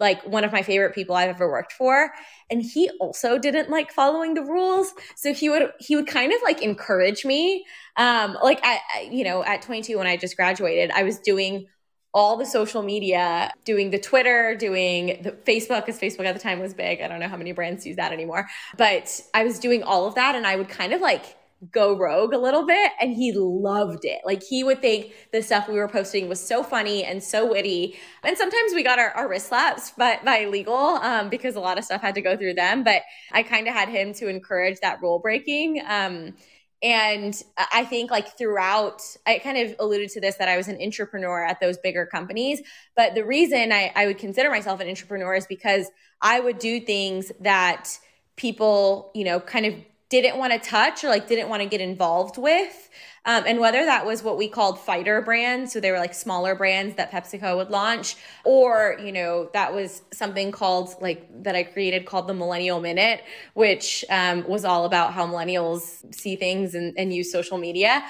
like 0.00 0.26
one 0.26 0.42
of 0.44 0.52
my 0.52 0.62
favorite 0.62 0.94
people 0.94 1.14
I've 1.14 1.28
ever 1.28 1.48
worked 1.48 1.72
for 1.72 2.10
and 2.50 2.62
he 2.62 2.90
also 3.00 3.38
didn't 3.38 3.70
like 3.70 3.92
following 3.92 4.34
the 4.34 4.42
rules 4.42 4.92
so 5.14 5.32
he 5.32 5.48
would 5.48 5.70
he 5.78 5.94
would 5.94 6.06
kind 6.06 6.32
of 6.32 6.40
like 6.42 6.62
encourage 6.62 7.24
me 7.24 7.64
um 7.96 8.36
like 8.42 8.60
I, 8.64 9.08
you 9.10 9.24
know 9.24 9.44
at 9.44 9.62
22 9.62 9.98
when 9.98 10.06
I 10.06 10.16
just 10.16 10.36
graduated 10.36 10.90
I 10.90 11.02
was 11.02 11.18
doing 11.18 11.66
all 12.12 12.36
the 12.36 12.46
social 12.46 12.82
media, 12.82 13.52
doing 13.64 13.90
the 13.90 13.98
Twitter, 13.98 14.56
doing 14.56 15.20
the 15.22 15.30
Facebook, 15.30 15.86
because 15.86 16.00
Facebook 16.00 16.24
at 16.24 16.34
the 16.34 16.40
time 16.40 16.58
was 16.58 16.74
big. 16.74 17.00
I 17.00 17.08
don't 17.08 17.20
know 17.20 17.28
how 17.28 17.36
many 17.36 17.52
brands 17.52 17.86
use 17.86 17.96
that 17.96 18.12
anymore. 18.12 18.48
But 18.76 19.20
I 19.32 19.44
was 19.44 19.58
doing 19.58 19.82
all 19.82 20.06
of 20.06 20.16
that 20.16 20.34
and 20.34 20.46
I 20.46 20.56
would 20.56 20.68
kind 20.68 20.92
of 20.92 21.00
like 21.00 21.36
go 21.70 21.96
rogue 21.96 22.32
a 22.32 22.38
little 22.38 22.66
bit 22.66 22.92
and 23.00 23.14
he 23.14 23.32
loved 23.32 24.04
it. 24.04 24.20
Like 24.24 24.42
he 24.42 24.64
would 24.64 24.80
think 24.80 25.12
the 25.30 25.42
stuff 25.42 25.68
we 25.68 25.74
were 25.74 25.88
posting 25.88 26.28
was 26.28 26.40
so 26.40 26.62
funny 26.62 27.04
and 27.04 27.22
so 27.22 27.50
witty. 27.50 27.98
And 28.24 28.36
sometimes 28.36 28.72
we 28.74 28.82
got 28.82 28.98
our, 28.98 29.10
our 29.10 29.28
wrist 29.28 29.48
slaps 29.48 29.90
by, 29.90 30.20
by 30.24 30.46
legal 30.46 30.74
um, 30.74 31.28
because 31.28 31.56
a 31.56 31.60
lot 31.60 31.76
of 31.76 31.84
stuff 31.84 32.00
had 32.00 32.14
to 32.14 32.22
go 32.22 32.36
through 32.36 32.54
them. 32.54 32.82
But 32.82 33.02
I 33.32 33.42
kind 33.42 33.68
of 33.68 33.74
had 33.74 33.90
him 33.90 34.14
to 34.14 34.28
encourage 34.28 34.80
that 34.80 35.02
rule 35.02 35.18
breaking. 35.18 35.82
Um, 35.86 36.34
and 36.82 37.34
I 37.74 37.84
think 37.84 38.10
like 38.10 38.38
throughout, 38.38 39.02
I 39.26 39.38
kind 39.38 39.58
of 39.58 39.76
alluded 39.78 40.08
to 40.10 40.20
this 40.20 40.36
that 40.36 40.48
I 40.48 40.56
was 40.56 40.66
an 40.68 40.80
entrepreneur 40.80 41.44
at 41.44 41.60
those 41.60 41.76
bigger 41.76 42.06
companies. 42.06 42.62
But 42.96 43.14
the 43.14 43.24
reason 43.24 43.70
I, 43.70 43.92
I 43.94 44.06
would 44.06 44.16
consider 44.16 44.48
myself 44.48 44.80
an 44.80 44.88
entrepreneur 44.88 45.34
is 45.34 45.46
because 45.46 45.90
I 46.22 46.40
would 46.40 46.58
do 46.58 46.80
things 46.80 47.32
that 47.40 47.98
people, 48.36 49.10
you 49.14 49.24
know, 49.24 49.40
kind 49.40 49.66
of 49.66 49.74
didn't 50.10 50.36
want 50.36 50.52
to 50.52 50.58
touch 50.58 51.02
or 51.04 51.08
like 51.08 51.28
didn't 51.28 51.48
want 51.48 51.62
to 51.62 51.68
get 51.68 51.80
involved 51.80 52.36
with. 52.36 52.90
Um, 53.24 53.44
and 53.46 53.60
whether 53.60 53.84
that 53.84 54.06
was 54.06 54.22
what 54.22 54.38
we 54.38 54.48
called 54.48 54.80
fighter 54.80 55.20
brands, 55.20 55.72
so 55.72 55.78
they 55.78 55.92
were 55.92 55.98
like 55.98 56.14
smaller 56.14 56.54
brands 56.54 56.96
that 56.96 57.12
PepsiCo 57.12 57.56
would 57.56 57.70
launch, 57.70 58.16
or, 58.44 58.98
you 59.02 59.12
know, 59.12 59.50
that 59.52 59.74
was 59.74 60.02
something 60.12 60.50
called 60.50 60.94
like 61.00 61.28
that 61.44 61.54
I 61.54 61.62
created 61.62 62.06
called 62.06 62.26
the 62.26 62.34
Millennial 62.34 62.80
Minute, 62.80 63.22
which 63.54 64.04
um, 64.08 64.48
was 64.48 64.64
all 64.64 64.84
about 64.84 65.12
how 65.12 65.26
millennials 65.26 66.14
see 66.14 66.34
things 66.36 66.74
and, 66.74 66.94
and 66.96 67.12
use 67.12 67.30
social 67.30 67.58
media. 67.58 68.02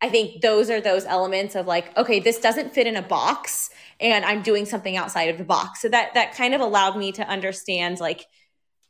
I 0.00 0.10
think 0.10 0.42
those 0.42 0.70
are 0.70 0.80
those 0.80 1.06
elements 1.06 1.56
of 1.56 1.66
like, 1.66 1.96
okay, 1.96 2.20
this 2.20 2.38
doesn't 2.38 2.72
fit 2.72 2.86
in 2.86 2.94
a 2.94 3.02
box 3.02 3.70
and 3.98 4.24
I'm 4.24 4.42
doing 4.42 4.64
something 4.64 4.96
outside 4.96 5.30
of 5.30 5.38
the 5.38 5.44
box. 5.44 5.80
So 5.80 5.88
that 5.88 6.14
that 6.14 6.36
kind 6.36 6.54
of 6.54 6.60
allowed 6.60 6.96
me 6.96 7.10
to 7.12 7.26
understand 7.26 7.98
like, 7.98 8.26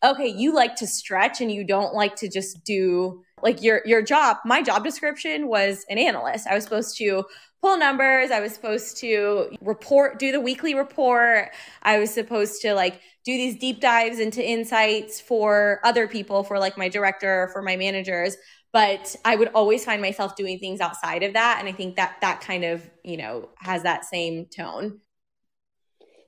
okay, 0.05 0.29
you 0.29 0.55
like 0.55 0.77
to 0.77 0.87
stretch 0.87 1.41
and 1.41 1.51
you 1.51 1.65
don't 1.65 1.95
like 1.95 2.17
to 2.17 2.29
just 2.29 2.65
do 2.65 3.23
like 3.43 3.63
your 3.63 3.83
your 3.85 4.03
job. 4.03 4.39
My 4.45 4.63
job 4.63 4.85
description 4.85 5.49
was 5.49 5.85
an 5.89 5.99
analyst. 5.99 6.47
I 6.47 6.55
was 6.55 6.65
supposed 6.65 6.97
to 6.99 7.25
pull 7.61 7.77
numbers. 7.77 8.31
I 8.31 8.41
was 8.41 8.55
supposed 8.55 8.99
to 8.99 9.51
report, 9.61 10.19
do 10.19 10.31
the 10.31 10.41
weekly 10.41 10.75
report. 10.75 11.51
I 11.83 11.99
was 11.99 12.13
supposed 12.13 12.63
to 12.63 12.75
like 12.75 13.01
do 13.25 13.33
these 13.33 13.59
deep 13.59 13.81
dives 13.81 14.21
into 14.21 14.45
insights 14.45 15.21
for 15.21 15.81
other 15.85 16.07
people, 16.07 16.45
for 16.45 16.59
like 16.59 16.79
my 16.79 16.89
director, 16.89 17.51
for 17.53 17.63
my 17.63 17.77
managers 17.77 18.37
but 18.73 19.17
i 19.25 19.35
would 19.35 19.49
always 19.55 19.85
find 19.85 20.03
myself 20.03 20.37
doing 20.37 20.59
things 20.59 20.81
outside 20.81 21.23
of 21.23 21.33
that 21.33 21.57
and 21.59 21.69
i 21.69 21.73
think 21.73 21.97
that 21.97 22.17
that 22.21 22.41
kind 22.41 22.65
of 22.65 22.89
you 23.05 23.17
know 23.17 23.49
has 23.59 23.83
that 23.83 24.05
same 24.05 24.47
tone 24.47 25.01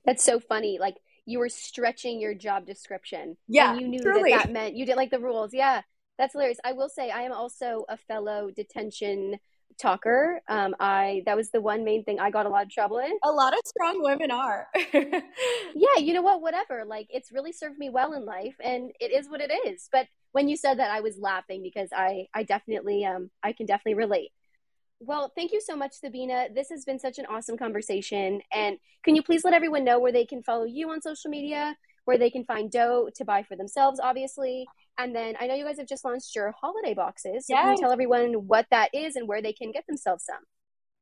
that's 0.05 0.23
so 0.23 0.39
funny 0.39 0.77
like 0.79 0.95
you 1.25 1.39
were 1.39 1.49
stretching 1.49 2.19
your 2.19 2.33
job 2.33 2.65
description. 2.65 3.37
Yeah 3.47 3.71
and 3.71 3.81
you 3.81 3.87
knew 3.87 3.99
truly. 4.01 4.31
that 4.31 4.47
that 4.47 4.51
meant 4.53 4.75
you 4.75 4.85
did 4.85 4.95
like 4.95 5.11
the 5.11 5.19
rules. 5.19 5.53
Yeah 5.53 5.81
that's 6.17 6.33
hilarious. 6.33 6.59
I 6.63 6.73
will 6.73 6.89
say 6.89 7.09
i 7.09 7.21
am 7.21 7.31
also 7.31 7.85
a 7.89 7.97
fellow 7.97 8.49
detention 8.55 9.37
talker. 9.79 10.41
Um 10.47 10.75
i 10.79 11.23
that 11.25 11.35
was 11.35 11.49
the 11.51 11.61
one 11.61 11.83
main 11.83 12.03
thing 12.03 12.19
i 12.19 12.29
got 12.29 12.45
a 12.45 12.49
lot 12.49 12.63
of 12.63 12.69
trouble 12.69 12.99
in 12.99 13.17
a 13.23 13.31
lot 13.31 13.53
of 13.53 13.59
strong 13.65 14.01
women 14.01 14.31
are. 14.31 14.67
Yeah 14.93 15.97
you 15.99 16.13
know 16.13 16.21
what? 16.21 16.41
Whatever. 16.41 16.83
Like 16.85 17.07
it's 17.09 17.31
really 17.31 17.51
served 17.51 17.77
me 17.77 17.89
well 17.89 18.13
in 18.13 18.25
life 18.25 18.55
and 18.61 18.91
it 18.99 19.11
is 19.11 19.29
what 19.29 19.41
it 19.41 19.51
is. 19.67 19.87
But 19.91 20.07
when 20.33 20.47
you 20.47 20.55
said 20.55 20.79
that, 20.79 20.91
I 20.91 21.01
was 21.01 21.17
laughing 21.17 21.61
because 21.61 21.89
I 21.95 22.27
I 22.33 22.43
definitely 22.43 23.05
um 23.05 23.29
I 23.43 23.53
can 23.53 23.65
definitely 23.65 23.95
relate. 23.95 24.31
Well, 25.03 25.31
thank 25.35 25.51
you 25.51 25.59
so 25.59 25.75
much, 25.75 25.93
Sabeena. 25.99 26.53
This 26.53 26.69
has 26.69 26.85
been 26.85 26.99
such 26.99 27.17
an 27.17 27.25
awesome 27.25 27.57
conversation. 27.57 28.39
And 28.53 28.77
can 29.03 29.15
you 29.15 29.23
please 29.23 29.43
let 29.43 29.55
everyone 29.55 29.83
know 29.83 29.99
where 29.99 30.11
they 30.11 30.25
can 30.25 30.43
follow 30.43 30.65
you 30.65 30.91
on 30.91 31.01
social 31.01 31.31
media, 31.31 31.75
where 32.05 32.19
they 32.19 32.29
can 32.29 32.45
find 32.45 32.71
dough 32.71 33.09
to 33.15 33.25
buy 33.25 33.41
for 33.41 33.55
themselves, 33.55 33.99
obviously. 33.99 34.67
And 34.99 35.15
then 35.15 35.35
I 35.39 35.47
know 35.47 35.55
you 35.55 35.65
guys 35.65 35.79
have 35.79 35.87
just 35.87 36.05
launched 36.05 36.35
your 36.35 36.53
holiday 36.61 36.93
boxes. 36.93 37.47
So 37.47 37.55
yes. 37.55 37.63
can 37.63 37.71
you 37.71 37.77
tell 37.77 37.91
everyone 37.91 38.33
what 38.47 38.67
that 38.69 38.89
is 38.93 39.15
and 39.15 39.27
where 39.27 39.41
they 39.41 39.53
can 39.53 39.71
get 39.71 39.87
themselves 39.87 40.23
some? 40.23 40.43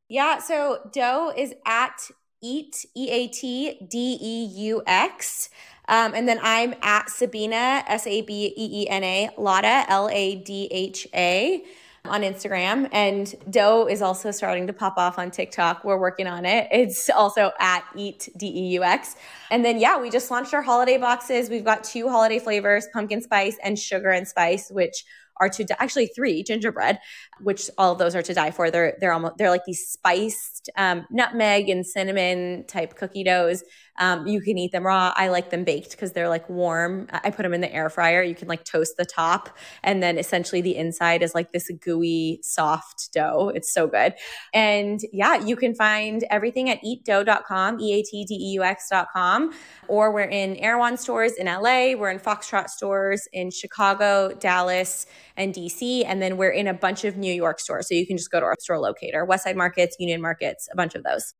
Yeah, 0.07 0.39
so 0.39 0.89
DEUX 0.93 1.37
is 1.37 1.53
at 1.65 2.09
eat 2.41 2.85
E 2.95 3.09
A 3.11 3.27
T 3.27 3.85
D 3.85 4.17
E 4.21 4.45
U 4.45 4.81
X. 4.87 5.49
Um, 5.89 6.13
and 6.13 6.25
then 6.25 6.39
I'm 6.41 6.73
at 6.81 7.07
Sabeena, 7.07 7.83
S 7.85 8.07
A 8.07 8.21
B 8.21 8.53
E 8.55 8.83
E 8.83 8.89
N 8.89 9.03
A, 9.03 9.29
Ladha, 9.37 9.83
L 9.89 10.07
A 10.09 10.35
D 10.35 10.69
H 10.71 11.05
A 11.13 11.65
on 12.05 12.21
Instagram. 12.21 12.89
And 12.91 13.27
DEUX 13.49 13.91
is 13.91 14.01
also 14.01 14.31
starting 14.31 14.67
to 14.67 14.73
pop 14.73 14.97
off 14.97 15.19
on 15.19 15.31
TikTok. 15.31 15.83
We're 15.83 15.99
working 15.99 16.27
on 16.27 16.45
it. 16.45 16.67
It's 16.71 17.09
also 17.09 17.51
at 17.59 17.83
Eat 17.95 18.29
D 18.37 18.47
E 18.47 18.67
U 18.73 18.83
X. 18.83 19.15
And 19.51 19.63
then, 19.63 19.79
yeah, 19.79 19.99
we 19.99 20.09
just 20.09 20.31
launched 20.31 20.53
our 20.53 20.61
holiday 20.61 20.97
boxes. 20.97 21.49
We've 21.49 21.65
got 21.65 21.83
two 21.83 22.09
holiday 22.09 22.39
flavors 22.39 22.87
pumpkin 22.93 23.21
spice 23.21 23.57
and 23.63 23.77
sugar 23.77 24.09
and 24.09 24.27
spice, 24.27 24.69
which 24.69 25.03
are 25.41 25.47
to 25.47 25.81
actually 25.81 26.07
three 26.07 26.43
gingerbread, 26.43 26.99
which 27.41 27.69
all 27.77 27.93
of 27.93 27.97
those 27.97 28.13
are 28.13 28.21
to 28.21 28.33
die 28.33 28.51
for. 28.51 28.69
They're 28.69 28.97
they're 28.99 29.13
almost 29.13 29.35
they're 29.37 29.49
like 29.49 29.63
these 29.65 29.87
spiced 29.87 30.69
um, 30.75 31.05
nutmeg 31.09 31.69
and 31.69 31.85
cinnamon 31.85 32.65
type 32.67 32.97
cookie 32.97 33.23
doughs. 33.23 33.63
Um, 33.99 34.25
you 34.25 34.41
can 34.41 34.57
eat 34.57 34.71
them 34.71 34.85
raw. 34.85 35.13
I 35.15 35.27
like 35.29 35.49
them 35.49 35.63
baked 35.63 35.91
because 35.91 36.13
they're 36.13 36.29
like 36.29 36.49
warm. 36.49 37.07
I 37.11 37.29
put 37.29 37.43
them 37.43 37.53
in 37.53 37.61
the 37.61 37.73
air 37.73 37.89
fryer. 37.89 38.23
You 38.23 38.35
can 38.35 38.47
like 38.47 38.63
toast 38.63 38.97
the 38.97 39.05
top, 39.05 39.57
and 39.83 40.01
then 40.01 40.17
essentially 40.17 40.61
the 40.61 40.75
inside 40.75 41.21
is 41.21 41.35
like 41.35 41.51
this 41.51 41.69
gooey, 41.81 42.39
soft 42.41 43.09
dough. 43.13 43.51
It's 43.53 43.71
so 43.71 43.87
good. 43.87 44.13
And 44.53 44.99
yeah, 45.11 45.35
you 45.43 45.55
can 45.55 45.75
find 45.75 46.23
everything 46.29 46.69
at 46.69 46.81
eatdeux.com, 46.83 47.79
E 47.79 47.99
A 47.99 48.03
T 48.03 48.25
D 48.25 48.35
E 48.35 48.53
U 48.53 48.63
X.com, 48.63 49.53
or 49.87 50.11
we're 50.13 50.23
in 50.23 50.55
Erewhon 50.57 50.97
stores 50.97 51.33
in 51.33 51.47
LA. 51.47 51.93
We're 51.95 52.11
in 52.11 52.19
Foxtrot 52.19 52.69
stores 52.69 53.27
in 53.33 53.51
Chicago, 53.51 54.33
Dallas, 54.39 55.05
and 55.37 55.53
DC. 55.53 56.03
And 56.05 56.21
then 56.21 56.37
we're 56.37 56.51
in 56.51 56.67
a 56.67 56.73
bunch 56.73 57.03
of 57.05 57.17
New 57.17 57.33
York 57.33 57.59
stores. 57.59 57.87
So 57.87 57.95
you 57.95 58.05
can 58.05 58.17
just 58.17 58.31
go 58.31 58.39
to 58.39 58.45
our 58.45 58.55
store 58.59 58.79
locator, 58.79 59.25
Westside 59.25 59.55
Markets, 59.55 59.95
Union 59.99 60.21
Markets, 60.21 60.67
a 60.71 60.75
bunch 60.75 60.95
of 60.95 61.03
those. 61.03 61.33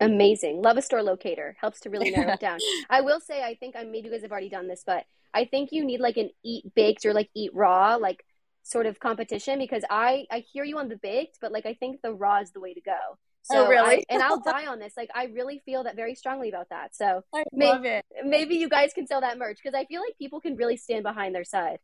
Amazing. 0.00 0.62
Love 0.62 0.76
a 0.76 0.82
store 0.82 1.02
locator. 1.02 1.56
Helps 1.60 1.80
to 1.80 1.90
really 1.90 2.10
narrow 2.10 2.32
it 2.32 2.40
down. 2.40 2.58
I 2.90 3.00
will 3.00 3.20
say, 3.20 3.42
I 3.42 3.54
think 3.54 3.76
I 3.76 3.84
maybe 3.84 4.08
you 4.08 4.12
guys 4.12 4.22
have 4.22 4.32
already 4.32 4.48
done 4.48 4.68
this, 4.68 4.82
but 4.84 5.04
I 5.32 5.44
think 5.44 5.70
you 5.72 5.84
need 5.84 6.00
like 6.00 6.16
an 6.16 6.30
eat 6.44 6.74
baked 6.74 7.06
or 7.06 7.12
like 7.12 7.30
eat 7.34 7.52
raw, 7.54 7.96
like 7.96 8.24
sort 8.62 8.86
of 8.86 8.98
competition 8.98 9.58
because 9.58 9.84
I 9.88 10.26
I 10.30 10.40
hear 10.52 10.64
you 10.64 10.78
on 10.78 10.88
the 10.88 10.96
baked, 10.96 11.38
but 11.40 11.52
like 11.52 11.66
I 11.66 11.74
think 11.74 12.02
the 12.02 12.12
raw 12.12 12.40
is 12.40 12.50
the 12.52 12.60
way 12.60 12.74
to 12.74 12.80
go. 12.80 12.98
So 13.44 13.66
oh, 13.66 13.68
really? 13.68 13.98
I, 13.98 14.02
and 14.08 14.22
I'll 14.22 14.40
die 14.44 14.66
on 14.66 14.78
this. 14.78 14.94
Like 14.96 15.10
I 15.14 15.26
really 15.26 15.62
feel 15.64 15.84
that 15.84 15.96
very 15.96 16.14
strongly 16.14 16.48
about 16.48 16.70
that. 16.70 16.96
So 16.96 17.22
I 17.34 17.44
may, 17.52 17.66
love 17.66 17.84
it. 17.84 18.04
Maybe 18.24 18.56
you 18.56 18.68
guys 18.68 18.92
can 18.94 19.06
sell 19.06 19.20
that 19.20 19.38
merch 19.38 19.58
because 19.62 19.78
I 19.78 19.84
feel 19.84 20.00
like 20.00 20.16
people 20.18 20.40
can 20.40 20.56
really 20.56 20.76
stand 20.76 21.04
behind 21.04 21.34
their 21.34 21.44
side. 21.44 21.78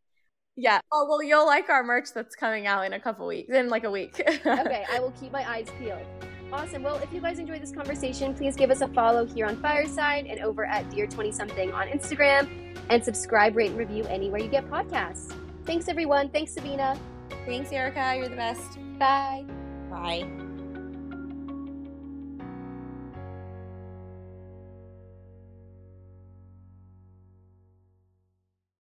Yeah. 0.56 0.80
Oh 0.90 1.06
well, 1.08 1.22
you'll 1.22 1.46
like 1.46 1.68
our 1.68 1.84
merch 1.84 2.08
that's 2.14 2.34
coming 2.34 2.66
out 2.66 2.84
in 2.86 2.92
a 2.92 3.00
couple 3.00 3.26
weeks, 3.26 3.54
in 3.54 3.68
like 3.68 3.84
a 3.84 3.90
week. 3.90 4.20
okay, 4.28 4.84
I 4.90 5.00
will 5.00 5.12
keep 5.12 5.32
my 5.32 5.48
eyes 5.48 5.68
peeled. 5.78 6.06
Awesome. 6.52 6.82
Well, 6.82 6.96
if 6.96 7.12
you 7.12 7.20
guys 7.20 7.38
enjoyed 7.38 7.62
this 7.62 7.72
conversation, 7.72 8.34
please 8.34 8.56
give 8.56 8.70
us 8.70 8.80
a 8.80 8.88
follow 8.88 9.24
here 9.24 9.46
on 9.46 9.56
Fireside 9.56 10.26
and 10.26 10.40
over 10.40 10.64
at 10.64 10.88
Dear20something 10.90 11.72
on 11.72 11.88
Instagram 11.88 12.76
and 12.90 13.04
subscribe, 13.04 13.56
rate, 13.56 13.70
and 13.70 13.78
review 13.78 14.04
anywhere 14.06 14.40
you 14.40 14.48
get 14.48 14.68
podcasts. 14.68 15.32
Thanks, 15.64 15.88
everyone. 15.88 16.28
Thanks, 16.30 16.54
Sabeena. 16.54 16.98
Thanks, 17.46 17.70
Erica. 17.70 18.14
You're 18.16 18.28
the 18.28 18.36
best. 18.36 18.78
Bye. 18.98 19.44
Bye. 19.88 20.49